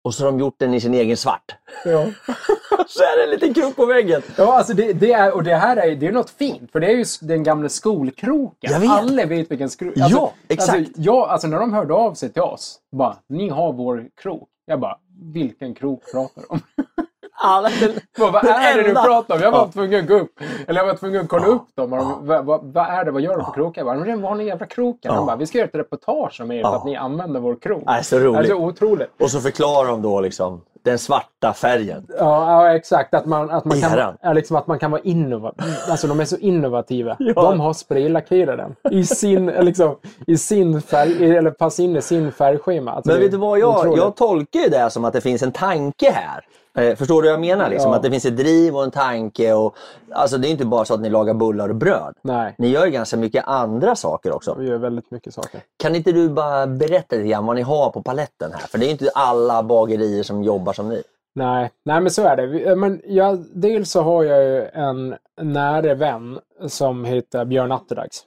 och 0.03 0.15
så 0.15 0.25
har 0.25 0.33
de 0.33 0.41
gjort 0.41 0.55
den 0.59 0.75
i 0.75 0.81
sin 0.81 0.95
egen 0.95 1.17
svart. 1.17 1.55
Ja. 1.85 2.07
så 2.89 3.03
är 3.03 3.17
det 3.17 3.25
en 3.25 3.31
liten 3.31 3.55
krok 3.55 3.77
på 3.77 3.87
väggen. 3.87 4.23
Ja, 4.37 4.57
alltså 4.59 4.75
det, 4.75 4.93
det 4.93 5.13
är, 5.13 5.35
och 5.35 5.43
det 5.43 5.55
här 5.55 5.77
är, 5.77 5.97
det 5.97 6.07
är 6.07 6.13
något 6.13 6.31
fint. 6.31 6.73
För 6.73 6.81
det 6.81 6.87
är 6.87 6.97
ju 6.97 7.05
den 7.21 7.43
gamla 7.43 7.69
skolkroken. 7.69 8.73
Jag 8.73 8.81
vet. 8.81 8.91
Alla 8.91 9.25
vet 9.25 9.51
vilken 9.51 9.71
skrok. 9.71 9.93
Ja, 9.97 10.33
exakt. 10.49 10.79
Alltså, 10.79 10.93
jag, 10.97 11.29
alltså 11.29 11.49
när 11.49 11.59
de 11.59 11.73
hörde 11.73 11.95
av 11.95 12.15
sig 12.15 12.33
till 12.33 12.43
oss. 12.43 12.79
Bara, 12.93 13.17
ni 13.29 13.49
har 13.49 13.73
vår 13.73 14.09
krok. 14.23 14.49
Jag 14.67 14.81
bara, 14.81 14.99
vilken 15.33 15.75
krok 15.75 16.13
pratar 16.13 16.43
du 16.43 16.47
om? 16.49 16.61
Alla, 17.43 17.69
Bara, 18.19 18.31
vad 18.31 18.45
Den 18.45 18.53
är 18.55 18.77
det 18.77 18.83
du 18.83 18.95
pratar 18.95 19.35
om? 19.37 19.41
Jag 19.43 19.51
var 19.53 19.59
Ja. 19.59 19.71
tvungen 19.73 20.01
att 20.01 20.07
gå 20.09 20.15
upp. 20.15 20.41
Eller 20.67 20.81
jag 20.81 20.87
var 20.87 20.95
tvungen 20.95 21.21
att 21.21 21.29
kolla 21.29 21.47
upp 21.47 21.67
dem. 21.77 21.91
De, 21.91 22.27
vad, 22.27 22.45
vad, 22.45 22.61
vad 22.73 22.87
är 22.89 23.05
det? 23.05 23.11
Vad 23.11 23.23
gör 23.23 23.37
du 23.39 23.45
på 23.45 23.51
kroken? 23.51 23.81
Jag 23.81 23.87
bara, 23.87 23.97
"Men 23.97 24.05
det 24.05 24.11
är 24.11 24.17
en 24.17 24.23
vanlig 24.23 24.47
jävla 24.47 24.67
kroken. 24.67 25.15
Han 25.15 25.27
bara, 25.27 25.37
vi 25.37 25.47
ska 25.47 25.59
göra 25.59 25.69
ett 25.69 25.75
reportage 25.75 26.41
om 26.41 26.51
er 26.53 26.63
för 26.63 26.71
Ja. 26.71 26.77
att 26.77 26.85
ni 26.85 26.97
använder 26.97 27.41
vår 27.41 27.55
krok. 27.63 27.83
Nej, 27.87 28.05
så 28.05 28.19
roligt. 28.19 28.39
Alltså 28.39 28.55
otroligt. 28.55 29.11
Och 29.21 29.31
så 29.31 29.41
förklarar 29.41 29.89
de 29.89 30.03
då 30.03 30.21
liksom 30.21 30.61
den 30.85 30.99
svarta 30.99 31.53
färgen. 31.53 32.07
Ja, 32.19 32.65
ja 32.65 32.75
exakt. 32.75 33.15
Att 33.15 33.27
man, 33.27 33.51
att, 33.51 33.65
man 33.65 33.81
kan, 33.81 34.15
ja, 34.23 34.33
liksom 34.33 34.57
att 34.57 34.67
man 34.67 34.79
kan 34.79 34.91
vara 34.91 35.03
innovativ. 35.03 35.75
Alltså 35.89 36.07
de 36.07 36.21
är 36.21 36.25
så 36.25 36.37
innovativa. 36.37 37.17
Ja. 37.19 37.33
De 37.43 37.61
har 37.61 37.73
spraylackerat 37.73 38.57
den 38.59 38.93
i 38.93 39.05
sin, 39.05 39.47
liksom, 39.61 39.97
i 40.27 40.37
sin 40.37 40.83
färg, 40.83 41.37
eller 41.37 41.51
pass 41.51 41.81
in 41.81 41.97
i 41.97 42.03
sin 42.03 42.33
färgschema. 42.33 42.93
Alltså, 42.93 43.11
Men 43.11 43.17
det 43.17 43.21
är 43.21 43.25
vet 43.25 43.33
du 43.33 43.39
vad, 43.39 43.59
jag, 43.59 43.79
otroligt. 43.79 43.99
jag 43.99 44.17
tolkar 44.17 44.61
ju 44.61 44.69
det 44.69 44.91
som 44.91 45.05
att 45.05 45.13
det 45.13 45.21
finns 45.21 45.43
en 45.43 45.53
tanke 45.53 46.11
här. 46.11 46.41
Eh, 46.79 46.95
förstår 46.97 47.23
du 47.23 47.29
vad 47.29 47.33
jag 47.33 47.41
menar? 47.41 47.71
Liksom? 47.71 47.91
Ja. 47.91 47.97
Att 47.97 48.03
det 48.03 48.11
finns 48.11 48.25
ett 48.25 48.37
driv 48.37 48.77
och 48.77 48.85
en 48.85 48.91
tanke. 48.91 49.53
Och, 49.53 49.77
alltså, 50.13 50.39
det 50.39 50.49
är 50.49 50.51
inte 50.51 50.67
bara 50.67 50.85
så 50.85 50.95
att 50.95 51.01
ni 51.01 51.11
lagar 51.11 51.35
bullar 51.35 51.69
och 51.69 51.75
bröd. 51.77 52.15
Nej, 52.23 52.55
Ni 52.59 52.69
gör 52.69 52.87
ganska 52.87 53.17
mycket 53.17 53.45
andra 53.47 53.97
saker 53.97 54.33
också. 54.35 54.55
vi 54.59 54.67
gör 54.69 54.79
väldigt 54.79 55.11
mycket 55.11 55.35
saker. 55.35 55.61
Kan 55.77 55.97
inte 55.97 56.13
du 56.13 56.29
bara 56.29 56.67
berätta 56.67 57.17
lite 57.17 57.29
grann 57.29 57.47
vad 57.47 57.57
ni 57.57 57.63
har 57.63 57.91
på 57.91 58.03
paletten 58.03 58.53
här? 58.53 58.61
För 58.67 58.79
det 58.79 58.85
är 58.85 58.87
ju 58.87 58.93
inte 58.93 59.11
alla 59.15 59.63
bagerier 59.63 60.23
som 60.23 60.43
jobbar 60.43 60.73
som 60.73 60.89
ni. 60.89 61.03
Nej, 61.35 61.71
nej 61.85 62.01
men 62.01 62.11
så 62.11 62.23
är 62.23 62.37
det. 62.37 62.47
Vi- 62.47 62.77
Men 62.77 63.01
jag, 63.05 63.45
dels 63.55 63.91
så 63.91 64.01
har 64.03 64.25
jag 64.25 64.45
ju 64.45 64.65
en 64.67 65.15
nära 65.41 65.95
vän 65.95 66.39
som 66.69 67.05
heter 67.05 67.45
Björn 67.45 67.73
Atterdags. 67.73 68.23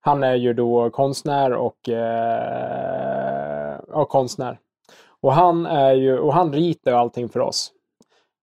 Han 0.00 0.22
är 0.24 0.34
ju 0.34 0.52
då 0.52 0.90
konstnär 0.90 1.52
och 1.52 1.88
eh, 1.88 3.78
ja, 3.92 4.04
konstnär. 4.04 4.58
Och 5.26 5.32
han 5.32 5.66
är 5.66 5.94
ju, 5.94 6.18
och 6.18 6.34
han 6.34 6.52
ritar 6.52 6.90
ju 6.90 6.96
allting 6.96 7.28
för 7.28 7.40
oss. 7.40 7.72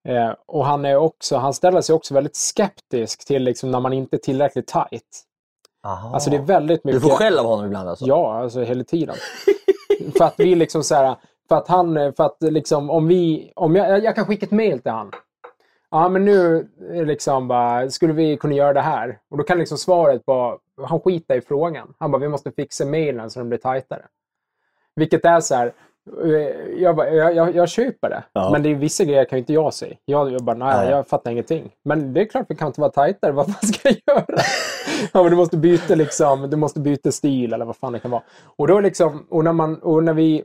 Eh, 0.07 0.33
och 0.45 0.65
han 0.65 0.85
är 0.85 0.95
också, 0.95 1.37
han 1.37 1.53
ställer 1.53 1.81
sig 1.81 1.95
också 1.95 2.13
väldigt 2.13 2.35
skeptisk 2.35 3.25
till 3.25 3.43
liksom 3.43 3.71
när 3.71 3.79
man 3.79 3.93
inte 3.93 4.15
är 4.15 4.17
tillräckligt 4.17 4.67
tight. 4.67 5.23
Aha. 5.83 6.13
Alltså 6.13 6.29
det 6.29 6.35
är 6.35 6.41
väldigt 6.41 6.83
Du 6.83 6.87
mycket... 6.87 7.01
får 7.01 7.09
skäll 7.09 7.39
av 7.39 7.45
honom 7.45 7.65
ibland 7.65 7.89
alltså? 7.89 8.05
Ja, 8.05 8.39
alltså 8.39 8.61
hela 8.61 8.83
tiden. 8.83 9.15
för 10.17 10.25
att 10.25 10.33
vi 10.37 10.55
liksom 10.55 10.83
så 10.83 10.95
här, 10.95 11.15
för 11.49 11.55
att 11.55 11.67
han, 11.67 12.13
för 12.13 12.23
att 12.23 12.37
liksom 12.39 12.89
om 12.89 13.07
vi, 13.07 13.51
om 13.55 13.75
jag, 13.75 14.03
jag 14.03 14.15
kan 14.15 14.25
skicka 14.25 14.45
ett 14.45 14.51
mail 14.51 14.79
till 14.79 14.91
han. 14.91 15.11
Ja, 15.91 16.09
men 16.09 16.25
nu 16.25 16.69
liksom 17.05 17.47
bara, 17.47 17.89
skulle 17.89 18.13
vi 18.13 18.37
kunna 18.37 18.53
göra 18.53 18.73
det 18.73 18.81
här? 18.81 19.19
Och 19.29 19.37
då 19.37 19.43
kan 19.43 19.57
liksom 19.59 19.77
svaret 19.77 20.21
vara, 20.25 20.57
han 20.81 20.99
skiter 20.99 21.35
i 21.35 21.41
frågan. 21.41 21.93
Han 21.99 22.11
bara, 22.11 22.21
vi 22.21 22.29
måste 22.29 22.51
fixa 22.51 22.85
mailen 22.85 23.29
så 23.29 23.39
den 23.39 23.49
blir 23.49 23.59
tajtare. 23.59 24.05
Vilket 24.95 25.25
är 25.25 25.39
så 25.39 25.55
här, 25.55 25.73
jag, 26.77 26.95
bara, 26.95 27.09
jag, 27.09 27.35
jag, 27.35 27.55
jag 27.55 27.69
köper 27.69 28.09
det. 28.09 28.23
Ja. 28.33 28.49
Men 28.51 28.63
det 28.63 28.69
är 28.69 28.75
vissa 28.75 29.03
grejer 29.03 29.25
kan 29.25 29.37
ju 29.37 29.39
inte 29.39 29.53
jag 29.53 29.73
se. 29.73 29.97
Jag, 30.05 30.31
jag 30.31 30.43
bara, 30.43 30.57
nej, 30.57 30.77
Nej. 30.77 30.89
jag 30.89 31.07
fattar 31.07 31.31
ingenting. 31.31 31.71
Men 31.85 32.13
det 32.13 32.21
är 32.21 32.25
klart 32.25 32.45
vi 32.49 32.55
kan 32.55 32.67
inte 32.67 32.81
vara 32.81 32.91
tajtare. 32.91 33.31
Vad 33.31 33.45
fan 33.45 33.67
ska 33.73 33.89
jag 33.89 33.97
göra? 34.07 34.41
ja, 35.13 35.21
men 35.23 35.31
du 35.31 35.37
måste 35.37 35.57
byta 35.57 35.95
liksom, 35.95 36.49
du 36.49 36.57
måste 36.57 36.79
byta 36.79 37.11
stil 37.11 37.53
eller 37.53 37.65
vad 37.65 37.75
fan 37.77 37.93
det 37.93 37.99
kan 37.99 38.11
vara. 38.11 38.23
Och 38.57 38.67
då 38.67 38.79
liksom, 38.79 39.27
och 39.29 39.43
när 39.43 39.53
man, 39.53 39.77
och 39.81 40.03
när 40.03 40.13
vi 40.13 40.43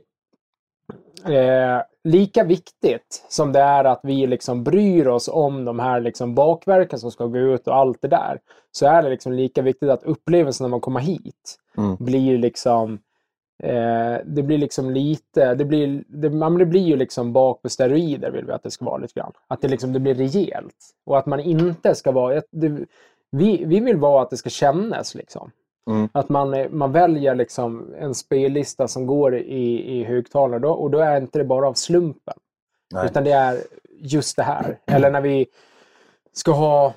Eh, 1.25 1.81
lika 2.03 2.43
viktigt 2.43 3.25
som 3.29 3.51
det 3.51 3.59
är 3.59 3.83
att 3.83 3.99
vi 4.03 4.27
liksom 4.27 4.63
bryr 4.63 5.07
oss 5.07 5.27
om 5.27 5.65
de 5.65 5.79
här 5.79 5.99
liksom 5.99 6.35
bakverken 6.35 6.99
som 6.99 7.11
ska 7.11 7.25
gå 7.25 7.37
ut 7.37 7.67
och 7.67 7.75
allt 7.75 8.01
det 8.01 8.07
där. 8.07 8.39
Så 8.71 8.85
är 8.85 9.03
det 9.03 9.09
liksom 9.09 9.33
lika 9.33 9.61
viktigt 9.61 9.89
att 9.89 10.03
upplevelsen 10.03 10.63
när 10.63 10.69
man 10.69 10.81
kommer 10.81 10.99
hit 10.99 11.55
Mm. 11.77 11.95
blir 11.99 12.37
liksom 12.37 12.99
eh, 13.63 14.17
det 14.25 14.43
blir 14.43 14.57
liksom 14.57 14.89
lite, 14.89 15.55
det 15.55 15.65
blir, 15.65 16.03
det, 16.07 16.29
men 16.29 16.57
det 16.57 16.65
blir 16.65 16.81
ju 16.81 16.95
liksom 16.95 17.33
bak 17.33 17.61
på 17.61 17.69
steroider 17.69 18.31
vill 18.31 18.45
vi 18.45 18.51
att 18.51 18.63
det 18.63 18.71
ska 18.71 18.85
vara 18.85 18.97
lite 18.97 19.19
grann. 19.19 19.31
Att 19.47 19.61
det 19.61 19.67
liksom 19.67 19.93
det 19.93 19.99
blir 19.99 20.15
rejält. 20.15 20.75
Och 21.05 21.17
att 21.17 21.25
man 21.25 21.39
inte 21.39 21.95
ska 21.95 22.11
vara, 22.11 22.41
det, 22.51 22.85
vi, 23.31 23.65
vi 23.65 23.79
vill 23.79 23.97
vara 23.97 24.21
att 24.21 24.29
det 24.29 24.37
ska 24.37 24.49
kännas 24.49 25.15
liksom. 25.15 25.51
Mm. 25.89 26.09
Att 26.11 26.29
man, 26.29 26.53
eh, 26.53 26.69
man 26.69 26.91
väljer 26.91 27.35
liksom 27.35 27.93
en 27.99 28.15
spellista 28.15 28.87
som 28.87 29.05
går 29.05 29.37
i, 29.37 29.99
i 29.99 30.03
högtalare 30.03 30.59
då, 30.59 30.71
och 30.71 30.91
då 30.91 30.99
är 30.99 31.17
inte 31.17 31.37
det 31.37 31.45
bara 31.45 31.67
av 31.67 31.73
slumpen. 31.73 32.37
Nej. 32.93 33.05
Utan 33.05 33.23
det 33.23 33.31
är 33.31 33.57
just 33.99 34.35
det 34.35 34.43
här. 34.43 34.79
Eller 34.85 35.11
när 35.11 35.21
vi 35.21 35.47
ska 36.33 36.51
ha 36.51 36.93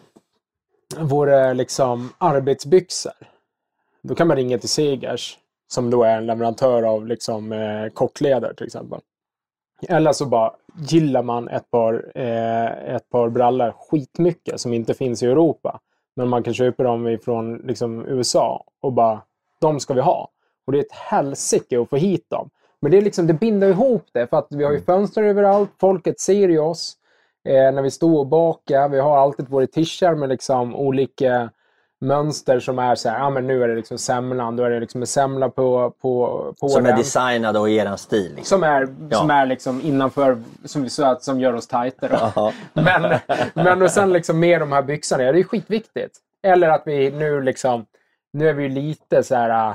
våra 0.99 1.53
liksom 1.53 2.13
arbetsbyxor. 2.19 3.13
Då 4.03 4.15
kan 4.15 4.29
man 4.29 4.37
ringa 4.37 4.59
till 4.59 4.69
Segers 4.69 5.39
som 5.73 5.91
då 5.91 6.05
är 6.05 6.17
en 6.17 6.27
leverantör 6.27 6.83
av 6.83 7.07
liksom, 7.07 7.53
eh, 7.53 7.89
kockkläder 7.89 8.55
till 8.55 8.67
exempel. 8.67 9.01
Eller 9.89 10.13
så 10.13 10.27
bara 10.27 10.53
gillar 10.91 11.23
man 11.23 11.49
ett 11.49 11.71
par, 11.71 12.13
eh, 12.15 12.95
ett 12.95 13.11
par 13.11 13.29
brallor 13.29 13.73
skitmycket 13.79 14.61
som 14.61 14.73
inte 14.73 14.95
finns 14.95 15.23
i 15.23 15.27
Europa. 15.27 15.81
Men 16.17 16.29
man 16.29 16.43
kan 16.43 16.55
köpa 16.55 16.83
dem 16.83 17.09
ifrån 17.09 17.57
liksom, 17.57 18.07
USA 18.07 18.65
och 18.81 18.93
bara, 18.93 19.23
de 19.61 19.81
ska 19.81 19.95
vi 19.95 20.01
ha. 20.01 20.29
Och 20.67 20.73
det 20.73 20.79
är 20.79 20.83
ett 20.83 20.93
helsike 20.93 21.81
att 21.81 21.89
få 21.89 21.97
hit 21.97 22.31
dem. 22.31 22.51
Men 22.81 22.91
det, 22.91 22.97
är 22.97 23.03
liksom, 23.03 23.27
det 23.27 23.35
binder 23.35 23.69
ihop 23.69 24.05
det 24.13 24.27
för 24.27 24.37
att 24.37 24.49
vi 24.51 24.65
har 24.65 24.73
ju 24.73 24.81
fönster 24.81 25.23
överallt. 25.23 25.71
Folket 25.81 26.21
ser 26.21 26.49
ju 26.49 26.59
oss 26.59 26.97
eh, 27.49 27.73
när 27.73 27.83
vi 27.83 27.91
står 27.91 28.19
och 28.19 28.27
bakar. 28.27 28.89
Vi 28.89 29.01
har 29.01 29.19
alltid 29.19 29.49
våra 29.49 29.67
t-shirts 29.67 30.19
med 30.19 30.29
liksom 30.29 30.75
olika 30.75 31.51
mönster 32.03 32.61
som 32.61 32.79
är 32.79 32.95
så 32.95 33.09
här, 33.09 33.19
ja 33.19 33.31
men 33.31 33.47
nu 33.47 33.65
är 33.65 33.69
det 33.69 33.75
liksom 33.75 33.99
semlan, 33.99 34.57
då 34.57 34.65
är 34.65 34.71
det 34.71 34.81
liksom 34.81 35.01
en 35.01 35.07
semla 35.07 35.49
på, 35.49 35.91
på, 36.01 36.55
på 36.61 36.69
Som 36.69 36.85
är 36.85 36.89
den. 36.89 36.99
designad 36.99 37.57
och 37.57 37.71
i 37.71 37.77
eran 37.77 37.99
stil. 37.99 38.33
Liksom. 38.37 38.45
Som 38.45 38.63
är, 38.63 38.89
Ja. 39.11 39.19
som 39.19 39.31
är 39.31 39.47
liksom 39.47 39.81
innanför, 39.81 40.43
som, 40.65 40.89
så 40.89 41.05
att, 41.05 41.23
som 41.23 41.41
gör 41.41 41.53
oss 41.53 41.67
tajtare. 41.67 42.53
Men, 42.73 43.19
men 43.55 43.83
och 43.83 43.91
sen 43.91 44.13
liksom 44.13 44.41
med 44.41 44.61
de 44.61 44.73
här 44.73 44.83
byxorna, 44.83 45.23
ja, 45.23 45.33
det 45.33 45.39
är 45.41 45.45
skitviktigt. 45.45 46.19
Eller 46.43 46.69
att 46.69 46.83
vi 46.87 47.11
nu 47.11 47.41
liksom, 47.43 47.87
nu 48.33 48.49
är 48.49 48.53
vi 48.53 48.63
ju 48.63 48.69
lite 48.69 49.23
så 49.23 49.35
här... 49.35 49.75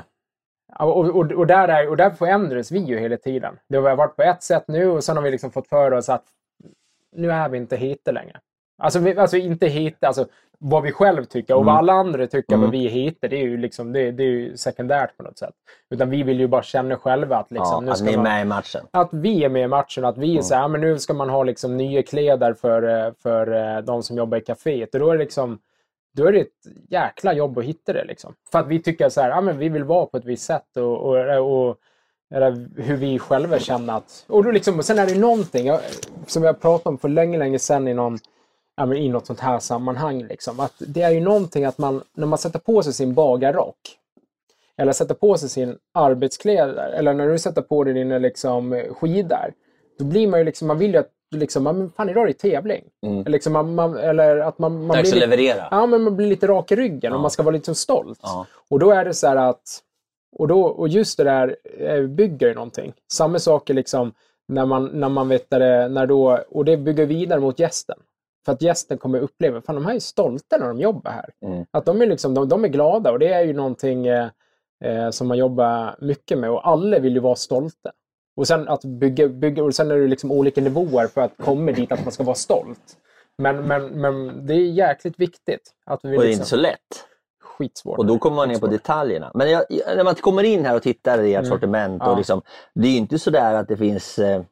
Och, 0.78 0.96
och, 1.06 1.32
och, 1.32 1.46
där 1.46 1.68
är, 1.68 1.88
och 1.88 1.96
där 1.96 2.10
förändras 2.10 2.70
vi 2.72 2.78
ju 2.78 2.98
hela 2.98 3.16
tiden. 3.16 3.58
Det 3.68 3.76
har 3.76 3.96
varit 3.96 4.16
på 4.16 4.22
ett 4.22 4.42
sätt 4.42 4.64
nu 4.68 4.88
och 4.90 5.04
sen 5.04 5.16
har 5.16 5.24
vi 5.24 5.30
liksom 5.30 5.50
fått 5.50 5.68
för 5.68 5.92
oss 5.92 6.08
att 6.08 6.24
nu 7.16 7.30
är 7.32 7.48
vi 7.48 7.58
inte 7.58 7.76
hit 7.76 8.08
längre. 8.12 8.40
Alltså, 8.78 8.98
vi, 8.98 9.16
alltså 9.16 9.36
inte 9.36 9.66
hit, 9.66 10.04
alltså 10.04 10.26
vad 10.58 10.82
vi 10.82 10.92
själv 10.92 11.24
tycker 11.24 11.54
och 11.54 11.64
vad 11.64 11.74
Mm. 11.74 11.78
alla 11.78 11.92
andra 11.92 12.26
tycker 12.26 12.52
Mm. 12.54 12.60
vad 12.60 12.70
vi 12.70 12.88
hittar, 12.88 13.28
det 13.28 13.36
är 13.36 13.42
ju 13.44 13.56
liksom, 13.56 13.92
det, 13.92 14.10
det 14.10 14.22
är 14.22 14.26
ju 14.26 14.56
sekundärt 14.56 15.16
på 15.16 15.22
något 15.22 15.38
sätt. 15.38 15.54
Utan 15.90 16.10
vi 16.10 16.22
vill 16.22 16.40
ju 16.40 16.46
bara 16.46 16.62
känna 16.62 16.96
själva 16.96 17.36
att 17.36 17.50
liksom, 17.50 17.70
ja, 17.74 17.80
nu 17.80 17.90
att 17.90 17.98
ska 17.98 18.06
ni 18.06 18.12
är 18.12 18.18
med 18.18 18.42
i 18.42 18.44
matchen. 18.44 18.80
att 18.90 19.08
vi 19.12 19.44
är 19.44 19.48
med 19.48 19.62
i 19.64 19.68
matchen, 19.68 20.04
att 20.04 20.18
vi 20.18 20.38
är 20.38 20.42
så 20.42 20.54
här, 20.54 20.62
"Ja, 20.62 20.68
men 20.68 20.80
nu 20.80 20.98
ska 20.98 21.14
man 21.14 21.28
ha 21.30 21.42
liksom 21.42 21.76
nya 21.76 22.02
kläder 22.02 22.54
för, 22.54 23.06
eh, 23.06 23.12
för 23.22 23.76
eh, 23.76 23.82
de 23.82 24.02
som 24.02 24.16
jobbar 24.16 24.38
i 24.38 24.40
kaféet. 24.40 24.94
Och 24.94 25.00
då 25.00 25.08
är 25.10 25.12
det 25.12 25.18
liksom, 25.24 25.58
då 26.16 26.26
är 26.26 26.32
det 26.32 26.40
ett 26.40 26.48
jäkla 26.90 27.32
jobb 27.32 27.58
att 27.58 27.64
hitta 27.64 27.92
det 27.92 28.04
liksom. 28.04 28.34
För 28.52 28.58
att 28.58 28.66
vi 28.68 28.82
tycker 28.82 29.08
så 29.08 29.20
här, 29.20 29.30
ja 29.30 29.40
men 29.40 29.58
vi 29.58 29.68
vill 29.68 29.84
vara 29.84 30.06
på 30.06 30.16
ett 30.16 30.24
visst 30.24 30.44
sätt 30.46 30.76
och, 30.76 30.96
och, 30.98 31.68
och 31.68 31.76
eller 32.34 32.68
hur 32.82 32.96
vi 32.96 33.18
själva 33.18 33.58
känner 33.58 33.96
att... 33.96 34.24
Och 34.28 34.44
då 34.44 34.50
liksom, 34.50 34.78
och 34.78 34.84
sen 34.84 34.98
är 34.98 35.06
det 35.06 35.18
någonting 35.18 35.66
jag, 35.66 35.80
som 36.26 36.42
jag 36.44 36.60
pratade 36.60 36.88
om 36.88 36.98
för 36.98 37.08
länge, 37.08 37.38
länge 37.38 37.58
sedan 37.58 37.88
i, 37.88 37.94
någon, 37.94 38.18
ja, 38.78 38.86
men 38.86 38.98
i 38.98 39.08
något 39.08 39.26
sånt 39.26 39.40
här 39.40 39.58
sammanhang. 39.58 40.22
Liksom, 40.22 40.60
att 40.60 40.74
det 40.78 41.02
är 41.02 41.10
ju 41.10 41.20
någonting 41.20 41.64
att 41.64 41.78
man, 41.78 42.02
när 42.14 42.26
man 42.26 42.38
sätter 42.38 42.58
på 42.58 42.82
sig 42.82 42.92
sin 42.92 43.14
bagarrock 43.14 43.98
eller 44.76 44.92
sätter 44.92 45.14
på 45.14 45.38
sig 45.38 45.48
sin 45.48 45.78
arbetskläder 45.94 46.92
eller 46.92 47.14
när 47.14 47.28
du 47.28 47.38
sätter 47.38 47.62
på 47.62 47.84
dig 47.84 47.94
dina 47.94 48.18
liksom, 48.18 48.82
skidor. 48.90 49.52
Då 49.98 50.04
blir 50.04 50.28
man 50.28 50.40
ju 50.40 50.44
liksom, 50.44 50.68
man 50.68 50.78
vill 50.78 50.92
ju 50.92 50.98
att 50.98 51.10
liksom, 51.36 51.64
men 51.64 51.90
fan 51.90 52.08
idag 52.08 52.22
är 52.22 52.26
det 52.26 52.32
tävling. 52.32 52.84
Mm. 53.06 53.24
Liksom, 53.24 53.52
man, 53.52 53.74
man, 53.74 53.96
eller 53.96 54.36
att 54.36 54.58
man, 54.58 54.86
man, 54.86 55.02
blir 55.02 55.26
lite, 55.26 55.66
ja, 55.70 55.86
men 55.86 56.02
man 56.02 56.16
blir 56.16 56.26
lite 56.26 56.46
rak 56.46 56.72
i 56.72 56.76
ryggen 56.76 57.12
och 57.12 57.18
Ja. 57.18 57.22
man 57.22 57.30
ska 57.30 57.42
vara 57.42 57.54
lite 57.54 57.74
stolt. 57.74 58.18
Ja. 58.22 58.46
Och 58.70 58.78
då 58.78 58.90
är 58.90 59.04
det 59.04 59.14
så 59.14 59.26
här 59.26 59.36
att, 59.36 59.62
och, 60.36 60.48
då, 60.48 60.62
och 60.62 60.88
just 60.88 61.16
det 61.16 61.24
där 61.24 61.56
eh, 61.78 62.02
bygger 62.02 62.48
ju 62.48 62.54
någonting. 62.54 62.92
Samma 63.12 63.38
sak 63.38 63.70
är 63.70 63.74
liksom 63.74 64.12
när 64.48 64.66
man, 64.66 64.86
när 64.86 65.08
man 65.08 65.28
vet 65.28 65.50
det, 65.50 65.88
när 65.88 66.06
då, 66.06 66.38
och 66.50 66.64
det 66.64 66.76
bygger 66.76 67.06
vidare 67.06 67.40
mot 67.40 67.58
gästen. 67.58 67.98
För 68.48 68.52
att 68.52 68.62
gästen 68.62 68.98
kommer 68.98 69.20
uppleva, 69.20 69.60
fan 69.60 69.74
de 69.74 69.86
här 69.86 69.94
är 69.94 69.98
stolta 69.98 70.56
när 70.56 70.68
de 70.68 70.80
jobbar 70.80 71.10
här. 71.10 71.30
Mm. 71.46 71.66
Att 71.70 71.84
de 71.84 72.02
är, 72.02 72.06
liksom, 72.06 72.34
de, 72.34 72.48
de 72.48 72.64
är 72.64 72.68
glada 72.68 73.10
och 73.10 73.18
det 73.18 73.28
är 73.32 73.42
ju 73.44 73.52
någonting 73.52 74.06
eh, 74.06 74.28
eh, 74.84 75.10
som 75.10 75.28
man 75.28 75.38
jobbar 75.38 75.96
mycket 76.00 76.38
med 76.38 76.50
och 76.50 76.68
alla 76.68 76.98
vill 76.98 77.14
ju 77.14 77.20
vara 77.20 77.34
stolta. 77.36 77.92
Och 78.36 78.46
sen 78.46 78.68
att 78.68 78.84
bygga, 78.84 79.28
bygga 79.28 79.64
och 79.64 79.74
sen 79.74 79.90
är 79.90 79.96
det 79.96 80.06
liksom 80.06 80.32
olika 80.32 80.60
nivåer 80.60 81.06
för 81.06 81.20
att 81.20 81.32
komma 81.44 81.72
dit 81.72 81.92
att 81.92 82.04
man 82.04 82.12
ska 82.12 82.22
vara 82.24 82.34
stolt. 82.34 82.96
Men, 83.38 83.56
men, 83.56 83.86
men 83.86 84.46
det 84.46 84.54
är 84.54 84.70
jäkligt 84.70 85.20
viktigt. 85.20 85.70
Att 85.86 86.00
vi 86.02 86.16
Och 86.16 86.20
det 86.22 86.26
är 86.26 86.28
liksom, 86.28 86.40
inte 86.40 86.50
så 86.50 86.56
lätt. 86.56 87.04
Skitsvårt. 87.42 87.98
Och 87.98 88.06
då 88.06 88.18
kommer 88.18 88.36
man 88.36 88.48
ner 88.48 88.58
på 88.58 88.66
detaljerna. 88.66 89.30
Men 89.34 89.50
jag, 89.50 89.64
när 89.96 90.04
man 90.04 90.14
kommer 90.14 90.42
in 90.42 90.64
här 90.64 90.76
och 90.76 90.82
tittar 90.82 91.22
i 91.22 91.34
ert 91.34 91.38
Mm. 91.38 91.50
sortiment, 91.50 92.02
Ja. 92.04 92.10
och 92.10 92.16
liksom, 92.16 92.42
det 92.74 92.88
är 92.88 92.92
ju 92.92 92.98
inte 92.98 93.18
så 93.18 93.30
där 93.30 93.54
att 93.54 93.68
det 93.68 93.76
finns 93.76 94.18
eh, 94.18 94.42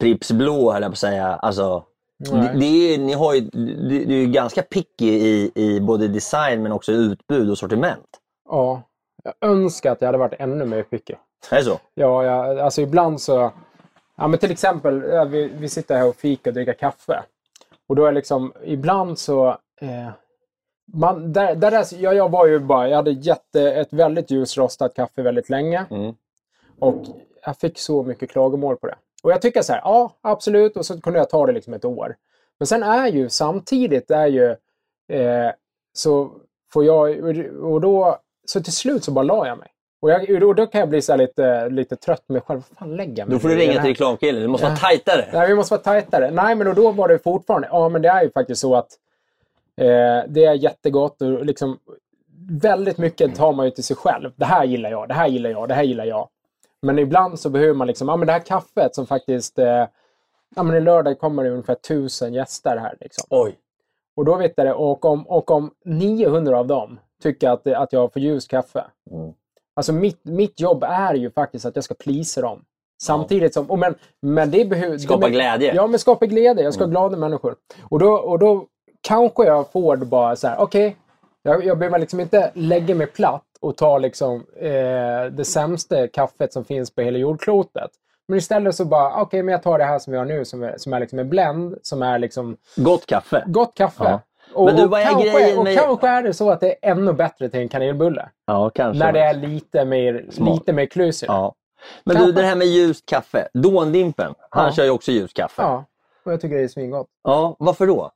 Pripps 0.00 0.32
blå, 0.32 0.72
höll 0.72 0.82
jag 0.82 0.90
på 0.90 0.94
att 0.94 0.98
säga. 0.98 1.26
Alltså, 1.26 1.84
det, 2.18 2.58
det 2.58 2.94
är, 2.94 2.98
ni 2.98 3.12
har 3.12 3.34
ju, 3.34 3.40
det, 3.40 4.04
det 4.04 4.14
är 4.14 4.20
ju 4.20 4.26
ganska 4.26 4.62
picky 4.62 5.08
i, 5.08 5.52
i 5.54 5.80
både 5.80 6.08
design 6.08 6.62
men 6.62 6.72
också 6.72 6.92
utbud 6.92 7.50
och 7.50 7.58
sortiment. 7.58 8.08
Ja, 8.48 8.82
jag 9.24 9.34
önskar 9.40 9.92
att 9.92 10.00
jag 10.00 10.08
hade 10.08 10.18
varit 10.18 10.40
ännu 10.40 10.64
mer 10.64 10.82
picky. 10.82 11.14
Är 11.50 11.56
det 11.56 11.64
så? 11.64 11.78
Ja, 11.94 12.24
jag, 12.24 12.58
alltså 12.58 12.82
ibland 12.82 13.20
så... 13.20 13.52
Ja, 14.16 14.28
men 14.28 14.38
till 14.38 14.50
exempel, 14.50 15.02
vi, 15.28 15.48
vi 15.58 15.68
sitter 15.68 15.96
här 15.96 16.08
och 16.08 16.16
fika 16.16 16.50
och 16.50 16.54
dricker 16.54 16.72
kaffe. 16.72 17.22
Och 17.88 17.96
då 17.96 18.06
är 18.06 18.12
liksom, 18.12 18.52
ibland 18.64 19.18
så... 19.18 19.48
Eh, 19.80 20.10
man, 20.92 21.32
där, 21.32 21.54
där 21.54 21.72
är, 21.72 22.02
ja, 22.02 22.12
jag 22.12 22.30
var 22.30 22.46
ju 22.46 22.58
bara, 22.58 22.88
jag 22.88 22.96
hade 22.96 23.10
jätte, 23.10 23.72
ett 23.72 23.92
väldigt 23.92 24.30
ljusrostat 24.30 24.94
kaffe 24.94 25.22
väldigt 25.22 25.50
länge. 25.50 25.86
Mm. 25.90 26.14
Och 26.78 27.02
jag 27.44 27.56
fick 27.56 27.78
så 27.78 28.02
mycket 28.02 28.30
klagomål 28.30 28.76
på 28.76 28.86
det. 28.86 28.96
Och 29.24 29.30
jag 29.30 29.42
tycker 29.42 29.62
så 29.62 29.72
här, 29.72 29.80
ja 29.84 30.12
absolut, 30.20 30.76
och 30.76 30.86
så 30.86 31.00
kunde 31.00 31.18
jag 31.18 31.30
ta 31.30 31.46
det 31.46 31.52
liksom 31.52 31.74
ett 31.74 31.84
år. 31.84 32.16
Men 32.58 32.66
sen 32.66 32.82
är 32.82 33.08
ju 33.08 33.28
samtidigt 33.28 34.10
är 34.10 34.26
ju 34.26 34.50
eh, 35.08 35.50
så 35.92 36.30
får 36.72 36.84
jag, 36.84 37.18
och 37.62 37.80
då, 37.80 38.18
så 38.46 38.60
till 38.62 38.72
slut 38.72 39.04
så 39.04 39.10
bara 39.12 39.22
la 39.22 39.46
jag 39.46 39.58
mig. 39.58 39.68
Och, 40.02 40.10
jag, 40.10 40.42
och 40.42 40.54
då 40.54 40.66
kan 40.66 40.78
jag 40.78 40.88
bli 40.88 41.02
så 41.02 41.16
lite, 41.16 41.68
lite 41.68 41.96
trött 41.96 42.24
med 42.26 42.44
själv. 42.44 42.62
Fan 42.78 42.96
lägger 42.96 43.18
jag 43.18 43.28
mig 43.28 43.36
Då 43.36 43.40
får 43.40 43.48
du 43.48 43.56
ringa 43.56 43.72
till 43.72 43.90
reklamkillen, 43.90 44.42
det 44.42 44.48
måste 44.48 44.66
vara 44.66 44.76
Ja. 44.82 44.88
tajtare. 44.88 45.28
Nej, 45.32 45.48
vi 45.48 45.54
måste 45.54 45.74
vara 45.74 45.82
tajtare. 45.82 46.30
Nej, 46.30 46.54
men 46.54 46.66
och 46.66 46.74
då 46.74 46.90
var 46.90 47.08
det 47.08 47.18
fortfarande, 47.18 47.68
ja 47.70 47.88
men 47.88 48.02
det 48.02 48.08
är 48.08 48.22
ju 48.22 48.30
faktiskt 48.30 48.60
så 48.60 48.74
att 48.74 48.88
eh, 49.80 50.22
det 50.28 50.44
är 50.44 50.52
jättegott 50.54 51.22
och 51.22 51.44
liksom 51.46 51.78
väldigt 52.50 52.98
mycket 52.98 53.36
tar 53.36 53.52
man 53.52 53.66
ju 53.66 53.70
till 53.70 53.84
sig 53.84 53.96
själv. 53.96 54.32
Det 54.36 54.44
här 54.44 54.64
gillar 54.64 54.90
jag, 54.90 55.08
det 55.08 55.14
här 55.14 55.28
gillar 55.28 55.50
jag, 55.50 55.68
det 55.68 55.74
här 55.74 55.82
gillar 55.82 56.04
jag. 56.04 56.28
Men 56.84 56.98
ibland 56.98 57.40
så 57.40 57.50
behöver 57.50 57.74
man 57.74 57.86
liksom, 57.86 58.08
ja 58.08 58.16
men 58.16 58.26
det 58.26 58.32
här 58.32 58.40
kaffet 58.40 58.94
som 58.94 59.06
faktiskt, 59.06 59.58
eh, 59.58 59.86
ja 60.56 60.62
men 60.62 60.76
i 60.76 60.80
lördag 60.80 61.18
kommer 61.18 61.44
det 61.44 61.50
ungefär 61.50 61.74
tusen 61.74 62.34
gäster 62.34 62.76
här 62.76 62.96
liksom. 63.00 63.26
Oj. 63.30 63.58
Och 64.16 64.24
då 64.24 64.36
vet 64.36 64.52
jag 64.56 64.66
det, 64.66 64.74
och 64.74 65.04
om, 65.04 65.26
och 65.26 65.50
om 65.50 65.70
900 65.84 66.58
av 66.58 66.66
dem 66.66 66.98
tycker 67.22 67.50
att, 67.50 67.66
att 67.66 67.92
jag 67.92 68.00
har 68.00 68.08
för 68.08 68.20
ljus 68.20 68.46
kaffe. 68.46 68.84
Mm. 69.10 69.32
Alltså 69.76 69.92
mitt, 69.92 70.24
mitt 70.24 70.60
jobb 70.60 70.84
är 70.88 71.14
ju 71.14 71.30
faktiskt 71.30 71.64
att 71.66 71.74
jag 71.76 71.84
ska 71.84 71.94
plisa 71.94 72.40
dem. 72.40 72.64
Samtidigt 73.02 73.54
som, 73.54 73.70
och 73.70 73.78
men, 73.78 73.94
men 74.22 74.50
det 74.50 74.64
behöver... 74.64 74.98
Skapa 74.98 75.26
det- 75.26 75.32
glädje. 75.32 75.74
Ja, 75.74 75.86
men 75.86 75.98
skapa 75.98 76.26
glädje. 76.26 76.64
Jag 76.64 76.74
ska 76.74 76.80
ha 76.80 76.84
Mm. 76.84 76.92
glada 76.92 77.16
människor. 77.16 77.56
Och 77.90 77.98
då, 77.98 78.12
och 78.12 78.38
då 78.38 78.66
kanske 79.00 79.44
jag 79.44 79.72
får 79.72 79.96
bara 79.96 80.36
så 80.36 80.48
här, 80.48 80.56
okej, 80.60 80.96
jag, 81.42 81.64
jag 81.64 81.78
behöver 81.78 81.98
liksom 81.98 82.20
inte 82.20 82.50
lägga 82.54 82.94
mig 82.94 83.06
platt 83.06 83.44
och 83.64 83.76
ta 83.76 83.98
liksom 83.98 84.46
eh, 84.56 85.24
det 85.32 85.44
sämsta 85.46 86.08
kaffet 86.08 86.52
som 86.52 86.64
finns 86.64 86.94
på 86.94 87.00
hela 87.02 87.18
jordklotet. 87.18 87.90
Men 88.28 88.38
istället 88.38 88.74
så 88.74 88.84
bara, 88.84 89.22
okej, 89.22 89.42
men 89.42 89.52
jag 89.52 89.62
tar 89.62 89.78
det 89.78 89.84
här 89.84 89.98
som 89.98 90.10
vi 90.12 90.18
har 90.18 90.24
nu 90.24 90.44
som 90.44 90.62
är, 90.62 90.74
som 90.78 90.92
är 90.92 91.00
liksom 91.00 91.18
en 91.18 91.28
blend, 91.28 91.78
som 91.82 92.02
är 92.02 92.18
liksom 92.18 92.56
Gott 92.76 93.06
kaffe. 93.06 93.44
gott 93.46 93.74
kaffe. 93.74 94.04
Ja. 94.04 94.20
Och, 94.54 94.64
Men 94.64 94.76
du, 94.76 94.84
och, 94.84 94.90
vad 94.90 95.00
är 95.00 95.04
kanske, 95.04 95.30
grejen 95.30 95.58
och 95.58 95.64
med- 95.64 95.78
kanske 95.78 96.08
är 96.08 96.22
det 96.22 96.32
så 96.34 96.50
att 96.50 96.60
det 96.60 96.68
är 96.86 96.90
ännu 96.90 97.12
bättre 97.12 97.48
till 97.48 97.60
en 97.60 97.68
kanelbulle. 97.68 98.28
Ja, 98.46 98.70
kanske. 98.74 99.04
När 99.04 99.12
det 99.12 99.20
är 99.20 99.34
lite 99.34 99.84
mer, 99.84 100.26
Smart. 100.30 100.54
lite 100.54 100.72
mer 100.72 100.86
klus 100.86 101.22
i 101.22 101.26
det. 101.26 101.32
Ja. 101.32 101.54
Men 102.04 102.16
Kanske. 102.16 102.32
du, 102.32 102.40
det 102.42 102.46
här 102.46 102.56
med 102.56 102.66
ljust 102.66 103.06
kaffe. 103.06 103.48
Dåndimpen, 103.54 104.34
han 104.50 104.66
Ja. 104.66 104.72
kör 104.72 104.84
ju 104.84 104.90
också 104.90 105.10
ljust 105.12 105.34
kaffe. 105.36 105.62
Ja, 105.62 105.84
och 106.24 106.32
jag 106.32 106.40
tycker 106.40 106.56
det 106.56 106.62
är 106.64 106.68
svingott. 106.68 107.06
Ja, 107.24 107.56
varför 107.58 107.86
då? 107.86 108.10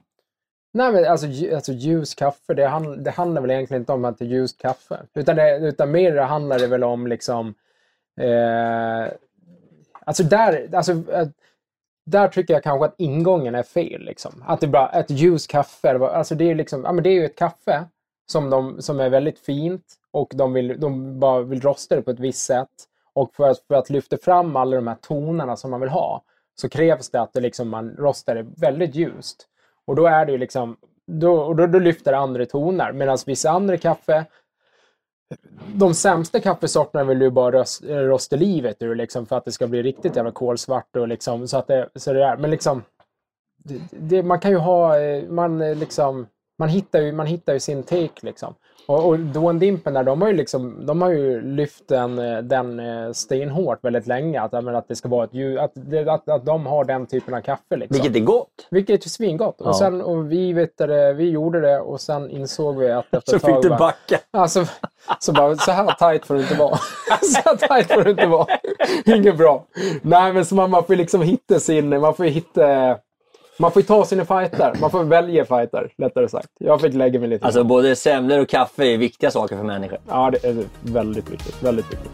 Nej, 0.72 0.92
men 0.92 1.04
alltså, 1.04 1.26
alltså 1.54 1.72
ljus 1.72 2.14
kaffe, 2.14 2.54
det, 2.54 2.66
hand, 2.66 3.04
det 3.04 3.10
handlar 3.10 3.42
väl 3.42 3.50
egentligen 3.50 3.82
inte 3.82 3.92
om 3.92 4.04
att 4.04 4.18
det 4.18 4.24
är 4.24 4.28
ljust 4.28 4.58
kaffe. 4.60 5.02
Utan, 5.14 5.36
det, 5.36 5.58
utan 5.58 5.90
mer 5.90 6.16
handlar 6.16 6.58
det 6.58 6.66
väl 6.66 6.84
om 6.84 7.06
liksom... 7.06 7.54
Eh, 8.20 9.12
alltså 10.00 10.22
där, 10.22 10.74
alltså, 10.74 10.92
eh, 10.92 11.28
där 12.06 12.28
tycker 12.28 12.54
jag 12.54 12.62
kanske 12.62 12.86
att 12.86 12.94
ingången 12.98 13.54
är 13.54 13.62
fel. 13.62 14.02
Liksom. 14.02 14.44
Att 14.46 14.60
det 14.60 14.66
bara 14.66 14.88
ett 14.88 15.10
ljus 15.10 15.46
kaffe, 15.46 15.98
alltså 15.98 16.34
det 16.34 16.50
är, 16.50 16.54
liksom, 16.54 16.84
ja, 16.84 16.92
men 16.92 17.04
det 17.04 17.10
är 17.10 17.14
ju 17.14 17.24
ett 17.24 17.38
kaffe 17.38 17.84
som, 18.26 18.50
de, 18.50 18.82
som 18.82 19.00
är 19.00 19.08
väldigt 19.08 19.38
fint 19.38 19.84
och 20.10 20.32
de, 20.34 20.52
vill, 20.52 20.80
de 20.80 21.20
bara 21.20 21.42
vill 21.42 21.60
rosta 21.60 21.96
det 21.96 22.02
på 22.02 22.10
ett 22.10 22.20
visst 22.20 22.46
sätt. 22.46 22.68
Och 23.12 23.34
för 23.34 23.48
att, 23.48 23.58
för 23.58 23.74
att 23.74 23.90
lyfta 23.90 24.16
fram 24.16 24.56
alla 24.56 24.76
de 24.76 24.86
här 24.86 24.96
tonerna 25.00 25.56
som 25.56 25.70
man 25.70 25.80
vill 25.80 25.90
ha 25.90 26.22
så 26.54 26.68
krävs 26.68 27.10
det 27.10 27.20
att 27.20 27.32
det 27.32 27.40
liksom, 27.40 27.68
man 27.68 27.90
rostar 27.90 28.34
det 28.34 28.46
väldigt 28.56 28.94
ljust. 28.94 29.48
Och 29.88 29.96
då 29.96 30.06
är 30.06 30.26
det 30.26 30.32
ju 30.32 30.38
liksom, 30.38 30.76
då, 31.06 31.40
och 31.40 31.56
då, 31.56 31.66
då 31.66 31.78
lyfter 31.78 32.12
det 32.12 32.18
andra 32.18 32.46
toner. 32.46 32.92
Medan 32.92 33.18
vissa 33.26 33.50
andra 33.50 33.76
kaffe, 33.76 34.24
de 35.74 35.94
sämsta 35.94 36.40
kaffesorterna 36.40 37.04
vill 37.04 37.18
du 37.18 37.30
bara 37.30 37.52
röst, 37.52 37.84
eh, 37.84 37.96
rosta 37.96 38.36
livet 38.36 38.82
ur 38.82 38.94
liksom, 38.94 39.26
för 39.26 39.36
att 39.36 39.44
det 39.44 39.52
ska 39.52 39.66
bli 39.66 39.82
riktigt 39.82 40.16
jävla 40.16 40.30
kolsvart 40.30 40.96
och 40.96 41.08
liksom, 41.08 41.48
så 41.48 41.58
att 41.58 41.66
det, 41.66 41.88
så 41.94 42.12
det 42.12 42.24
är. 42.24 42.36
Men 42.36 42.50
liksom, 42.50 42.82
det, 43.64 43.80
det, 43.90 44.22
man 44.22 44.40
kan 44.40 44.50
ju 44.50 44.56
ha, 44.56 45.00
eh, 45.00 45.28
man 45.28 45.60
eh, 45.60 45.76
liksom, 45.76 46.26
man 46.58 46.68
hittar 46.68 47.00
ju, 47.00 47.12
man 47.12 47.26
hittar 47.26 47.52
ju 47.52 47.60
sin 47.60 47.82
take 47.82 48.26
liksom. 48.26 48.54
Och, 48.86 49.06
och 49.08 49.18
Dawn 49.18 49.58
Dimpen 49.58 49.94
där, 49.94 50.04
de 50.04 50.22
har 50.22 50.28
ju 50.28 50.34
liksom, 50.36 50.86
de 50.86 51.02
har 51.02 51.10
ju 51.10 51.40
lyft 51.40 51.88
den, 51.88 52.18
eh, 52.18 52.38
den 52.38 52.80
eh, 52.80 53.12
stenhårt 53.12 53.84
väldigt 53.84 54.06
länge. 54.06 54.40
Att, 54.40 54.52
menar, 54.52 54.74
att 54.74 54.88
det 54.88 54.96
ska 54.96 55.08
vara 55.08 55.24
ett 55.24 55.58
att, 55.60 56.08
att, 56.08 56.28
att 56.28 56.46
de 56.46 56.66
har 56.66 56.84
den 56.84 57.06
typen 57.06 57.34
av 57.34 57.40
kaffe 57.40 57.76
liksom. 57.76 57.94
Vilket 58.02 58.16
är 58.16 58.24
gott. 58.24 58.66
Vilket 58.70 59.04
är 59.04 59.08
svingott. 59.08 59.56
Ja. 59.58 59.68
Och, 59.68 59.76
sen, 59.76 60.02
och 60.02 60.32
vi, 60.32 60.52
vet 60.52 60.78
det, 60.78 61.12
vi 61.12 61.30
gjorde 61.30 61.60
det 61.60 61.80
och 61.80 62.00
sen 62.00 62.30
insåg 62.30 62.78
vi 62.78 62.90
att 62.90 63.14
efter 63.14 63.30
Så 63.30 63.36
ett 63.36 63.42
fick 63.42 63.54
tag 63.54 63.62
du 63.62 63.68
bara- 63.68 63.78
backa. 63.78 64.18
Alltså, 64.30 64.64
så 65.18 65.32
bara, 65.32 65.56
så 65.56 65.70
här 65.72 65.94
tajt 65.98 66.26
får 66.26 66.34
det 66.34 66.40
inte 66.40 66.54
vara. 66.54 66.76
så 67.22 67.40
här 67.44 67.56
tajt 67.56 67.92
får 67.92 68.04
det 68.04 68.10
inte 68.10 68.26
vara. 68.26 68.46
Inget 69.04 69.38
bra. 69.38 69.64
Nej, 70.02 70.32
men 70.32 70.44
så 70.44 70.54
man, 70.54 70.70
man 70.70 70.84
får 70.84 70.96
liksom 70.96 71.22
hitta 71.22 71.60
sin... 71.60 72.00
Man 72.00 72.14
får 72.14 72.24
hitta... 72.24 72.96
Man 73.60 73.70
får 73.72 73.82
ju 73.82 73.86
ta 73.86 74.04
sina 74.04 74.24
fighter. 74.24 74.74
Man 74.80 74.90
får 74.90 75.04
välja 75.04 75.44
fighter, 75.44 75.92
lättare 75.96 76.28
sagt. 76.28 76.48
Jag 76.58 76.80
fick 76.80 76.94
lägga 76.94 77.20
mig 77.20 77.28
lite. 77.28 77.44
Alltså 77.46 77.64
både 77.64 77.96
semlor 77.96 78.38
och 78.40 78.48
kaffe 78.48 78.84
är 78.84 78.98
viktiga 78.98 79.30
saker 79.30 79.56
för 79.56 79.64
människor. 79.64 79.98
Ja, 80.08 80.30
det 80.30 80.44
är 80.48 80.64
väldigt 80.82 81.30
viktigt. 81.30 81.62
Väldigt 81.62 81.92
viktigt. 81.92 82.10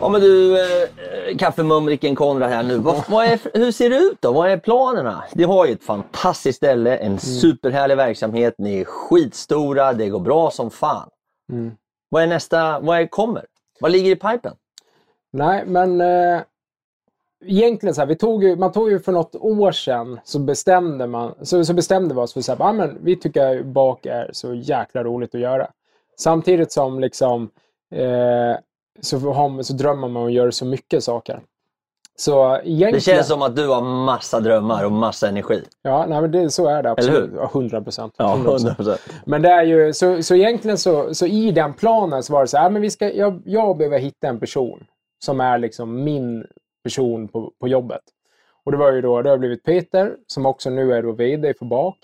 Ja 0.00 0.08
men 0.08 0.20
du, 0.20 0.60
eh, 0.60 0.88
kaffemumriken 1.38 2.14
Konrad 2.14 2.50
här 2.50 2.62
nu. 2.62 2.78
Vad, 2.78 3.04
vad 3.08 3.24
är, 3.26 3.40
hur 3.58 3.72
ser 3.72 3.90
det 3.90 3.96
ut 3.96 4.16
då? 4.20 4.32
Vad 4.32 4.50
är 4.50 4.56
planerna? 4.56 5.24
Ni 5.34 5.44
har 5.44 5.66
ju 5.66 5.72
ett 5.72 5.84
fantastiskt 5.84 6.56
ställe, 6.56 6.96
Mm. 6.96 7.12
en 7.12 7.18
superhärlig 7.18 7.96
verksamhet, 7.96 8.54
ni 8.58 8.80
är 8.80 8.84
skitstora, 8.84 9.92
det 9.92 10.08
går 10.08 10.20
bra 10.20 10.50
som 10.50 10.70
fan. 10.70 11.08
Mm. 11.52 11.70
Vad 12.08 12.22
är 12.22 12.26
nästa, 12.26 12.80
vad 12.80 12.98
är, 12.98 13.06
kommer? 13.06 13.44
Vad 13.80 13.90
ligger 13.92 14.10
i 14.10 14.16
pipen? 14.16 14.54
Nej, 15.32 15.64
men... 15.66 16.00
Eh, 16.00 16.42
egentligen 17.44 17.94
så 17.94 18.00
här, 18.00 18.08
vi 18.08 18.16
tog 18.16 18.44
ju, 18.44 18.56
man 18.56 18.72
tog 18.72 18.90
ju 18.90 19.00
för 19.00 19.12
något 19.12 19.36
år 19.36 19.72
sedan 19.72 20.20
så 20.24 20.38
bestämde, 20.38 21.06
man, 21.06 21.34
så, 21.42 21.64
så 21.64 21.74
bestämde 21.74 22.14
vi 22.14 22.20
oss 22.20 22.32
för 22.32 22.52
att 22.52 22.60
ah, 22.60 22.72
men 22.72 22.98
vi 23.00 23.16
tycker 23.16 23.62
bak 23.62 24.06
är 24.06 24.30
så 24.32 24.54
jäkla 24.54 25.04
roligt 25.04 25.34
att 25.34 25.40
göra. 25.40 25.70
Samtidigt 26.18 26.72
som 26.72 27.00
liksom 27.00 27.50
eh, 27.94 28.60
så, 29.00 29.18
har, 29.18 29.62
så 29.62 29.72
drömmer 29.72 30.08
man 30.08 30.22
om 30.22 30.28
att 30.28 30.32
göra 30.32 30.52
så 30.52 30.64
mycket 30.64 31.04
saker. 31.04 31.40
Så 32.16 32.56
egentligen... 32.56 32.92
Det 32.92 33.00
känns 33.00 33.28
som 33.28 33.42
att 33.42 33.56
du 33.56 33.68
har 33.68 33.82
massa 33.82 34.40
drömmar 34.40 34.84
och 34.84 34.92
massa 34.92 35.28
energi. 35.28 35.64
Ja, 35.82 36.06
nej, 36.08 36.20
men 36.20 36.30
det, 36.30 36.50
så 36.50 36.66
är 36.66 36.82
det 36.82 36.90
absolut. 36.90 37.18
Eller 37.18 37.28
hur? 37.28 37.36
Ja, 37.36 37.50
100 37.54 37.82
procent. 37.82 38.14
Ja, 38.16 38.38
100%. 38.44 38.98
Men 39.26 39.42
det 39.42 39.48
är 39.48 39.62
ju, 39.62 39.92
så, 39.92 40.22
så 40.22 40.34
egentligen 40.34 40.78
så, 40.78 41.14
så 41.14 41.26
i 41.26 41.50
den 41.50 41.74
planen 41.74 42.22
så 42.22 42.32
var 42.32 42.40
det 42.40 42.48
så 42.48 42.58
här, 42.58 42.70
men 42.70 42.82
vi 42.82 42.90
ska, 42.90 43.12
jag, 43.12 43.42
jag 43.44 43.76
behöver 43.76 43.98
hitta 43.98 44.28
en 44.28 44.40
person 44.40 44.84
som 45.18 45.40
är 45.40 45.58
liksom 45.58 46.04
min 46.04 46.46
person 46.82 47.28
på, 47.28 47.52
på 47.60 47.68
jobbet. 47.68 48.02
Och 48.64 48.72
det 48.72 48.78
var 48.78 48.92
ju 48.92 49.00
då, 49.00 49.22
det 49.22 49.30
har 49.30 49.38
blivit 49.38 49.62
Peter 49.62 50.16
som 50.26 50.46
också 50.46 50.70
nu 50.70 50.92
är 50.94 51.02
då 51.02 51.12
VD 51.12 51.54
för 51.54 51.64
BAK. 51.66 51.96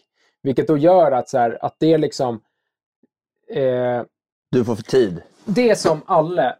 Vilket 0.43 0.69
då 0.69 0.79
gör 0.79 1.13
att, 1.13 1.29
så 1.29 1.39
här, 1.39 1.59
att 1.61 1.77
det 1.79 1.99
liksom... 1.99 2.41
Eh, 3.49 4.03
Du 4.51 4.65
får 4.65 4.75
för 4.75 4.83
tid. 4.83 5.23
det 5.45 5.77
som 5.77 6.01
alla 6.07 6.57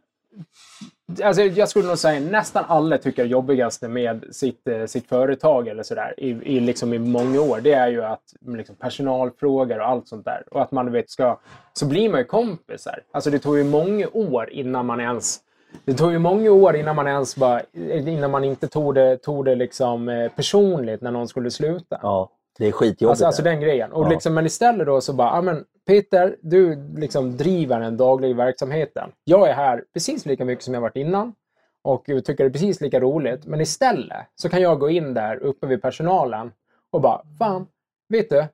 Alltså 1.23 1.43
jag 1.43 1.69
skulle 1.69 1.89
nog 1.89 1.99
säga 1.99 2.21
nästan 2.21 2.65
alla 2.69 2.99
tycker 2.99 3.23
är 3.23 3.27
jobbigaste 3.27 3.89
med 3.89 4.25
sitt, 4.31 4.69
eh, 4.69 4.87
sitt 4.87 5.09
företag 5.09 5.69
eller 5.69 5.83
sådär 5.83 6.15
i, 6.17 6.29
i, 6.29 6.61
liksom 6.61 6.95
i 6.95 6.99
många 6.99 7.41
år. 7.41 7.61
Det 7.61 7.73
är 7.73 7.89
ju 7.89 8.05
att 8.05 8.35
liksom 8.47 8.77
personalfrågor 8.77 9.79
och 9.79 9.89
allt 9.89 10.09
sånt 10.09 10.25
där. 10.25 10.43
Och 10.51 10.63
att 10.63 10.73
man 10.73 10.93
vet 10.93 11.11
ska... 11.11 11.39
Så 11.73 11.87
blir 11.87 12.09
man 12.09 12.21
ju 12.21 12.25
kompisar. 12.25 13.03
Alltså 13.11 13.31
det 13.31 13.39
tog 13.39 13.59
ju 13.59 13.65
många 13.65 14.09
år 14.13 14.51
innan 14.51 14.87
man 14.87 15.01
ens... 15.01 15.41
Det 15.85 15.95
tog 15.95 16.13
ju 16.13 16.19
många 16.19 16.51
år 16.51 16.77
innan 16.77 16.97
man 16.97 17.07
ens 17.07 17.37
bara... 17.37 17.61
Innan 17.73 18.31
man 18.31 18.45
inte 18.45 18.69
tog 18.69 18.95
det, 18.95 19.17
tog 19.17 19.45
det 19.45 19.55
liksom 19.55 20.09
eh, 20.09 20.29
personligt 20.33 21.01
när 21.01 21.11
någon 21.11 21.29
skulle 21.29 21.51
sluta. 21.51 21.99
Ja, 22.03 22.31
det 22.59 22.67
är 22.67 22.73
skitjobbigt. 22.73 23.09
Alltså, 23.11 23.27
alltså 23.27 23.43
den 23.43 23.61
grejen. 23.61 23.93
Och 23.93 24.05
Ja. 24.05 24.09
liksom, 24.09 24.35
men 24.35 24.47
istället 24.47 24.87
då 24.87 25.01
så 25.01 25.13
bara, 25.13 25.29
ja 25.37 25.41
men 25.43 25.65
Peter, 25.87 26.37
du 26.43 26.77
liksom 26.97 27.37
driver 27.37 27.81
den 27.81 27.97
dagliga 27.97 28.35
verksamheten. 28.35 29.11
Jag 29.25 29.49
är 29.49 29.55
här 29.55 29.85
precis 29.93 30.27
lika 30.27 30.45
mycket 30.45 30.65
som 30.65 30.75
jag 30.75 30.81
varit 30.81 30.97
innan 30.97 31.35
och 31.83 32.05
tycker 32.05 32.35
det 32.35 32.45
är 32.45 32.51
precis 32.51 32.81
lika 32.81 33.01
roligt. 33.01 33.47
Men 33.47 33.61
istället 33.61 34.27
så 34.35 34.49
kan 34.49 34.63
jag 34.63 34.79
gå 34.79 34.91
in 34.91 35.15
där 35.15 35.37
uppe 35.37 35.67
vid 35.67 35.83
personalen 35.83 36.53
och 36.91 37.01
bara, 37.01 37.23
fan, 37.39 37.67
vet 38.09 38.31
du? 38.31 38.45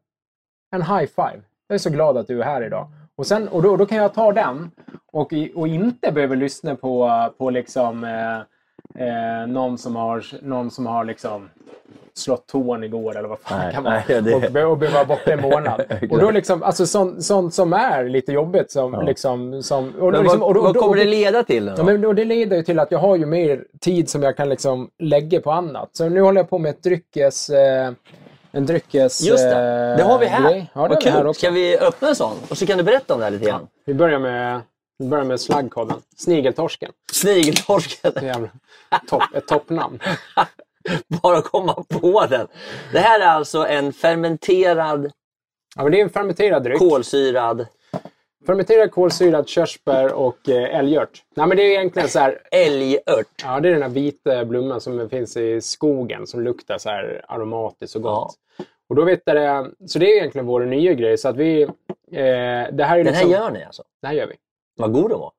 En 0.72 0.82
high 0.82 1.06
five. 1.06 1.40
Jag 1.68 1.74
är 1.74 1.78
så 1.78 1.90
glad 1.90 2.16
att 2.16 2.26
du 2.26 2.40
är 2.40 2.44
här 2.44 2.62
idag. 2.66 2.86
Och, 3.20 3.26
sen, 3.26 3.48
och 3.48 3.62
då, 3.62 3.76
då 3.76 3.86
kan 3.86 3.98
jag 3.98 4.14
ta 4.14 4.32
den 4.32 4.70
och, 5.12 5.32
och 5.54 5.68
inte 5.68 6.12
behöver 6.12 6.36
lyssna 6.36 6.76
på, 6.76 7.10
på 7.38 7.50
liksom, 7.50 8.04
eh, 8.04 8.36
eh, 9.06 9.46
någon 9.46 9.78
som 9.78 9.96
har, 9.96 10.24
någon 10.42 10.70
som 10.70 10.86
har 10.86 11.04
liksom 11.04 11.48
slått 12.14 12.46
tån 12.46 12.84
igår 12.84 13.16
eller 13.18 13.28
vad 13.28 13.38
fan 13.40 13.58
Nej, 13.58 13.74
kan 13.74 13.84
vara. 13.84 14.02
nej, 14.08 14.22
det- 14.22 14.34
Och, 14.34 14.44
och 14.44 14.52
behöva 14.78 14.94
vara 14.94 15.04
borta 15.04 15.32
en 15.32 15.40
månad. 15.40 15.82
och 16.10 16.18
då 16.18 16.30
liksom, 16.30 16.62
alltså 16.62 16.86
sånt, 16.86 17.24
sånt 17.24 17.54
som 17.54 17.72
är 17.72 18.04
lite 18.04 18.32
jobbigt. 18.32 18.70
Som, 18.70 19.02
liksom, 19.06 19.62
som, 19.62 19.92
och, 20.00 20.12
Men 20.12 20.22
liksom, 20.22 20.40
vad, 20.40 20.48
och, 20.48 20.54
då- 20.54 20.62
vad 20.62 20.76
och, 20.76 20.82
kommer 20.82 20.96
det 20.96 21.04
leda 21.04 21.42
till 21.42 21.66
då? 21.66 21.74
Ja, 21.76 21.84
men, 21.84 22.04
och 22.04 22.14
det 22.14 22.24
leder 22.24 22.56
ju 22.56 22.62
till 22.62 22.78
att 22.78 22.90
jag 22.92 22.98
har 22.98 23.16
ju 23.16 23.26
mer 23.26 23.64
tid 23.80 24.08
som 24.08 24.22
jag 24.22 24.36
kan 24.36 24.48
liksom 24.48 24.90
lägga 24.98 25.40
på 25.40 25.50
annat. 25.52 25.88
Så 25.92 26.08
nu 26.08 26.20
håller 26.20 26.40
jag 26.40 26.50
på 26.50 26.58
med 26.58 26.70
ett 26.70 26.82
dryckes... 26.82 27.50
Eh, 27.50 27.90
en 28.52 28.66
dryckes... 28.66 29.20
Just 29.22 29.44
det, 29.44 29.94
det 29.96 30.02
har 30.02 30.18
vi 30.18 30.26
här. 30.26 30.44
eh, 30.44 30.50
grej. 30.50 30.70
Ja, 30.74 30.86
Vad 30.88 31.02
kul. 31.02 31.26
också. 31.26 31.38
Ska 31.38 31.50
vi 31.50 31.78
öppna 31.78 32.08
en 32.08 32.16
sån? 32.16 32.36
Och 32.50 32.58
så 32.58 32.66
kan 32.66 32.78
du 32.78 32.84
berätta 32.84 33.14
om 33.14 33.20
det 33.20 33.24
här 33.26 33.30
lite 33.32 33.44
grann. 33.44 33.66
Vi 33.86 33.94
börjar 33.94 34.18
med, 34.18 34.60
vi 34.98 35.08
börjar 35.08 35.24
med 35.24 35.40
slaggkodden. 35.40 35.96
Snigeltorsken. 36.16 36.92
Snigeltorsken. 37.12 38.12
Jävla 38.22 38.48
topp, 39.08 39.22
ett 39.34 39.46
toppnamn. 39.46 39.98
Bara 41.22 41.42
komma 41.42 41.84
på 41.88 42.26
den. 42.26 42.46
Det 42.92 42.98
här 42.98 43.20
är 43.20 43.26
alltså 43.26 43.66
en 43.66 43.92
fermenterad, 43.92 45.10
Ja, 45.76 45.82
men 45.82 45.92
det 45.92 46.00
är 46.00 46.02
en 46.04 46.10
fermenterad 46.10 46.62
dryck. 46.64 46.78
kolsyrad 46.78 47.66
Fermenterad 48.46 48.92
kolsyrad 48.92 49.48
körsbär 49.48 50.12
och 50.12 50.48
eh, 50.48 50.78
älgört. 50.78 51.22
Nej, 51.34 51.46
men 51.46 51.56
det 51.56 51.62
är 51.62 51.70
egentligen 51.70 52.08
så 52.08 52.18
här... 52.18 52.42
älgört. 52.50 53.26
Ja, 53.44 53.60
det 53.60 53.68
är 53.68 53.72
den 53.72 53.82
här 53.82 53.88
vita 53.88 54.44
blomman 54.44 54.80
som 54.80 55.08
finns 55.08 55.36
i 55.36 55.60
skogen 55.60 56.26
som 56.26 56.40
luktar 56.40 56.78
så 56.78 56.88
här 56.88 57.24
aromatiskt 57.28 57.96
och 57.96 58.02
gott. 58.02 58.34
Och 58.88 58.96
då 58.96 59.04
vet 59.04 59.24
det, 59.24 59.70
så 59.86 59.98
det 59.98 60.06
är 60.12 60.16
egentligen 60.16 60.46
vår 60.46 60.60
nya 60.64 60.92
grej. 60.92 61.18
Så 61.18 61.28
att 61.28 61.36
vi, 61.36 61.62
eh, 61.62 61.68
det 62.12 62.84
här 62.84 62.98
är 62.98 63.04
Den 63.04 63.14
här 63.14 63.24
liksom, 63.24 63.30
gör 63.30 63.50
ni 63.50 63.64
alltså? 63.64 63.82
Det 64.02 64.06
här 64.06 64.14
gör 64.14 64.26
vi. 64.26 64.34
Vad 64.76 64.92
god 64.92 65.10
den 65.10 65.18
var. 65.18 65.32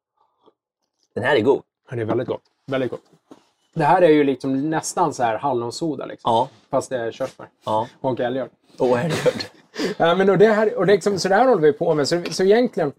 Den 1.16 1.24
här 1.24 1.36
är 1.36 1.42
god. 1.42 1.62
Ja, 1.90 1.96
det 1.96 2.02
är 2.02 2.06
väldigt 2.06 2.28
gott. 2.28 2.44
Väldigt 2.68 2.92
gott. 2.92 3.02
Det 3.74 3.84
här 3.84 4.02
är 4.02 4.10
ju 4.10 4.24
liksom 4.24 4.70
nästan 4.70 5.14
så 5.14 5.24
här 5.24 5.38
hallonsoda 5.38 6.06
liksom. 6.06 6.32
Ja. 6.32 6.50
Fast 6.70 6.90
det 6.90 6.98
är 6.98 7.12
körsbär 7.12 7.48
Ja. 7.66 7.88
och 8.02 8.20
älgört. 8.20 8.52
Och 8.78 9.00
älgört. 9.00 9.52
Ja, 9.98 10.16
men 10.16 10.30
och 10.30 10.38
det 10.38 10.48
här, 10.48 10.78
och 10.78 10.86
det 10.86 10.94
liksom, 10.94 11.20
så 11.20 11.30
det 11.30 11.36
här 11.36 11.48
håller 11.48 11.62
vi 11.62 11.74
på 11.74 11.94
med. 11.96 12.08
Så, 12.08 12.22
så 12.32 12.44
egentligen, 12.44 12.92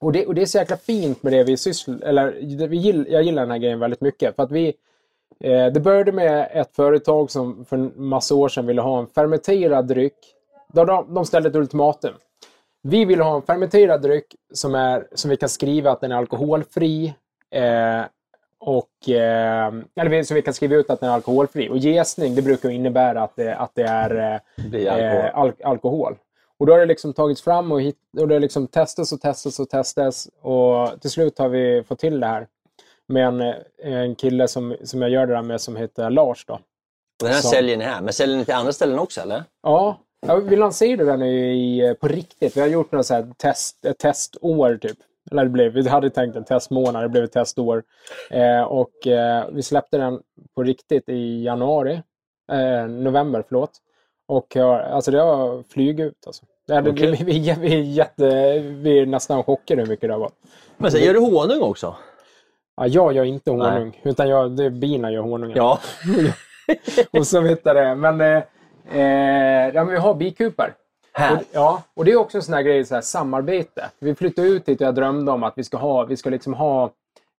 och 0.00 0.12
det, 0.12 0.26
och 0.26 0.34
det 0.34 0.42
är 0.42 0.46
så 0.46 0.58
jäkla 0.58 0.76
fint 0.76 1.22
med 1.22 1.32
det 1.32 1.44
vi 1.44 1.56
sysslar 1.56 2.00
eller 2.02 2.32
det- 2.58 2.66
vi 2.66 2.76
gill, 2.76 3.06
Jag 3.10 3.22
gillar 3.22 3.42
den 3.42 3.50
här 3.50 3.58
grejen 3.58 3.78
väldigt 3.80 4.00
mycket. 4.00 4.36
För 4.36 4.42
att 4.42 4.50
vi, 4.52 4.68
eh, 5.40 5.66
det 5.66 5.80
började 5.80 6.12
med 6.12 6.48
ett 6.52 6.76
företag 6.76 7.30
som 7.30 7.64
för 7.64 7.76
en 7.76 7.92
massa 7.96 8.34
år 8.34 8.48
sedan 8.48 8.66
ville 8.66 8.82
ha 8.82 8.98
en 9.00 9.06
fermenterad 9.06 9.86
dryck. 9.88 10.16
De, 10.72 10.86
de, 10.86 11.14
de 11.14 11.24
ställde 11.24 11.48
ett 11.48 11.54
ultimatum. 11.56 12.14
Vi 12.82 13.04
vill 13.04 13.20
ha 13.20 13.36
en 13.36 13.42
fermenterad 13.42 14.02
dryck 14.02 14.26
som, 14.54 14.74
är, 14.74 15.06
som 15.14 15.30
vi 15.30 15.36
kan 15.36 15.48
skriva 15.48 15.90
att 15.90 16.00
den 16.00 16.12
är 16.12 16.16
alkoholfri. 16.16 17.14
Eh, 17.50 18.02
och, 18.66 19.08
eh, 19.08 19.72
eller 19.96 20.22
så 20.22 20.34
vi 20.34 20.42
kan 20.42 20.54
skriva 20.54 20.76
ut 20.76 20.90
att 20.90 21.00
den 21.00 21.08
är 21.08 21.14
alkoholfri. 21.14 21.68
Och 21.68 21.78
jäsning 21.78 22.34
det 22.34 22.42
brukar 22.42 22.70
innebära 22.70 23.22
att 23.22 23.36
det, 23.36 23.56
att 23.56 23.74
det 23.74 23.82
är 23.82 24.34
eh, 24.34 24.68
blir 24.68 24.88
alkohol. 24.88 25.24
Eh, 25.24 25.38
al 25.38 25.52
alkohol. 25.64 26.16
Och 26.58 26.66
då 26.66 26.72
har 26.72 26.80
det 26.80 26.86
liksom 26.86 27.12
tagits 27.12 27.42
fram 27.42 27.72
och, 27.72 27.82
hit, 27.82 27.96
och 28.20 28.28
det 28.28 28.38
liksom 28.38 28.66
testats 28.66 29.12
och 29.12 29.20
testats 29.20 29.60
och 29.60 29.70
testats. 29.70 30.28
Och 30.42 31.00
till 31.00 31.10
slut 31.10 31.38
har 31.38 31.48
vi 31.48 31.82
fått 31.88 31.98
till 31.98 32.20
det 32.20 32.26
här. 32.26 32.46
Med 33.08 33.26
en, 33.26 33.40
eh, 33.40 33.54
en 33.82 34.14
kille 34.14 34.48
som, 34.48 34.76
som 34.84 35.02
jag 35.02 35.10
gör 35.10 35.26
det 35.26 35.34
där 35.34 35.42
med 35.42 35.60
som 35.60 35.76
heter 35.76 36.10
Lars. 36.10 36.44
Då. 36.46 36.54
Och 36.54 36.60
den 37.20 37.32
här 37.32 37.40
Så. 37.40 37.48
säljer 37.48 37.76
ni 37.76 37.84
här. 37.84 38.00
Men 38.00 38.12
säljer 38.12 38.36
ni 38.36 38.44
till 38.44 38.54
andra 38.54 38.72
ställen 38.72 38.98
också 38.98 39.20
eller? 39.20 39.44
Ja, 39.62 39.98
ja, 40.26 40.36
vi 40.36 40.56
lanserade 40.56 41.04
den 41.04 41.22
i, 41.22 41.94
på 42.00 42.08
riktigt. 42.08 42.56
Vi 42.56 42.60
har 42.60 42.68
gjort 42.68 42.92
något 42.92 43.06
så 43.06 43.14
här 43.14 43.32
test, 43.36 43.84
ett 43.84 43.98
testår 43.98 44.76
typ. 44.76 44.98
Eller 45.34 45.44
det 45.44 45.50
blev, 45.50 45.72
vi 45.72 45.88
hade 45.88 46.10
tänkt 46.10 46.36
en 46.36 46.44
testmånad, 46.44 47.02
det 47.02 47.08
blev 47.08 47.24
ett 47.24 47.32
testår. 47.32 47.82
Eh, 48.30 48.62
och 48.62 49.06
eh, 49.06 49.44
vi 49.52 49.62
släppte 49.62 49.98
den 49.98 50.20
på 50.54 50.62
riktigt 50.62 51.08
i 51.08 51.44
januari. 51.44 52.02
Eh, 52.52 52.86
november, 52.86 53.44
förlåt. 53.48 53.70
Och 54.28 54.54
har, 54.56 54.78
alltså 54.78 55.10
det 55.10 55.20
har 55.20 55.62
flugit 55.62 56.06
ut 56.06 56.26
alltså. 56.26 56.44
Det 56.66 56.80
Vad 56.80 56.98
kul. 56.98 57.16
vi, 57.16 57.24
vi, 57.24 57.54
vi, 57.60 57.74
är 57.74 57.80
jätte, 57.80 58.58
vi 58.60 58.98
är 58.98 59.06
nästan 59.06 59.42
chockade 59.44 59.82
hur 59.82 59.88
mycket 59.88 60.08
det 60.08 60.12
har 60.12 60.20
varit. 60.20 60.38
Men 60.76 60.90
sen 60.90 61.00
gör 61.00 61.14
du 61.14 61.20
honung 61.20 61.62
också? 61.62 61.96
Ja, 62.76 62.86
jag 62.86 63.12
gör 63.12 63.24
inte 63.24 63.50
honung, 63.50 64.00
utan 64.02 64.28
jag, 64.28 64.56
det 64.56 64.64
är 64.64 64.70
bina 64.70 65.12
gör 65.12 65.22
honungen. 65.22 65.56
Ja. 65.56 65.78
och 67.18 67.26
så 67.26 67.40
vet 67.40 67.60
jag 67.64 67.76
det. 67.76 67.94
Men, 67.94 68.20
eh, 68.20 68.42
eh, 68.92 69.74
ja, 69.74 69.84
men 69.84 69.88
vi 69.88 69.96
har 69.96 70.14
bikupar. 70.14 70.74
Här. 71.16 71.36
Och, 71.36 71.42
ja, 71.52 71.82
och 71.94 72.04
det 72.04 72.12
är 72.12 72.16
också 72.16 72.38
en 72.38 72.42
sån 72.42 72.54
här 72.54 72.62
grej, 72.62 72.84
så 72.84 72.94
här, 72.94 73.02
samarbete. 73.02 73.90
Vi 73.98 74.14
flyttade 74.14 74.48
ut 74.48 74.68
hit 74.68 74.80
och 74.80 74.86
jag 74.86 74.94
drömde 74.94 75.32
om 75.32 75.42
att 75.42 75.52
vi 75.56 75.64
ska 75.64 75.76
ha, 75.76 76.04
vi 76.04 76.16
ska 76.16 76.30
liksom 76.30 76.54
ha 76.54 76.92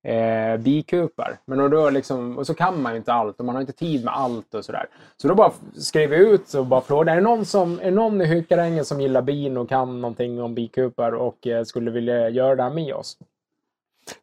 eh, 0.03 0.57
bikupar. 0.57 1.37
Men 1.45 1.71
då 1.71 1.89
liksom, 1.89 2.37
och 2.37 2.47
så 2.47 2.53
kan 2.53 2.81
man 2.81 2.91
ju 2.91 2.97
inte 2.97 3.13
allt 3.13 3.39
och 3.39 3.45
man 3.45 3.55
har 3.55 3.61
inte 3.61 3.73
tid 3.73 4.05
med 4.05 4.13
allt 4.13 4.53
och 4.53 4.65
sådär. 4.65 4.85
Så 5.17 5.27
då 5.27 5.35
bara 5.35 5.51
skrev 5.73 6.09
vi 6.09 6.17
ut 6.17 6.53
och 6.53 6.65
bara 6.65 6.81
frågade, 6.81 7.11
är 7.11 7.15
det 7.15 7.21
någon, 7.21 7.45
som, 7.45 7.79
är 7.79 7.85
det 7.85 7.91
någon 7.91 8.21
i 8.21 8.25
Hökarängen 8.25 8.85
som 8.85 9.01
gillar 9.01 9.21
bin 9.21 9.57
och 9.57 9.69
kan 9.69 10.01
någonting 10.01 10.41
om 10.41 10.55
bikupar 10.55 11.11
och 11.11 11.47
eh, 11.47 11.63
skulle 11.63 11.91
vilja 11.91 12.29
göra 12.29 12.55
det 12.55 12.63
här 12.63 12.69
med 12.69 12.93
oss? 12.93 13.17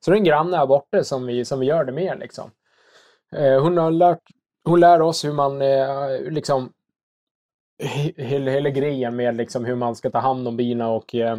Så 0.01 0.11
det 0.11 0.15
är 0.15 0.19
en 0.19 0.25
granne 0.25 0.57
här 0.57 0.67
borta 0.67 1.05
som 1.05 1.27
vi, 1.27 1.45
som 1.45 1.61
vi 1.61 1.67
gör 1.67 1.85
det 1.85 1.93
med. 1.93 2.19
Liksom. 2.19 2.51
Eh, 3.37 3.63
hon, 3.63 3.79
har 3.79 3.91
lärt, 3.91 4.23
hon 4.65 4.81
lär 4.81 5.03
oss 5.03 5.25
hur 5.25 5.33
man 5.33 5.63
eh, 5.63 6.21
liksom 6.31 6.73
hela, 8.17 8.51
hela 8.51 8.71
grejen 8.71 9.17
med 9.17 9.37
liksom 9.37 9.65
hur 9.65 9.75
man 9.75 9.97
ska 9.97 10.11
ta 10.11 10.19
hand 10.19 10.49
om 10.49 10.57
bina 10.57 10.89
och 10.89 11.15
eh, 11.15 11.39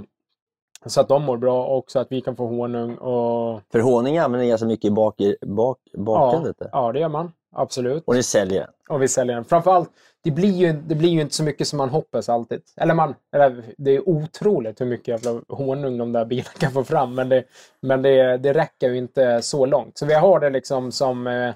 så 0.86 1.02
att 1.02 1.08
de 1.08 1.24
mår 1.24 1.38
bra 1.38 1.66
och 1.66 1.92
så 1.92 2.00
att 2.00 2.12
vi 2.12 2.22
kan 2.22 2.36
få 2.36 2.48
honung. 2.48 2.96
Och, 2.96 3.62
För 3.72 3.80
honung 3.80 4.18
använder 4.18 4.44
ni 4.44 4.50
ganska 4.50 4.68
mycket 4.68 4.86
i 4.86 4.92
bak, 4.92 5.16
bak, 5.18 5.80
ja, 5.92 6.00
bakandet. 6.00 6.60
där. 6.60 6.70
ja, 6.72 6.92
det 6.92 7.00
gör 7.00 7.10
man. 7.10 7.32
Absolut. 7.56 8.04
Och 8.06 8.16
ni 8.16 8.24
säljer 8.24 8.60
den. 8.60 8.70
Och 8.90 9.02
vi 9.02 9.08
säljer 9.08 9.36
den. 9.36 9.46
Framförallt, 9.46 9.90
det 10.24 10.32
blir, 10.32 10.52
ju, 10.52 10.74
det 10.74 10.96
blir 10.96 11.10
ju 11.10 11.22
inte 11.22 11.36
så 11.36 11.44
mycket 11.44 11.68
som 11.68 11.78
man 11.78 11.90
hoppas 11.90 12.30
alltid. 12.30 12.62
Eller 12.78 12.94
man, 12.94 13.16
eller 13.32 13.64
det 13.78 13.92
är 13.92 14.10
otroligt 14.10 14.82
hur 14.82 14.86
mycket 14.86 15.08
jävla 15.08 15.42
honung 15.50 15.98
de 15.98 16.12
där 16.12 16.26
bina 16.26 16.44
kan 16.60 16.72
få 16.72 16.84
fram. 16.84 17.16
Men 17.16 17.30
det, 17.30 17.44
men 17.82 18.02
det, 18.02 18.38
det 18.38 18.54
räcker 18.54 18.90
ju 18.90 18.98
inte 18.98 19.42
så 19.42 19.66
långt. 19.66 19.98
Så 19.98 20.06
vi 20.06 20.14
har 20.14 20.40
det 20.40 20.50
liksom 20.50 20.92
som... 20.92 21.28
Eh, 21.28 21.54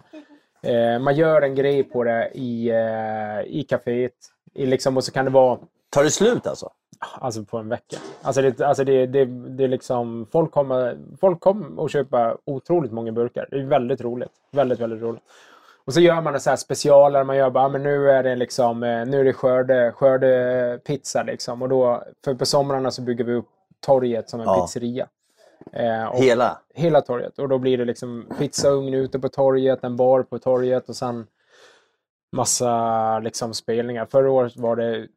eh, 0.72 1.00
man 1.00 1.16
gör 1.16 1.42
en 1.42 1.56
grej 1.56 1.84
på 1.84 2.04
det 2.04 2.32
i, 2.34 2.70
eh, 2.70 3.42
i 3.46 3.66
kaféet. 3.70 4.12
I 4.58 4.66
liksom, 4.66 4.98
och 4.98 5.04
så 5.04 5.12
kan 5.12 5.26
det 5.26 5.32
vara 5.32 5.60
Tar 5.90 6.04
det 6.04 6.12
slut 6.12 6.48
alltså? 6.48 6.70
Alltså 7.20 7.44
på 7.44 7.58
en 7.58 7.70
vecka. 7.70 7.98
Alltså 8.22 8.42
det, 8.42 8.62
alltså 8.62 8.84
det, 8.84 9.06
det, 9.06 9.26
det 9.26 9.64
är 9.64 9.68
liksom, 9.68 10.28
folk 10.32 10.52
kommer, 10.52 10.98
folk 11.22 11.40
kommer 11.40 11.80
och 11.80 11.90
köpa 11.90 12.38
otroligt 12.46 12.92
många 12.92 13.12
burkar. 13.12 13.48
Det 13.52 13.58
är 13.58 13.64
väldigt 13.64 14.02
roligt. 14.02 14.32
Väldigt, 14.52 14.80
väldigt 14.80 15.02
roligt. 15.02 15.24
Och 15.86 15.94
så 15.94 16.00
gör 16.00 16.22
man 16.22 16.40
så 16.40 16.50
här 16.50 16.58
specialare. 16.58 17.24
Man 17.24 17.38
gör 17.38 17.50
bara, 17.50 17.66
ah, 17.66 17.70
men 17.70 17.84
nu 17.84 18.10
är 18.10 18.24
det 18.24 18.36
liksom, 18.36 18.84
eh, 18.84 19.06
nu 19.06 19.20
är 19.20 19.24
det 19.24 19.34
skörde, 19.34 19.92
skördepizza 19.96 21.24
liksom. 21.24 21.62
Och 21.62 21.70
då, 21.70 22.04
för 22.26 22.34
på 22.34 22.46
somrarna 22.46 22.92
så 22.92 23.02
bygger 23.02 23.24
vi 23.24 23.34
upp 23.34 23.48
torget 23.80 24.30
som 24.30 24.40
en 24.40 24.46
Ja. 24.46 24.62
pizzeria. 24.62 25.08
Eh, 25.74 26.06
och 26.06 26.18
Hela? 26.18 26.58
hela 26.74 27.02
torget. 27.02 27.40
Och 27.40 27.50
då 27.50 27.58
blir 27.58 27.78
det 27.78 27.86
liksom 27.86 28.26
pizzaugn 28.40 28.94
ute 28.94 29.20
på 29.20 29.30
torget, 29.30 29.84
en 29.84 29.96
bar 29.96 30.24
på 30.24 30.40
torget 30.40 30.90
och 30.90 30.96
sen 30.96 31.28
massa 32.32 33.20
liksom 33.20 33.54
spelningar. 33.54 34.06
Förra 34.06 34.32
året 34.32 34.58
var 34.58 34.76
det 34.76 35.08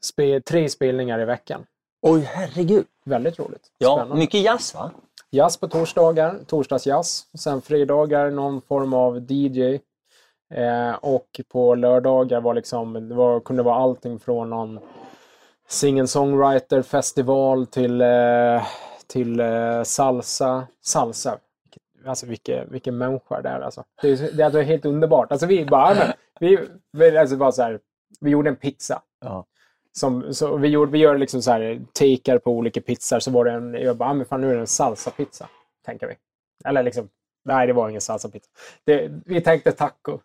spe, 0.00 0.40
tre 0.40 0.68
spelningar 0.68 1.20
i 1.20 1.24
veckan. 1.24 1.64
Oj, 2.02 2.20
herregud. 2.20 2.86
Väldigt 3.04 3.38
roligt. 3.38 3.72
Ja, 3.78 3.96
Spännande. 3.96 4.16
mycket 4.16 4.40
jazz 4.40 4.74
va? 4.74 4.90
Jazz 5.30 5.56
på 5.56 5.68
torsdagar, 5.68 6.38
torsdagsjazz. 6.46 7.26
Sen 7.38 7.62
fredagar 7.62 8.30
någon 8.30 8.60
form 8.62 8.94
av 8.94 9.32
DJ. 9.32 9.78
Eh, 10.54 10.94
och 11.00 11.40
på 11.48 11.74
lördagar 11.74 12.40
var 12.40 12.54
liksom, 12.54 13.08
det 13.08 13.14
var, 13.14 13.40
kunde 13.40 13.62
vara 13.62 13.76
allting 13.76 14.18
från 14.18 14.50
någon 14.50 14.78
singer-songwriter 15.68 16.82
festival 16.82 17.66
till, 17.66 18.00
eh, 18.00 18.62
till 19.06 19.40
eh, 19.40 19.82
salsa. 19.82 20.66
Salsa. 20.82 21.38
Alltså 22.06 22.26
vilken, 22.26 22.70
vilken 22.70 22.98
människa 22.98 23.42
det 23.42 23.48
är 23.48 23.60
alltså. 23.60 23.84
Det 24.02 24.08
är, 24.08 24.32
det 24.32 24.42
är 24.42 24.44
alltså 24.44 24.60
helt 24.60 24.84
underbart. 24.84 25.32
Alltså 25.32 25.46
vi 25.46 25.64
bara, 25.64 25.94
men, 25.94 26.12
vi, 26.40 26.58
vi, 26.92 27.18
alltså 27.18 27.36
bara 27.36 27.52
så 27.52 27.62
här, 27.62 27.80
vi 28.20 28.30
gjorde 28.30 28.50
en 28.50 28.56
pizza. 28.56 29.02
Ja. 29.20 29.46
Som, 29.92 30.34
så 30.34 30.56
vi, 30.56 30.68
gjorde, 30.68 30.92
vi 30.92 30.98
gör 30.98 31.18
liksom 31.18 31.42
så 31.42 31.50
här 31.50 31.80
takear 31.92 32.38
på 32.38 32.50
olika 32.50 32.80
pizzor. 32.80 33.20
Så 33.20 33.30
var 33.30 33.44
det 33.44 33.52
en, 33.52 33.74
jag 33.74 33.96
bara, 33.96 34.14
men 34.14 34.26
fan 34.26 34.40
nu 34.40 34.50
är 34.50 34.54
det 34.54 34.60
en 34.60 34.66
salsapizza. 34.66 35.48
Tänker 35.86 36.06
vi. 36.06 36.14
Eller 36.64 36.82
liksom, 36.82 37.08
nej 37.44 37.66
det 37.66 37.72
var 37.72 37.88
ingen 37.88 38.00
salsapizza. 38.00 38.48
Det, 38.84 39.10
vi 39.26 39.40
tänkte 39.40 39.72
taco. 39.72 40.18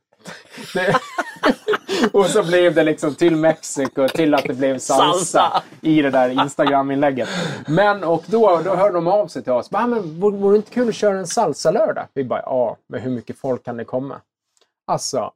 Det, 0.74 0.96
och 2.14 2.26
så 2.26 2.44
blev 2.44 2.74
det 2.76 2.84
liksom 2.84 3.16
till 3.16 3.36
Mexiko, 3.36 4.08
till 4.08 4.34
att 4.34 4.44
det 4.44 4.54
blev 4.54 4.80
salsa, 4.80 5.14
Salsa. 5.14 5.64
i 5.82 6.02
det 6.02 6.10
där 6.10 6.30
Instagram-inlägget. 6.30 7.30
Men 7.68 8.04
och 8.04 8.24
då, 8.28 8.62
då 8.66 8.76
hörde 8.76 8.94
de 8.94 9.08
av 9.08 9.28
sig 9.28 9.44
till 9.44 9.52
oss. 9.52 9.70
Bara, 9.70 9.88
men, 9.88 10.20
vore, 10.20 10.38
vore 10.38 10.54
det 10.54 10.58
inte 10.58 10.72
kul 10.72 10.90
att 10.90 10.96
köra 10.96 11.18
en 11.18 11.28
salsa-lördag? 11.28 12.08
Vi 12.14 12.24
bara, 12.24 12.42
ja, 12.46 12.78
men 12.88 13.02
hur 13.02 13.12
mycket 13.12 13.38
folk 13.40 13.64
kan 13.66 13.78
det 13.78 13.86
komma? 13.86 14.22
Alltså, 14.88 15.32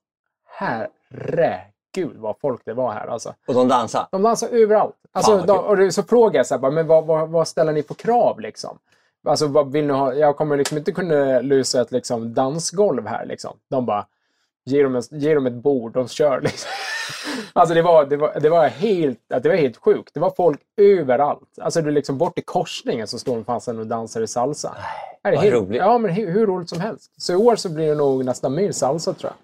herregud 0.47 2.18
vad 2.18 2.36
folk 2.41 2.62
det 2.66 2.74
var 2.74 2.91
här 2.93 3.07
alltså. 3.07 3.34
Och 3.47 3.53
de 3.53 3.68
dansar? 3.68 4.07
De 4.12 4.22
dansar 4.22 4.47
överallt. 4.47 4.95
Alltså, 5.12 5.38
vad 5.38 5.47
de, 5.47 5.57
och 5.57 5.78
det- 5.78 5.91
så 5.91 6.03
frågar 6.03 6.39
jag 6.39 6.47
så 6.47 6.53
här, 6.53 6.60
bara, 6.60 6.72
men 6.72 6.88
vad, 6.88 7.05
vad, 7.05 7.30
vad 7.30 7.47
ställer 7.47 7.72
ni 7.74 7.84
på 7.84 7.93
krav 7.93 8.39
liksom? 8.39 8.78
Alltså, 9.28 9.47
vad 9.47 9.72
vill 9.72 9.86
ni 9.88 9.93
ha? 9.93 10.14
Jag 10.14 10.38
kommer 10.38 10.57
liksom 10.57 10.78
inte 10.78 10.91
kunna 10.91 11.41
lösa 11.41 11.82
ett 11.82 11.91
liksom, 11.91 12.34
dansgolv 12.34 13.07
här. 13.07 13.26
Liksom. 13.26 13.57
De 13.70 13.86
bara, 13.86 14.05
ge 14.66 14.84
dem, 14.84 14.95
en, 14.95 15.03
ge 15.12 15.34
dem 15.34 15.45
ett 15.45 15.53
bord, 15.53 15.93
de 15.93 16.07
kör. 16.07 16.41
Liksom. 16.43 16.70
Alltså 17.53 17.76
det 17.76 17.82
var, 17.82 18.05
det, 18.05 18.18
var, 18.18 18.39
det, 18.39 18.49
var 18.49 18.68
helt, 18.68 19.20
det 19.28 19.49
var 19.49 19.55
helt 19.55 19.78
sjukt. 19.78 20.14
Det 20.14 20.20
var 20.20 20.34
folk 20.38 20.60
överallt. 20.78 21.60
Alltså 21.62 21.80
är 21.80 21.91
liksom 21.91 22.18
bort 22.18 22.38
i 22.38 22.41
korsningen 22.41 23.07
så 23.07 23.20
står 23.20 23.36
de 23.36 23.45
fast 23.45 23.68
och 23.68 23.88
dansar 23.88 24.22
i 24.22 24.28
salsa. 24.28 24.78
Är 25.24 25.32
det 25.32 25.38
vad 25.38 25.45
helt, 25.45 25.55
roligt. 25.55 25.78
Ja, 25.78 25.97
men 25.97 26.12
hur, 26.12 26.32
hur 26.32 26.47
roligt 26.47 26.70
som 26.70 26.80
helst. 26.80 27.12
Så 27.18 27.34
i 27.34 27.36
år 27.36 27.55
så 27.55 27.70
blir 27.70 27.88
det 27.89 27.95
nog 27.95 28.26
nästan 28.26 28.55
mer 28.55 28.72
salsa 28.72 29.14
tror 29.14 29.32
jag. 29.32 29.36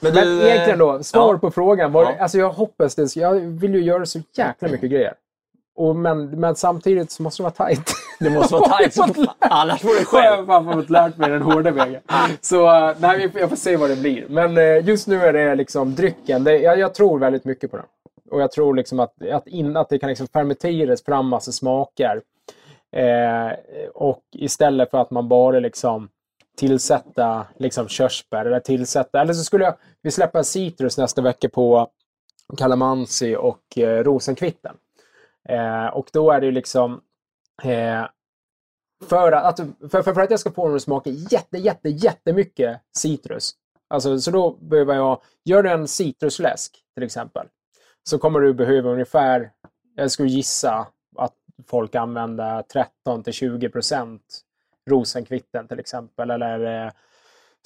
Men, 0.00 0.14
Men 0.14 0.24
du, 0.24 0.42
eh, 0.42 0.52
egentligen 0.52 0.78
då, 0.78 1.02
svar 1.02 1.34
ja. 1.34 1.38
på 1.38 1.50
frågan. 1.50 1.92
Var, 1.92 2.02
Ja. 2.04 2.16
alltså 2.18 2.38
jag 2.38 2.50
hoppas 2.50 2.94
det. 2.94 3.16
Jag 3.16 3.34
vill 3.34 3.74
ju 3.74 3.82
göra 3.82 4.06
så 4.06 4.20
jäkla 4.32 4.68
mycket 4.68 4.90
grejer. 4.90 5.14
Och, 5.78 5.96
men, 5.96 6.26
men 6.30 6.54
samtidigt 6.56 7.10
så 7.10 7.22
måste 7.22 7.42
det 7.42 7.44
vara 7.44 7.52
tajt. 7.52 7.90
Det 8.20 8.30
måste 8.30 8.54
vara 8.54 8.68
tajt. 8.78 8.96
Annars 9.38 9.80
får 9.80 9.88
du 9.88 9.96
Jag 9.98 10.06
själv. 10.06 10.48
har 10.48 10.62
fan 10.62 10.72
fått 10.72 10.90
lärt 10.90 11.16
mig 11.16 11.30
den 11.30 11.42
hårda 11.42 11.70
vägen. 11.70 12.02
Så 12.40 12.66
eh, 12.88 12.96
nej, 13.00 13.30
jag 13.34 13.48
får 13.48 13.56
se 13.56 13.76
vad 13.76 13.90
det 13.90 13.96
blir. 13.96 14.26
Men 14.28 14.58
eh, 14.58 14.88
just 14.88 15.06
nu 15.06 15.22
är 15.22 15.32
det 15.32 15.54
liksom 15.54 15.94
drycken. 15.94 16.44
Det, 16.44 16.58
jag, 16.58 16.78
jag 16.78 16.94
tror 16.94 17.18
väldigt 17.18 17.44
mycket 17.44 17.70
på 17.70 17.76
den. 17.76 17.86
Och 18.30 18.40
jag 18.40 18.52
tror 18.52 18.74
liksom 18.74 19.00
att, 19.00 19.22
att, 19.32 19.46
in, 19.46 19.76
att 19.76 19.88
det 19.88 19.98
kan 19.98 20.08
liksom 20.08 20.26
fermenteras 20.26 21.04
fram 21.04 21.28
massa 21.28 21.52
smaker. 21.52 22.22
Eh, 22.96 23.52
och 23.94 24.22
istället 24.32 24.90
för 24.90 24.98
att 24.98 25.10
man 25.10 25.28
bara 25.28 25.58
liksom 25.58 26.08
tillsätta 26.56 27.46
liksom 27.58 27.88
körsbär 27.88 28.44
eller 28.44 28.60
tillsätta, 28.60 29.20
eller 29.20 29.32
så 29.34 29.44
skulle 29.44 29.64
jag, 29.64 29.74
vi 30.02 30.10
släppa 30.10 30.44
citrus 30.44 30.98
nästa 30.98 31.22
vecka 31.22 31.48
på 31.48 31.88
kalamansi 32.58 33.36
och 33.36 33.78
eh, 33.78 34.04
rosenkvitten. 34.04 34.76
Eh, 35.48 35.86
och 35.86 36.10
då 36.12 36.30
är 36.30 36.40
det 36.40 36.46
ju 36.46 36.52
liksom 36.52 37.00
eh, 37.62 38.04
för, 39.04 39.32
att, 39.32 39.56
för, 39.90 40.02
för, 40.02 40.14
för 40.14 40.20
att 40.20 40.30
jag 40.30 40.40
ska 40.40 40.50
få 40.50 40.66
den 40.66 40.76
att 40.76 40.82
smaka 40.82 41.10
jätte, 41.10 41.58
jätte, 41.58 41.88
jättemycket 41.88 42.80
citrus. 42.96 43.54
Alltså, 43.88 44.18
så 44.18 44.30
då 44.30 44.50
behöver 44.50 44.94
jag, 44.94 45.22
gör 45.44 45.62
du 45.62 45.70
en 45.70 45.88
citrusläsk 45.88 46.84
till 46.94 47.02
exempel, 47.02 47.46
så 48.08 48.18
kommer 48.18 48.40
du 48.40 48.54
behöva 48.54 48.90
ungefär, 48.90 49.50
jag 49.94 50.10
skulle 50.10 50.28
gissa 50.28 50.86
att 51.16 51.34
folk 51.66 51.94
använder 51.94 52.62
13 52.62 53.22
till 53.22 53.32
20 53.32 53.68
procent 53.68 54.22
rosenkvitten 54.90 55.68
till 55.68 55.80
exempel, 55.80 56.30
eller 56.30 56.84
eh, 56.86 56.92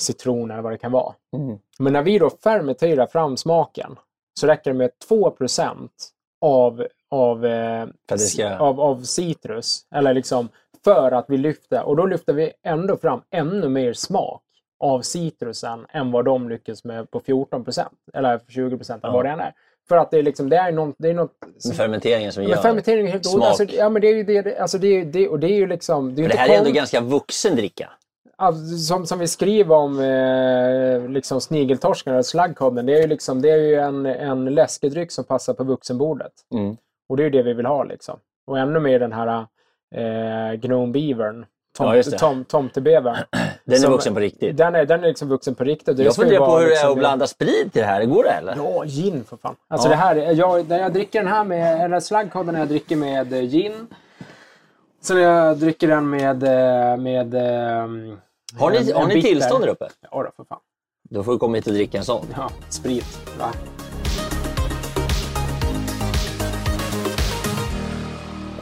citron 0.00 0.50
eller 0.50 0.62
vad 0.62 0.72
det 0.72 0.78
kan 0.78 0.92
vara. 0.92 1.14
Mm. 1.36 1.58
Men 1.78 1.92
när 1.92 2.02
vi 2.02 2.18
då 2.18 2.30
fermenterar 2.30 3.06
fram 3.06 3.36
smaken 3.36 3.96
så 4.40 4.46
räcker 4.46 4.70
det 4.70 4.76
med 4.76 4.98
2 5.08 5.30
procent 5.30 6.10
av, 6.40 6.86
av, 7.12 7.46
eh, 7.46 7.86
ska- 8.16 8.56
av, 8.58 8.80
av 8.80 9.02
citrus. 9.02 9.80
Eller 9.94 10.14
liksom 10.14 10.48
för 10.84 11.12
att 11.12 11.24
vi 11.28 11.36
lyfter, 11.38 11.82
och 11.82 11.96
då 11.96 12.06
lyfter 12.06 12.32
vi 12.32 12.52
ändå 12.66 12.96
fram 12.96 13.20
ännu 13.30 13.68
mer 13.68 13.92
smak 13.92 14.42
av 14.80 15.00
citrusen 15.02 15.86
än 15.92 16.12
vad 16.12 16.24
de 16.24 16.48
lyckas 16.48 16.84
med 16.84 17.10
på 17.10 17.20
14 17.20 17.64
procent. 17.64 17.92
Eller 18.14 18.40
20 18.48 18.76
procent, 18.76 19.04
eller 19.04 19.14
vad 19.14 19.24
det 19.24 19.30
än 19.30 19.40
är. 19.40 19.52
För 19.88 19.96
att 19.96 20.10
det 20.10 20.18
är 20.18 20.22
liksom, 20.22 20.48
det 20.48 20.56
är 20.56 20.72
något, 20.72 20.94
det 20.98 21.08
är 21.10 21.14
något 21.14 21.32
Med 21.66 21.76
fermenteringen 21.76 22.32
som 22.32 22.42
gör. 22.44 22.56
fermentering 22.56 23.06
är 23.06 23.10
helt 23.12 23.26
smak. 23.26 23.44
Alltså, 23.44 23.64
ja, 23.64 23.88
men 23.88 24.02
det 24.02 24.08
är 24.08 24.14
ju 24.14 24.42
det, 24.42 24.58
alltså 24.58 24.78
det, 24.78 24.86
är- 24.88 25.04
det, 25.04 25.28
och 25.28 25.38
det 25.40 25.46
är 25.46 25.56
ju 25.56 25.66
liksom... 25.66 26.14
Det 26.14 26.24
är 26.24 26.28
det 26.28 26.36
här 26.36 26.48
är 26.48 26.58
ändå 26.58 26.70
ganska 26.70 27.00
vuxen 27.00 27.56
dricka. 27.56 27.90
Alltså, 28.36 28.76
som, 28.76 29.06
som 29.06 29.18
vi 29.18 29.28
skriver 29.28 29.74
om 29.74 30.00
eh, 30.00 31.08
liksom 31.10 31.40
snigeltorsken 31.40 32.12
eller 32.12 32.22
slaggkobben, 32.22 32.86
det 32.86 32.96
är 32.96 33.00
ju, 33.00 33.06
liksom, 33.06 33.42
det 33.42 33.50
är 33.50 33.56
ju 33.58 33.74
en, 33.74 34.06
en 34.06 34.44
läskedryck 34.44 35.12
som 35.12 35.24
passar 35.24 35.54
på 35.54 35.64
vuxenbordet. 35.64 36.32
Mm. 36.54 36.76
Och 37.12 37.16
det 37.16 37.22
är 37.22 37.24
ju 37.24 37.30
det 37.30 37.42
vi 37.42 37.52
vill 37.52 37.66
ha. 37.66 37.84
Liksom. 37.84 38.18
Och 38.46 38.58
ännu 38.58 38.80
mer 38.80 38.98
den 38.98 39.12
här 39.12 39.46
eh, 39.94 40.54
Gnome 40.54 40.92
Beavern, 40.92 41.46
tom, 41.78 41.94
Ja, 41.96 42.02
tom, 42.02 42.44
tomtebävern. 42.44 43.16
Den 43.64 43.74
är 43.74 43.78
Som- 43.78 43.92
vuxen 43.92 44.14
på 44.14 44.20
riktigt. 44.20 44.56
Den 44.56 44.74
är, 44.74 44.86
den 44.86 45.04
är 45.04 45.08
liksom 45.08 45.28
vuxen 45.28 45.54
på 45.54 45.64
riktigt. 45.64 45.96
Det 45.96 46.02
Jag 46.02 46.14
funderar 46.16 46.46
på 46.46 46.52
hur 46.52 46.58
det 46.60 46.66
är 46.66 46.70
liksom- 46.70 46.90
att 46.92 46.98
blanda 46.98 47.26
sprit 47.26 47.76
i 47.76 47.80
det 47.80 47.84
här. 47.84 48.04
Går 48.04 48.22
det 48.24 48.30
eller? 48.30 48.56
Ja, 48.56 48.84
gin 48.84 49.24
för 49.24 49.36
fan. 49.36 49.54
Alltså 49.68 49.86
Ja. 49.88 49.90
det 49.90 49.96
här, 49.96 50.16
är- 50.16 50.32
jag, 50.32 50.68
när 50.68 50.78
jag 50.78 50.92
dricker 50.92 51.22
den 51.22 51.32
här 51.32 51.44
med, 51.44 51.80
eller 51.84 52.00
slaggkodden 52.00 52.52
när 52.52 52.60
jag 52.60 52.68
dricker 52.68 52.96
med 52.96 53.32
eh, 53.32 53.40
gin. 53.42 53.86
Sen 55.02 55.16
när 55.16 55.22
jag 55.24 55.56
dricker 55.58 55.88
den 55.88 56.10
med, 56.10 56.42
eh, 56.42 56.96
med 56.96 57.34
ehm, 57.34 58.16
Har 58.58 58.70
ni, 58.70 58.76
en- 58.90 58.96
har 58.96 59.02
en 59.02 59.08
ni 59.08 59.22
tillstånd 59.22 59.64
där 59.64 59.68
uppe? 59.68 59.88
Ja, 60.10 60.22
då, 60.22 60.30
för 60.36 60.44
fan. 60.44 60.60
Då 61.10 61.22
får 61.22 61.32
du 61.32 61.38
komma 61.38 61.56
hit 61.56 61.66
och 61.66 61.72
dricka 61.72 61.98
en 61.98 62.04
sån. 62.04 62.26
Ja, 62.36 62.50
sprit. 62.68 63.18
Va? 63.38 63.46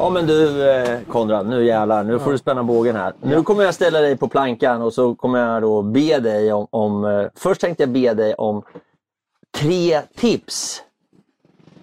Ja 0.01 0.11
men 0.11 0.27
du 0.27 0.71
eh, 0.71 1.01
Konrad, 1.09 1.47
nu 1.47 1.65
jävlar. 1.65 2.05
Nu 2.05 2.19
får 2.19 2.33
du 2.33 2.39
spänna 2.39 2.63
bågen 2.63 2.97
här. 2.97 3.15
Nu 3.21 3.43
kommer 3.43 3.65
jag 3.65 3.75
ställa 3.75 4.01
dig 4.01 4.17
på 4.17 4.29
plankan 4.29 4.83
och 4.83 4.95
så 4.95 5.15
kommer 5.15 5.39
jag 5.39 5.63
då 5.63 5.83
be 5.83 6.19
dig 6.19 6.53
om... 6.53 6.67
om 6.71 7.05
eh, 7.05 7.27
först 7.35 7.61
tänkte 7.61 7.83
jag 7.83 7.91
be 7.91 8.15
dig 8.15 8.35
om 8.35 8.63
tre 9.59 10.01
tips 10.17 10.83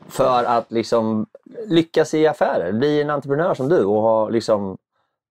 för 0.07 0.43
att 0.43 0.71
liksom 0.71 1.25
lyckas 1.67 2.13
i 2.13 2.27
affärer. 2.27 2.71
Bli 2.71 3.01
en 3.01 3.09
entreprenör 3.09 3.53
som 3.53 3.69
du 3.69 3.85
och 3.85 4.01
ha 4.01 4.29
liksom... 4.29 4.77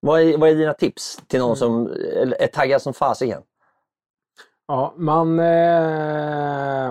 Vad 0.01 0.21
är, 0.21 0.39
vad 0.39 0.51
är 0.51 0.55
dina 0.55 0.75
tips 0.75 1.23
till 1.27 1.41
någon 1.41 1.57
som 1.57 1.87
är 2.39 2.47
taggad 2.47 2.83
som 2.83 2.95
fasiken? 2.95 3.43
Ja, 4.69 4.95
man... 4.97 5.39
Eh, 5.39 6.91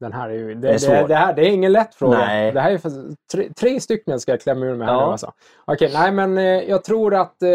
den 0.00 0.12
här 0.12 0.28
är 0.28 0.32
ju... 0.34 0.54
Det, 0.54 0.68
är 0.68 0.90
det, 1.02 1.06
det, 1.08 1.14
här, 1.14 1.32
det 1.34 1.42
är 1.42 1.50
ingen 1.50 1.72
lätt 1.72 1.94
fråga. 1.94 2.18
Nej. 2.18 2.52
Det 2.52 2.60
här 2.60 2.70
är 2.70 2.78
för, 2.78 2.90
tre, 3.32 3.48
tre 3.60 3.80
stycken 3.80 4.20
ska 4.20 4.32
jag 4.32 4.40
klämma 4.40 4.66
ur 4.66 4.74
mig 4.74 4.86
här 4.86 4.94
Ja. 4.94 5.06
nu 5.06 5.12
alltså. 5.12 5.32
Okej, 5.64 5.90
nej 5.94 6.12
men 6.12 6.38
eh, 6.38 6.44
jag 6.44 6.84
tror 6.84 7.14
att 7.14 7.42
eh, 7.42 7.48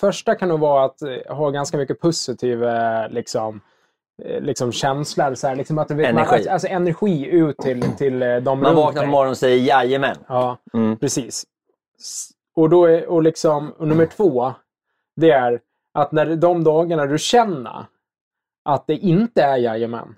första 0.00 0.34
kan 0.34 0.48
nog 0.48 0.60
vara 0.60 0.84
att 0.84 1.02
eh, 1.02 1.36
ha 1.36 1.50
ganska 1.50 1.76
mycket 1.76 2.00
positiv 2.00 2.64
eh, 2.64 3.08
liksom, 3.10 3.60
eh, 4.24 4.40
liksom 4.40 4.72
känslor. 4.72 5.34
Så 5.34 5.48
här, 5.48 5.56
liksom 5.56 5.78
att, 5.78 5.88
det- 5.88 6.04
Energi. 6.06 6.44
Man, 6.44 6.52
alltså 6.52 6.68
energi 6.68 7.26
ut 7.26 7.58
till, 7.58 7.82
till 7.96 8.22
eh, 8.22 8.36
de 8.36 8.58
Man 8.60 8.64
runt 8.66 8.76
vaknar 8.76 9.02
på 9.02 9.08
morgonen 9.08 9.30
och 9.30 9.36
säger 9.38 9.58
jajamän. 9.66 10.16
Ja, 10.28 10.56
Mm. 10.74 10.96
precis. 10.96 11.44
Och, 12.56 12.70
då 12.70 12.84
är, 12.86 13.06
och, 13.08 13.22
liksom, 13.22 13.70
och 13.78 13.88
nummer 13.88 14.06
två, 14.16 14.52
det 15.16 15.30
är 15.30 15.60
att 15.94 16.12
när 16.12 16.36
de 16.36 16.64
dagarna 16.64 17.06
du 17.06 17.18
känner 17.18 17.86
att 18.64 18.86
det 18.86 18.94
inte 18.96 19.42
är 19.42 19.56
jajamän. 19.56 20.14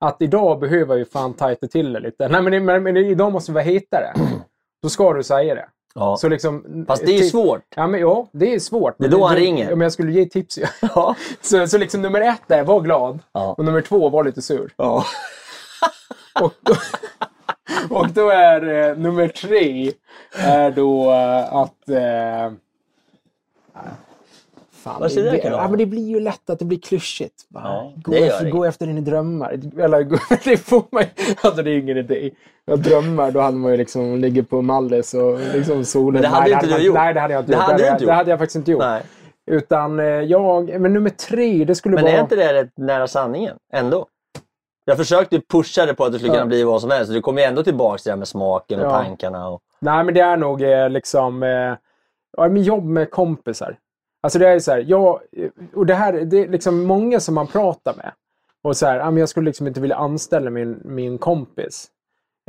Att 0.00 0.16
idag 0.22 0.58
behöver 0.60 0.96
vi 0.96 1.04
fan 1.04 1.34
tajta 1.34 1.66
till 1.66 1.92
det 1.92 2.00
lite. 2.00 2.28
Nej 2.28 2.42
men, 2.42 2.64
men, 2.64 2.82
men 2.82 2.96
idag 2.96 3.32
måste 3.32 3.50
vi 3.52 3.54
vara 3.54 3.64
hetare. 3.64 4.14
Då 4.82 4.88
ska 4.88 5.12
du 5.12 5.22
säga 5.22 5.54
det. 5.54 5.68
Ja. 5.94 6.16
Så 6.16 6.28
liksom, 6.28 6.84
Fast 6.88 7.06
det 7.06 7.12
är 7.12 7.16
ju 7.16 7.22
ti- 7.22 7.30
svårt. 7.30 7.62
Ja, 7.76 7.86
men, 7.86 8.00
ja, 8.00 8.26
det 8.32 8.54
är 8.54 8.58
svårt. 8.58 8.94
Det 8.98 9.04
är 9.04 9.08
då 9.08 9.24
han 9.24 9.36
ringer. 9.36 9.70
Men 9.70 9.80
jag 9.80 9.92
skulle 9.92 10.12
ge 10.12 10.24
tips. 10.26 10.58
Ja. 10.82 11.16
så, 11.40 11.66
så 11.66 11.78
liksom 11.78 12.02
nummer 12.02 12.20
ett 12.20 12.50
är 12.50 12.64
var 12.64 12.80
glad 12.80 13.18
Ja. 13.32 13.54
och 13.58 13.64
nummer 13.64 13.80
två 13.80 14.08
var 14.08 14.24
lite 14.24 14.42
sur. 14.42 14.72
Ja. 14.76 15.04
Och 16.40 16.54
då, 16.60 16.74
och 17.96 18.08
då 18.08 18.30
är 18.30 18.88
eh, 18.90 18.96
nummer 18.96 19.28
tre 19.28 19.92
är 20.38 20.70
då 20.70 21.10
eh, 21.12 21.54
att... 21.54 21.88
Eh, 21.88 22.52
fan, 24.86 25.00
Vad 25.00 25.14
det, 25.14 25.30
det 25.30 25.38
kan 25.38 25.52
ja, 25.52 25.68
men 25.68 25.78
det 25.78 25.86
blir 25.86 26.08
ju 26.08 26.20
lätt 26.20 26.50
att 26.50 26.58
det 26.58 26.64
blir 26.64 26.78
klyschigt. 26.78 27.34
Ja, 27.54 27.92
gå, 27.96 28.12
det 28.12 28.26
efter, 28.26 28.44
det. 28.44 28.50
gå 28.50 28.64
efter 28.64 28.86
dina 28.86 29.00
drömmar. 29.00 29.50
Eller, 29.78 30.02
gå- 30.02 30.18
det 30.44 30.56
får 30.56 30.82
man 30.90 31.04
Alltså 31.40 31.62
det 31.62 31.70
är 31.70 31.78
ingen 31.78 31.96
idé. 31.96 32.30
Ja, 32.64 32.76
drömmar, 32.76 33.30
då 33.30 33.40
hade 33.40 33.56
man 33.56 33.70
ju 33.70 33.76
liksom 33.76 34.16
ligger 34.18 34.42
på 34.42 34.62
Mallis 34.62 35.14
och 35.14 35.38
liksom 35.54 35.84
solen. 35.84 36.12
Men 36.12 36.22
det 36.22 36.28
hade 36.28 36.44
nej, 36.44 36.52
inte 36.52 36.66
du 36.78 36.84
gjort. 36.84 36.94
Nej, 36.94 37.14
det 37.14 37.20
hade 37.20 37.34
jag 37.34 37.40
inte 37.42 37.52
Det 37.52 37.56
gjort. 37.56 37.64
hade 37.64 37.78
du 37.78 37.84
jag- 37.84 37.94
inte 37.94 38.04
det 38.04 38.08
gjort. 38.08 38.14
hade 38.16 38.30
jag 38.30 38.38
faktiskt 38.38 38.56
inte 38.56 38.70
gjort. 38.70 38.80
Nej. 38.82 39.02
Utan 39.50 40.00
eh, 40.00 40.06
jag... 40.06 40.80
Men 40.80 40.92
nummer 40.92 41.10
tre, 41.10 41.64
det 41.64 41.74
skulle 41.74 41.94
Men 41.94 42.04
vara... 42.04 42.14
är 42.14 42.20
inte 42.20 42.36
det 42.36 42.52
rätt 42.54 42.70
nära 42.78 43.06
sanningen 43.06 43.56
ändå? 43.72 44.06
Jag 44.84 44.96
försökte 44.96 45.40
pusha 45.40 45.86
det 45.86 45.94
på 45.94 46.04
att 46.04 46.12
det 46.12 46.18
skulle 46.18 46.32
kunna 46.34 46.46
bli 46.46 46.62
vad 46.64 46.80
som 46.80 46.90
helst. 46.90 47.12
Du 47.12 47.20
kommer 47.20 47.40
ju 47.42 47.46
ändå 47.48 47.62
tillbaka 47.62 47.98
till 47.98 48.04
det 48.04 48.12
här 48.12 48.16
med 48.18 48.28
smaken 48.28 48.80
och 48.80 48.86
Ja. 48.86 48.90
tankarna. 48.90 49.48
Och... 49.48 49.60
Nej, 49.78 50.04
men 50.04 50.14
det 50.14 50.20
är 50.20 50.36
nog 50.36 50.62
eh, 50.62 50.90
liksom 50.90 51.42
eh, 51.42 51.74
men 52.48 52.62
jobb 52.62 52.84
med 52.84 53.10
kompisar. 53.10 53.76
Alltså 54.26 54.38
det 54.38 54.48
är 54.48 54.58
så 54.58 54.70
här, 54.70 54.84
jag, 54.88 55.20
och 55.74 55.86
det 55.86 55.94
här, 55.94 56.12
det 56.12 56.42
är 56.42 56.48
liksom 56.48 56.84
många 56.84 57.20
som 57.20 57.34
man 57.34 57.46
pratar 57.46 57.94
med. 57.96 58.12
Och 58.62 58.76
så 58.76 58.86
här, 58.86 59.04
men 59.04 59.16
jag 59.16 59.28
skulle 59.28 59.46
liksom 59.46 59.66
inte 59.66 59.80
vilja 59.80 59.96
anställa 59.96 60.50
min, 60.50 60.80
min 60.84 61.18
kompis. 61.18 61.86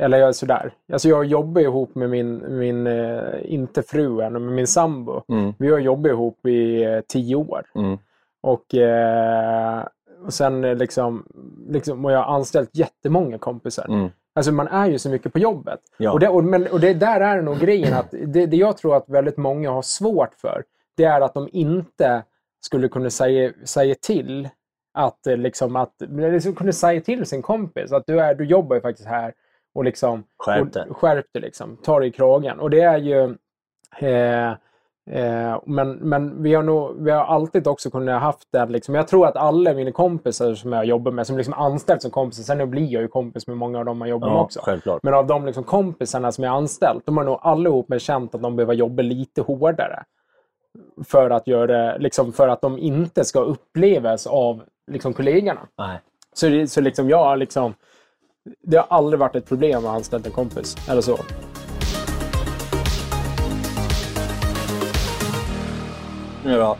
Eller 0.02 0.18
jag 0.18 0.28
är 0.28 0.32
sådär. 0.32 0.72
Alltså 0.92 1.08
jag 1.08 1.24
jobbar 1.24 1.60
ihop 1.60 1.94
med 1.94 2.10
min, 2.10 2.58
min 2.58 2.86
eh, 2.86 3.20
inte 3.42 3.82
fru 3.82 4.20
än, 4.20 4.32
men 4.32 4.54
min 4.54 4.66
sambo. 4.66 5.22
Mm. 5.28 5.54
Vi 5.58 5.70
har 5.70 5.78
jobbat 5.78 6.10
ihop 6.10 6.46
i 6.46 6.84
eh, 6.84 7.00
tio 7.00 7.36
år. 7.36 7.66
Mm. 7.74 7.98
Och, 8.42 8.74
eh, 8.74 9.86
och 10.24 10.34
sen 10.34 10.60
liksom, 10.60 11.24
liksom, 11.68 12.04
och 12.04 12.12
jag 12.12 12.22
har 12.22 12.34
anställt 12.34 12.70
jättemånga 12.72 13.38
kompisar. 13.38 13.86
Mm. 13.88 14.08
Alltså 14.34 14.52
man 14.52 14.68
är 14.68 14.86
ju 14.86 14.98
så 14.98 15.10
mycket 15.10 15.32
på 15.32 15.38
jobbet. 15.38 15.80
Ja. 15.96 16.12
Och, 16.12 16.20
det, 16.20 16.28
och, 16.28 16.44
men, 16.44 16.66
och 16.66 16.80
det 16.80 16.94
där 16.94 17.20
är 17.20 17.42
nog 17.42 17.58
grejen 17.58 17.94
att 17.94 18.10
det, 18.10 18.46
det 18.46 18.56
jag 18.56 18.76
tror 18.76 18.96
att 18.96 19.08
väldigt 19.08 19.36
många 19.36 19.70
har 19.70 19.82
svårt 19.82 20.34
för, 20.34 20.62
det 20.98 21.04
är 21.04 21.20
att 21.20 21.34
de 21.34 21.48
inte 21.52 22.24
skulle 22.60 22.88
kunna 22.88 23.10
säga, 23.10 23.52
säga 23.64 23.94
till 24.00 24.48
att 24.94 25.26
eh, 25.26 25.36
liksom 25.36 25.76
att, 25.76 25.94
liksom 26.08 26.54
kunna 26.54 26.72
säga 26.72 27.00
till 27.00 27.26
sin 27.26 27.42
kompis 27.42 27.92
att 27.92 28.06
du, 28.06 28.20
är, 28.20 28.34
du 28.34 28.44
jobbar 28.44 28.76
ju 28.76 28.82
faktiskt 28.82 29.08
här 29.08 29.34
och 29.74 29.84
liksom 29.84 30.24
Skärp 30.38 30.72
dig. 30.72 30.86
och, 30.90 30.96
skärp 30.96 31.26
dig 31.32 31.42
liksom, 31.42 31.76
ta 31.76 31.98
dig 31.98 32.08
i 32.08 32.12
kragen. 32.12 32.60
Och 32.60 32.70
det 32.70 32.80
är 32.80 32.98
ju 32.98 33.36
eh, 34.08 34.54
Eh, 35.10 35.60
men 35.66 35.92
men 35.92 36.42
vi, 36.42 36.54
har 36.54 36.62
nog, 36.62 37.04
vi 37.04 37.10
har 37.10 37.24
alltid 37.24 37.66
också 37.66 37.90
kunnat 37.90 38.22
haft 38.22 38.48
det. 38.52 38.66
Liksom, 38.66 38.94
jag 38.94 39.08
tror 39.08 39.26
att 39.26 39.36
alla 39.36 39.74
mina 39.74 39.92
kompisar 39.92 40.54
som 40.54 40.72
jag 40.72 40.84
jobbar 40.84 41.12
med, 41.12 41.26
som 41.26 41.36
liksom 41.36 41.54
anställt 41.54 42.02
som 42.02 42.10
kompisar, 42.10 42.42
sen 42.42 42.58
nu 42.58 42.66
blir 42.66 42.86
jag 42.92 43.02
ju 43.02 43.08
kompis 43.08 43.46
med 43.46 43.56
många 43.56 43.78
av 43.78 43.84
dem 43.84 43.98
man 43.98 44.08
jobbar 44.08 44.28
med 44.28 44.36
Ja, 44.36 44.40
också. 44.44 44.60
självklart. 44.62 45.02
Men 45.02 45.14
av 45.14 45.26
de 45.26 45.46
liksom 45.46 45.64
kompisarna 45.64 46.32
som 46.32 46.44
jag 46.44 46.54
anställt, 46.54 47.06
de 47.06 47.16
har 47.16 47.24
nog 47.24 47.38
allihopa 47.42 47.98
känt 47.98 48.34
att 48.34 48.42
de 48.42 48.56
behöver 48.56 48.74
jobba 48.74 49.02
lite 49.02 49.42
hårdare. 49.42 50.04
För 51.04 51.30
att, 51.30 51.46
göra, 51.46 51.96
liksom, 51.96 52.32
för 52.32 52.48
att 52.48 52.60
de 52.60 52.78
inte 52.78 53.24
ska 53.24 53.40
upplevas 53.40 54.26
av 54.26 54.62
liksom, 54.90 55.14
kollegorna. 55.14 55.60
Nej. 55.78 56.00
Så, 56.32 56.48
det, 56.48 56.68
så 56.68 56.80
liksom, 56.80 57.08
jag 57.08 57.38
liksom, 57.38 57.74
det 58.62 58.76
har 58.76 58.86
aldrig 58.90 59.20
varit 59.20 59.36
ett 59.36 59.46
problem 59.48 59.78
att 59.78 59.84
ha 59.84 59.94
anställt 59.96 60.26
en 60.26 60.32
kompis. 60.32 60.76
Eller 60.90 61.00
så. 61.00 61.18
Då. 66.44 66.76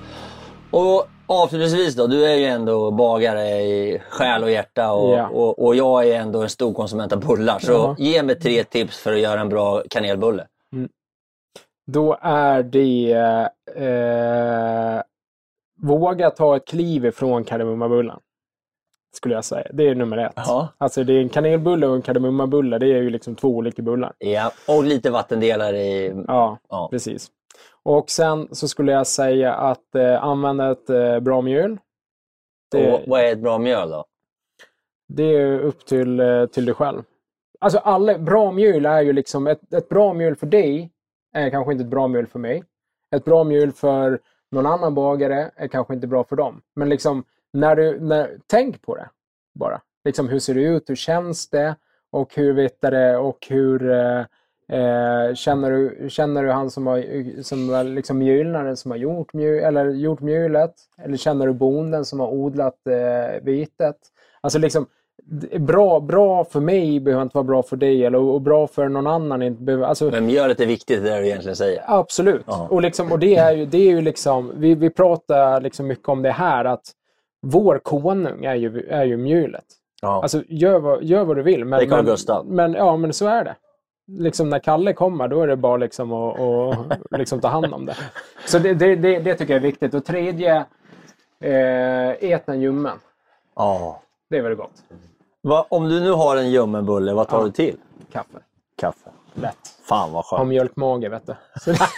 Och 0.70 1.06
avslutningsvis 1.26 1.94
då, 1.94 2.06
du 2.06 2.24
är 2.26 2.34
ju 2.34 2.44
ändå 2.44 2.90
bagare 2.90 3.46
i 3.60 4.02
själ 4.10 4.42
och 4.42 4.50
hjärta 4.50 4.92
och, 4.92 5.18
Ja. 5.18 5.28
och, 5.28 5.64
och 5.66 5.76
jag 5.76 6.08
är 6.08 6.20
ändå 6.20 6.42
en 6.42 6.48
stor 6.48 6.74
konsument 6.74 7.12
av 7.12 7.20
bullar. 7.26 7.58
Så 7.58 7.72
Ja. 7.72 7.96
ge 7.98 8.22
mig 8.22 8.40
tre 8.40 8.64
tips 8.64 8.98
för 8.98 9.12
att 9.12 9.20
göra 9.20 9.40
en 9.40 9.48
bra 9.48 9.82
kanelbulle. 9.90 10.46
Då 11.92 12.18
är 12.20 12.62
det 12.62 13.12
eh, 13.74 15.02
våga 15.82 16.30
ta 16.30 16.56
ett 16.56 16.66
kliv 16.66 17.04
ifrån 17.06 17.44
kardemummabullen. 17.44 18.18
Skulle 19.16 19.34
jag 19.34 19.44
säga. 19.44 19.66
Det 19.72 19.88
är 19.88 19.94
nummer 19.94 20.16
ett. 20.16 20.32
Ja. 20.36 20.68
Alltså 20.78 21.04
det 21.04 21.12
är 21.12 21.20
en 21.20 21.28
kanelbulle 21.28 21.86
och 21.86 21.94
en 21.96 22.02
kardemummabulle. 22.02 22.78
Det 22.78 22.86
är 22.86 23.02
ju 23.02 23.10
liksom 23.10 23.34
två 23.34 23.48
olika 23.48 23.82
bullar. 23.82 24.12
Ja, 24.18 24.52
och 24.68 24.84
lite 24.84 25.10
vattendelare 25.10 25.78
i... 25.78 26.24
Ja, 26.26 26.58
Ja. 26.68 26.88
precis. 26.90 27.30
Och 27.82 28.10
sen 28.10 28.48
så 28.52 28.68
skulle 28.68 28.92
jag 28.92 29.06
säga 29.06 29.54
att 29.54 29.94
eh, 29.94 30.24
använda 30.24 30.70
ett 30.70 30.90
eh, 30.90 31.20
bra 31.20 31.40
mjöl. 31.40 31.78
Det, 32.70 32.92
Och 32.92 33.00
vad 33.06 33.20
är 33.20 33.32
ett 33.32 33.38
bra 33.42 33.58
mjöl 33.58 33.90
då? 33.90 34.04
det 35.08 35.22
är 35.36 35.58
upp 35.60 35.86
till, 35.86 36.20
eh, 36.20 36.46
till 36.46 36.64
dig 36.64 36.74
själv. 36.74 37.02
Alltså 37.60 37.78
alla, 37.78 38.18
bra 38.18 38.52
mjöl 38.52 38.86
är 38.86 39.00
ju 39.02 39.12
liksom, 39.12 39.46
ett, 39.46 39.72
ett 39.72 39.88
bra 39.88 40.14
mjöl 40.14 40.36
för 40.36 40.46
dig 40.46 40.90
är 41.46 41.50
kanske 41.50 41.72
inte 41.72 41.84
ett 41.84 41.90
bra 41.90 42.08
mjöl 42.08 42.26
för 42.26 42.38
mig. 42.38 42.64
Ett 43.16 43.24
bra 43.24 43.44
mjöl 43.44 43.72
för 43.72 44.20
någon 44.50 44.66
annan 44.66 44.94
bagare 44.94 45.50
är 45.56 45.68
kanske 45.68 45.94
inte 45.94 46.06
bra 46.06 46.24
för 46.24 46.36
dem. 46.36 46.62
Men 46.76 46.88
liksom, 46.88 47.24
när 47.52 47.76
du, 47.76 48.00
när, 48.00 48.38
tänk 48.46 48.82
på 48.82 48.96
det 48.96 49.08
bara. 49.54 49.80
Liksom, 50.04 50.28
hur 50.28 50.38
ser 50.38 50.54
det 50.54 50.60
ut? 50.60 50.90
Hur 50.90 50.96
känns 50.96 51.50
det? 51.50 51.76
Och 52.10 52.34
hur 52.34 52.52
vet 52.52 52.80
det? 52.80 53.16
Och 53.16 53.46
hur 53.50 53.90
eh, 53.90 54.20
eh, 54.78 55.34
känner, 55.34 55.70
du, 55.70 56.10
känner 56.10 56.44
du 56.44 56.50
han 56.50 56.70
som 56.70 56.86
har 56.86 57.42
som 57.42 57.68
var 57.68 57.84
liksom 57.84 58.18
mjölnaren 58.18 58.76
som 58.76 58.90
har 58.90 58.98
gjort, 58.98 59.32
mjöl, 59.32 59.64
eller 59.64 59.90
gjort 59.90 60.20
mjölet? 60.20 60.74
Eller 60.98 61.16
känner 61.16 61.46
du 61.46 61.52
bonden 61.52 62.04
som 62.04 62.20
har 62.20 62.28
odlat 62.28 62.86
eh, 62.86 63.42
vitet? 63.42 63.96
Alltså 64.40 64.58
liksom, 64.58 64.86
bra, 65.58 66.00
bra 66.00 66.44
för 66.44 66.60
mig 66.60 67.00
behöver 67.00 67.22
inte 67.22 67.36
vara 67.36 67.44
bra 67.44 67.62
för 67.62 67.76
dig 67.76 68.04
eller 68.04 68.18
och 68.18 68.40
bra 68.40 68.66
för 68.66 68.88
någon 68.88 69.06
annan. 69.06 69.42
Inte 69.42 69.62
behöver, 69.62 69.86
alltså, 69.86 70.10
Men 70.10 70.26
mjölet 70.26 70.60
är 70.60 70.66
viktigt, 70.66 71.02
det 71.02 71.18
du 71.18 71.26
egentligen 71.26 71.56
säger. 71.56 71.82
Absolut. 71.86 72.44
Ja. 72.46 72.68
Och, 72.70 72.82
liksom, 72.82 73.12
och 73.12 73.18
det 73.18 73.36
är 73.36 73.52
ju, 73.52 73.66
det 73.66 73.78
är 73.78 73.90
ju 73.90 74.00
liksom, 74.00 74.52
vi, 74.56 74.74
vi 74.74 74.90
pratar 74.90 75.60
liksom 75.60 75.86
mycket 75.86 76.08
om 76.08 76.22
det 76.22 76.30
här 76.30 76.64
att 76.64 76.92
vår 77.42 77.78
konung 77.78 78.44
är 78.44 78.54
ju, 78.54 78.86
är 78.88 79.04
ju 79.04 79.16
mjölet. 79.16 79.64
Ja. 80.02 80.22
Alltså 80.22 80.42
gör 80.48 80.78
vad, 80.78 81.04
gör 81.04 81.24
vad 81.24 81.36
du 81.36 81.42
vill. 81.42 81.64
Men, 81.64 81.80
Det 81.80 81.86
Carl 81.86 82.44
men. 82.44 82.56
Men, 82.56 82.72
ja, 82.72 82.96
men 82.96 83.12
så 83.12 83.26
är 83.26 83.44
det. 83.44 83.56
Liksom 84.06 84.50
när 84.50 84.58
Kalle 84.58 84.92
kommer, 84.92 85.28
då 85.28 85.42
är 85.42 85.46
det 85.46 85.56
bara 85.56 85.76
liksom 85.76 86.12
att 86.12 86.38
och, 86.38 86.74
liksom 87.18 87.40
ta 87.40 87.48
hand 87.48 87.74
om 87.74 87.86
det. 87.86 87.96
Så 88.46 88.58
det, 88.58 88.74
det, 88.74 88.96
det, 88.96 89.18
det 89.18 89.34
tycker 89.34 89.54
jag 89.54 89.60
är 89.60 89.66
viktigt. 89.66 89.94
Och 89.94 90.04
tredje, 90.04 90.56
eh, 91.40 92.08
ät 92.08 92.48
en 92.48 92.60
ljummen. 92.60 92.98
ja. 93.56 94.02
Det 94.30 94.36
är 94.38 94.42
väldigt 94.42 94.58
gott. 94.58 94.82
Va, 95.48 95.66
om 95.68 95.88
du 95.88 96.00
nu 96.00 96.10
har 96.10 96.36
en 96.36 96.50
ljummen 96.50 96.86
bulle, 96.86 97.12
vad 97.14 97.28
tar 97.28 97.38
Ja. 97.38 97.44
du 97.44 97.50
till? 97.50 97.76
Kaffe. 98.12 98.38
Kaffe. 98.80 99.10
Lätt. 99.34 99.56
Fan 99.88 100.12
vad 100.12 100.24
Har 100.24 100.38
skönt. 100.38 100.48
mjölkmage, 100.48 101.08
vet 101.08 101.26
du. 101.26 101.34
Så 101.60 101.70
det, 101.70 101.78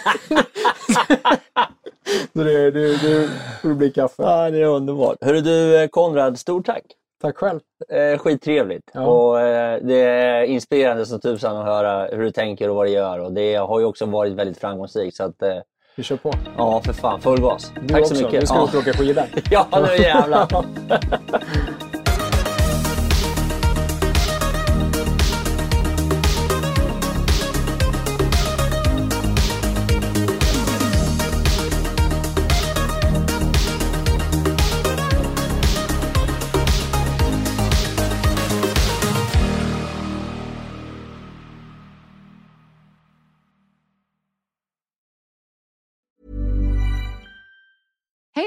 så 2.33 2.43
det, 2.43 2.71
det, 2.71 2.97
det, 3.01 3.29
det 3.63 3.73
blir 3.73 3.91
kaffe. 3.91 4.23
Ja, 4.23 4.49
det 4.49 4.57
är 4.61 4.65
underbart. 4.65 5.17
Hörru 5.21 5.41
du 5.41 5.81
eh, 5.83 5.87
Konrad, 5.87 6.39
stort 6.39 6.65
tack. 6.65 6.83
Tack 7.21 7.37
själv. 7.37 7.59
Eh, 7.89 8.17
skittrevligt. 8.19 8.89
Ja. 8.93 9.01
Och, 9.07 9.41
eh, 9.41 9.79
det 9.83 9.95
är 10.01 10.43
inspirerande 10.43 11.05
som 11.05 11.19
tusan 11.19 11.57
att 11.57 11.65
höra 11.65 12.07
hur 12.07 12.23
du 12.23 12.31
tänker 12.31 12.69
och 12.69 12.75
vad 12.75 12.85
du 12.85 12.89
gör. 12.91 13.19
Och 13.19 13.31
det 13.33 13.55
har 13.55 13.79
ju 13.79 13.85
också 13.85 14.05
varit 14.05 14.33
väldigt 14.33 14.57
framgångsrikt. 14.57 15.17
Så 15.17 15.23
att, 15.23 15.41
eh, 15.41 15.55
Vi 15.95 16.03
kör 16.03 16.17
på. 16.17 16.33
ja, 16.57 16.81
för 16.85 16.93
fan. 16.93 17.21
Full 17.21 17.41
gas. 17.41 17.71
Du 17.81 17.87
tack 17.87 18.01
också. 18.01 18.15
så 18.15 18.23
mycket. 18.23 18.41
Du 18.41 18.47
ska 18.47 18.55
ja. 18.73 18.79
åka 18.79 18.93
skidor. 18.93 19.23
ja, 19.51 19.67
nu 19.71 20.03
jävlar. 20.03 20.47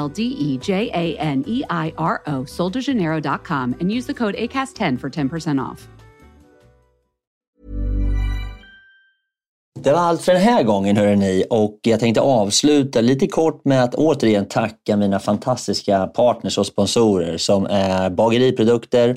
L 0.00 0.08
D 0.08 0.22
E 0.22 0.58
J 0.58 0.90
A 0.92 1.16
N 1.18 1.44
E 1.46 1.62
I 1.70 1.92
R 1.98 2.22
O, 2.26 2.44
soldejaneiro.com, 2.44 3.74
and 3.80 3.92
use 3.92 4.06
the 4.06 4.14
code 4.14 4.34
ACAST10 4.34 4.98
for 5.00 5.10
10% 5.10 5.72
off. 5.72 5.88
Det 9.82 9.92
var 9.92 10.00
allt 10.00 10.22
för 10.22 10.32
den 10.32 10.42
här 10.42 10.62
gången 10.62 10.96
hörrni 10.96 11.44
och 11.50 11.78
jag 11.82 12.00
tänkte 12.00 12.20
avsluta 12.20 13.00
lite 13.00 13.26
kort 13.26 13.64
med 13.64 13.84
att 13.84 13.94
återigen 13.94 14.48
tacka 14.48 14.96
mina 14.96 15.18
fantastiska 15.18 16.06
partners 16.06 16.58
och 16.58 16.66
sponsorer 16.66 17.36
som 17.36 17.66
är 17.66 18.10
Bageriprodukter, 18.10 19.16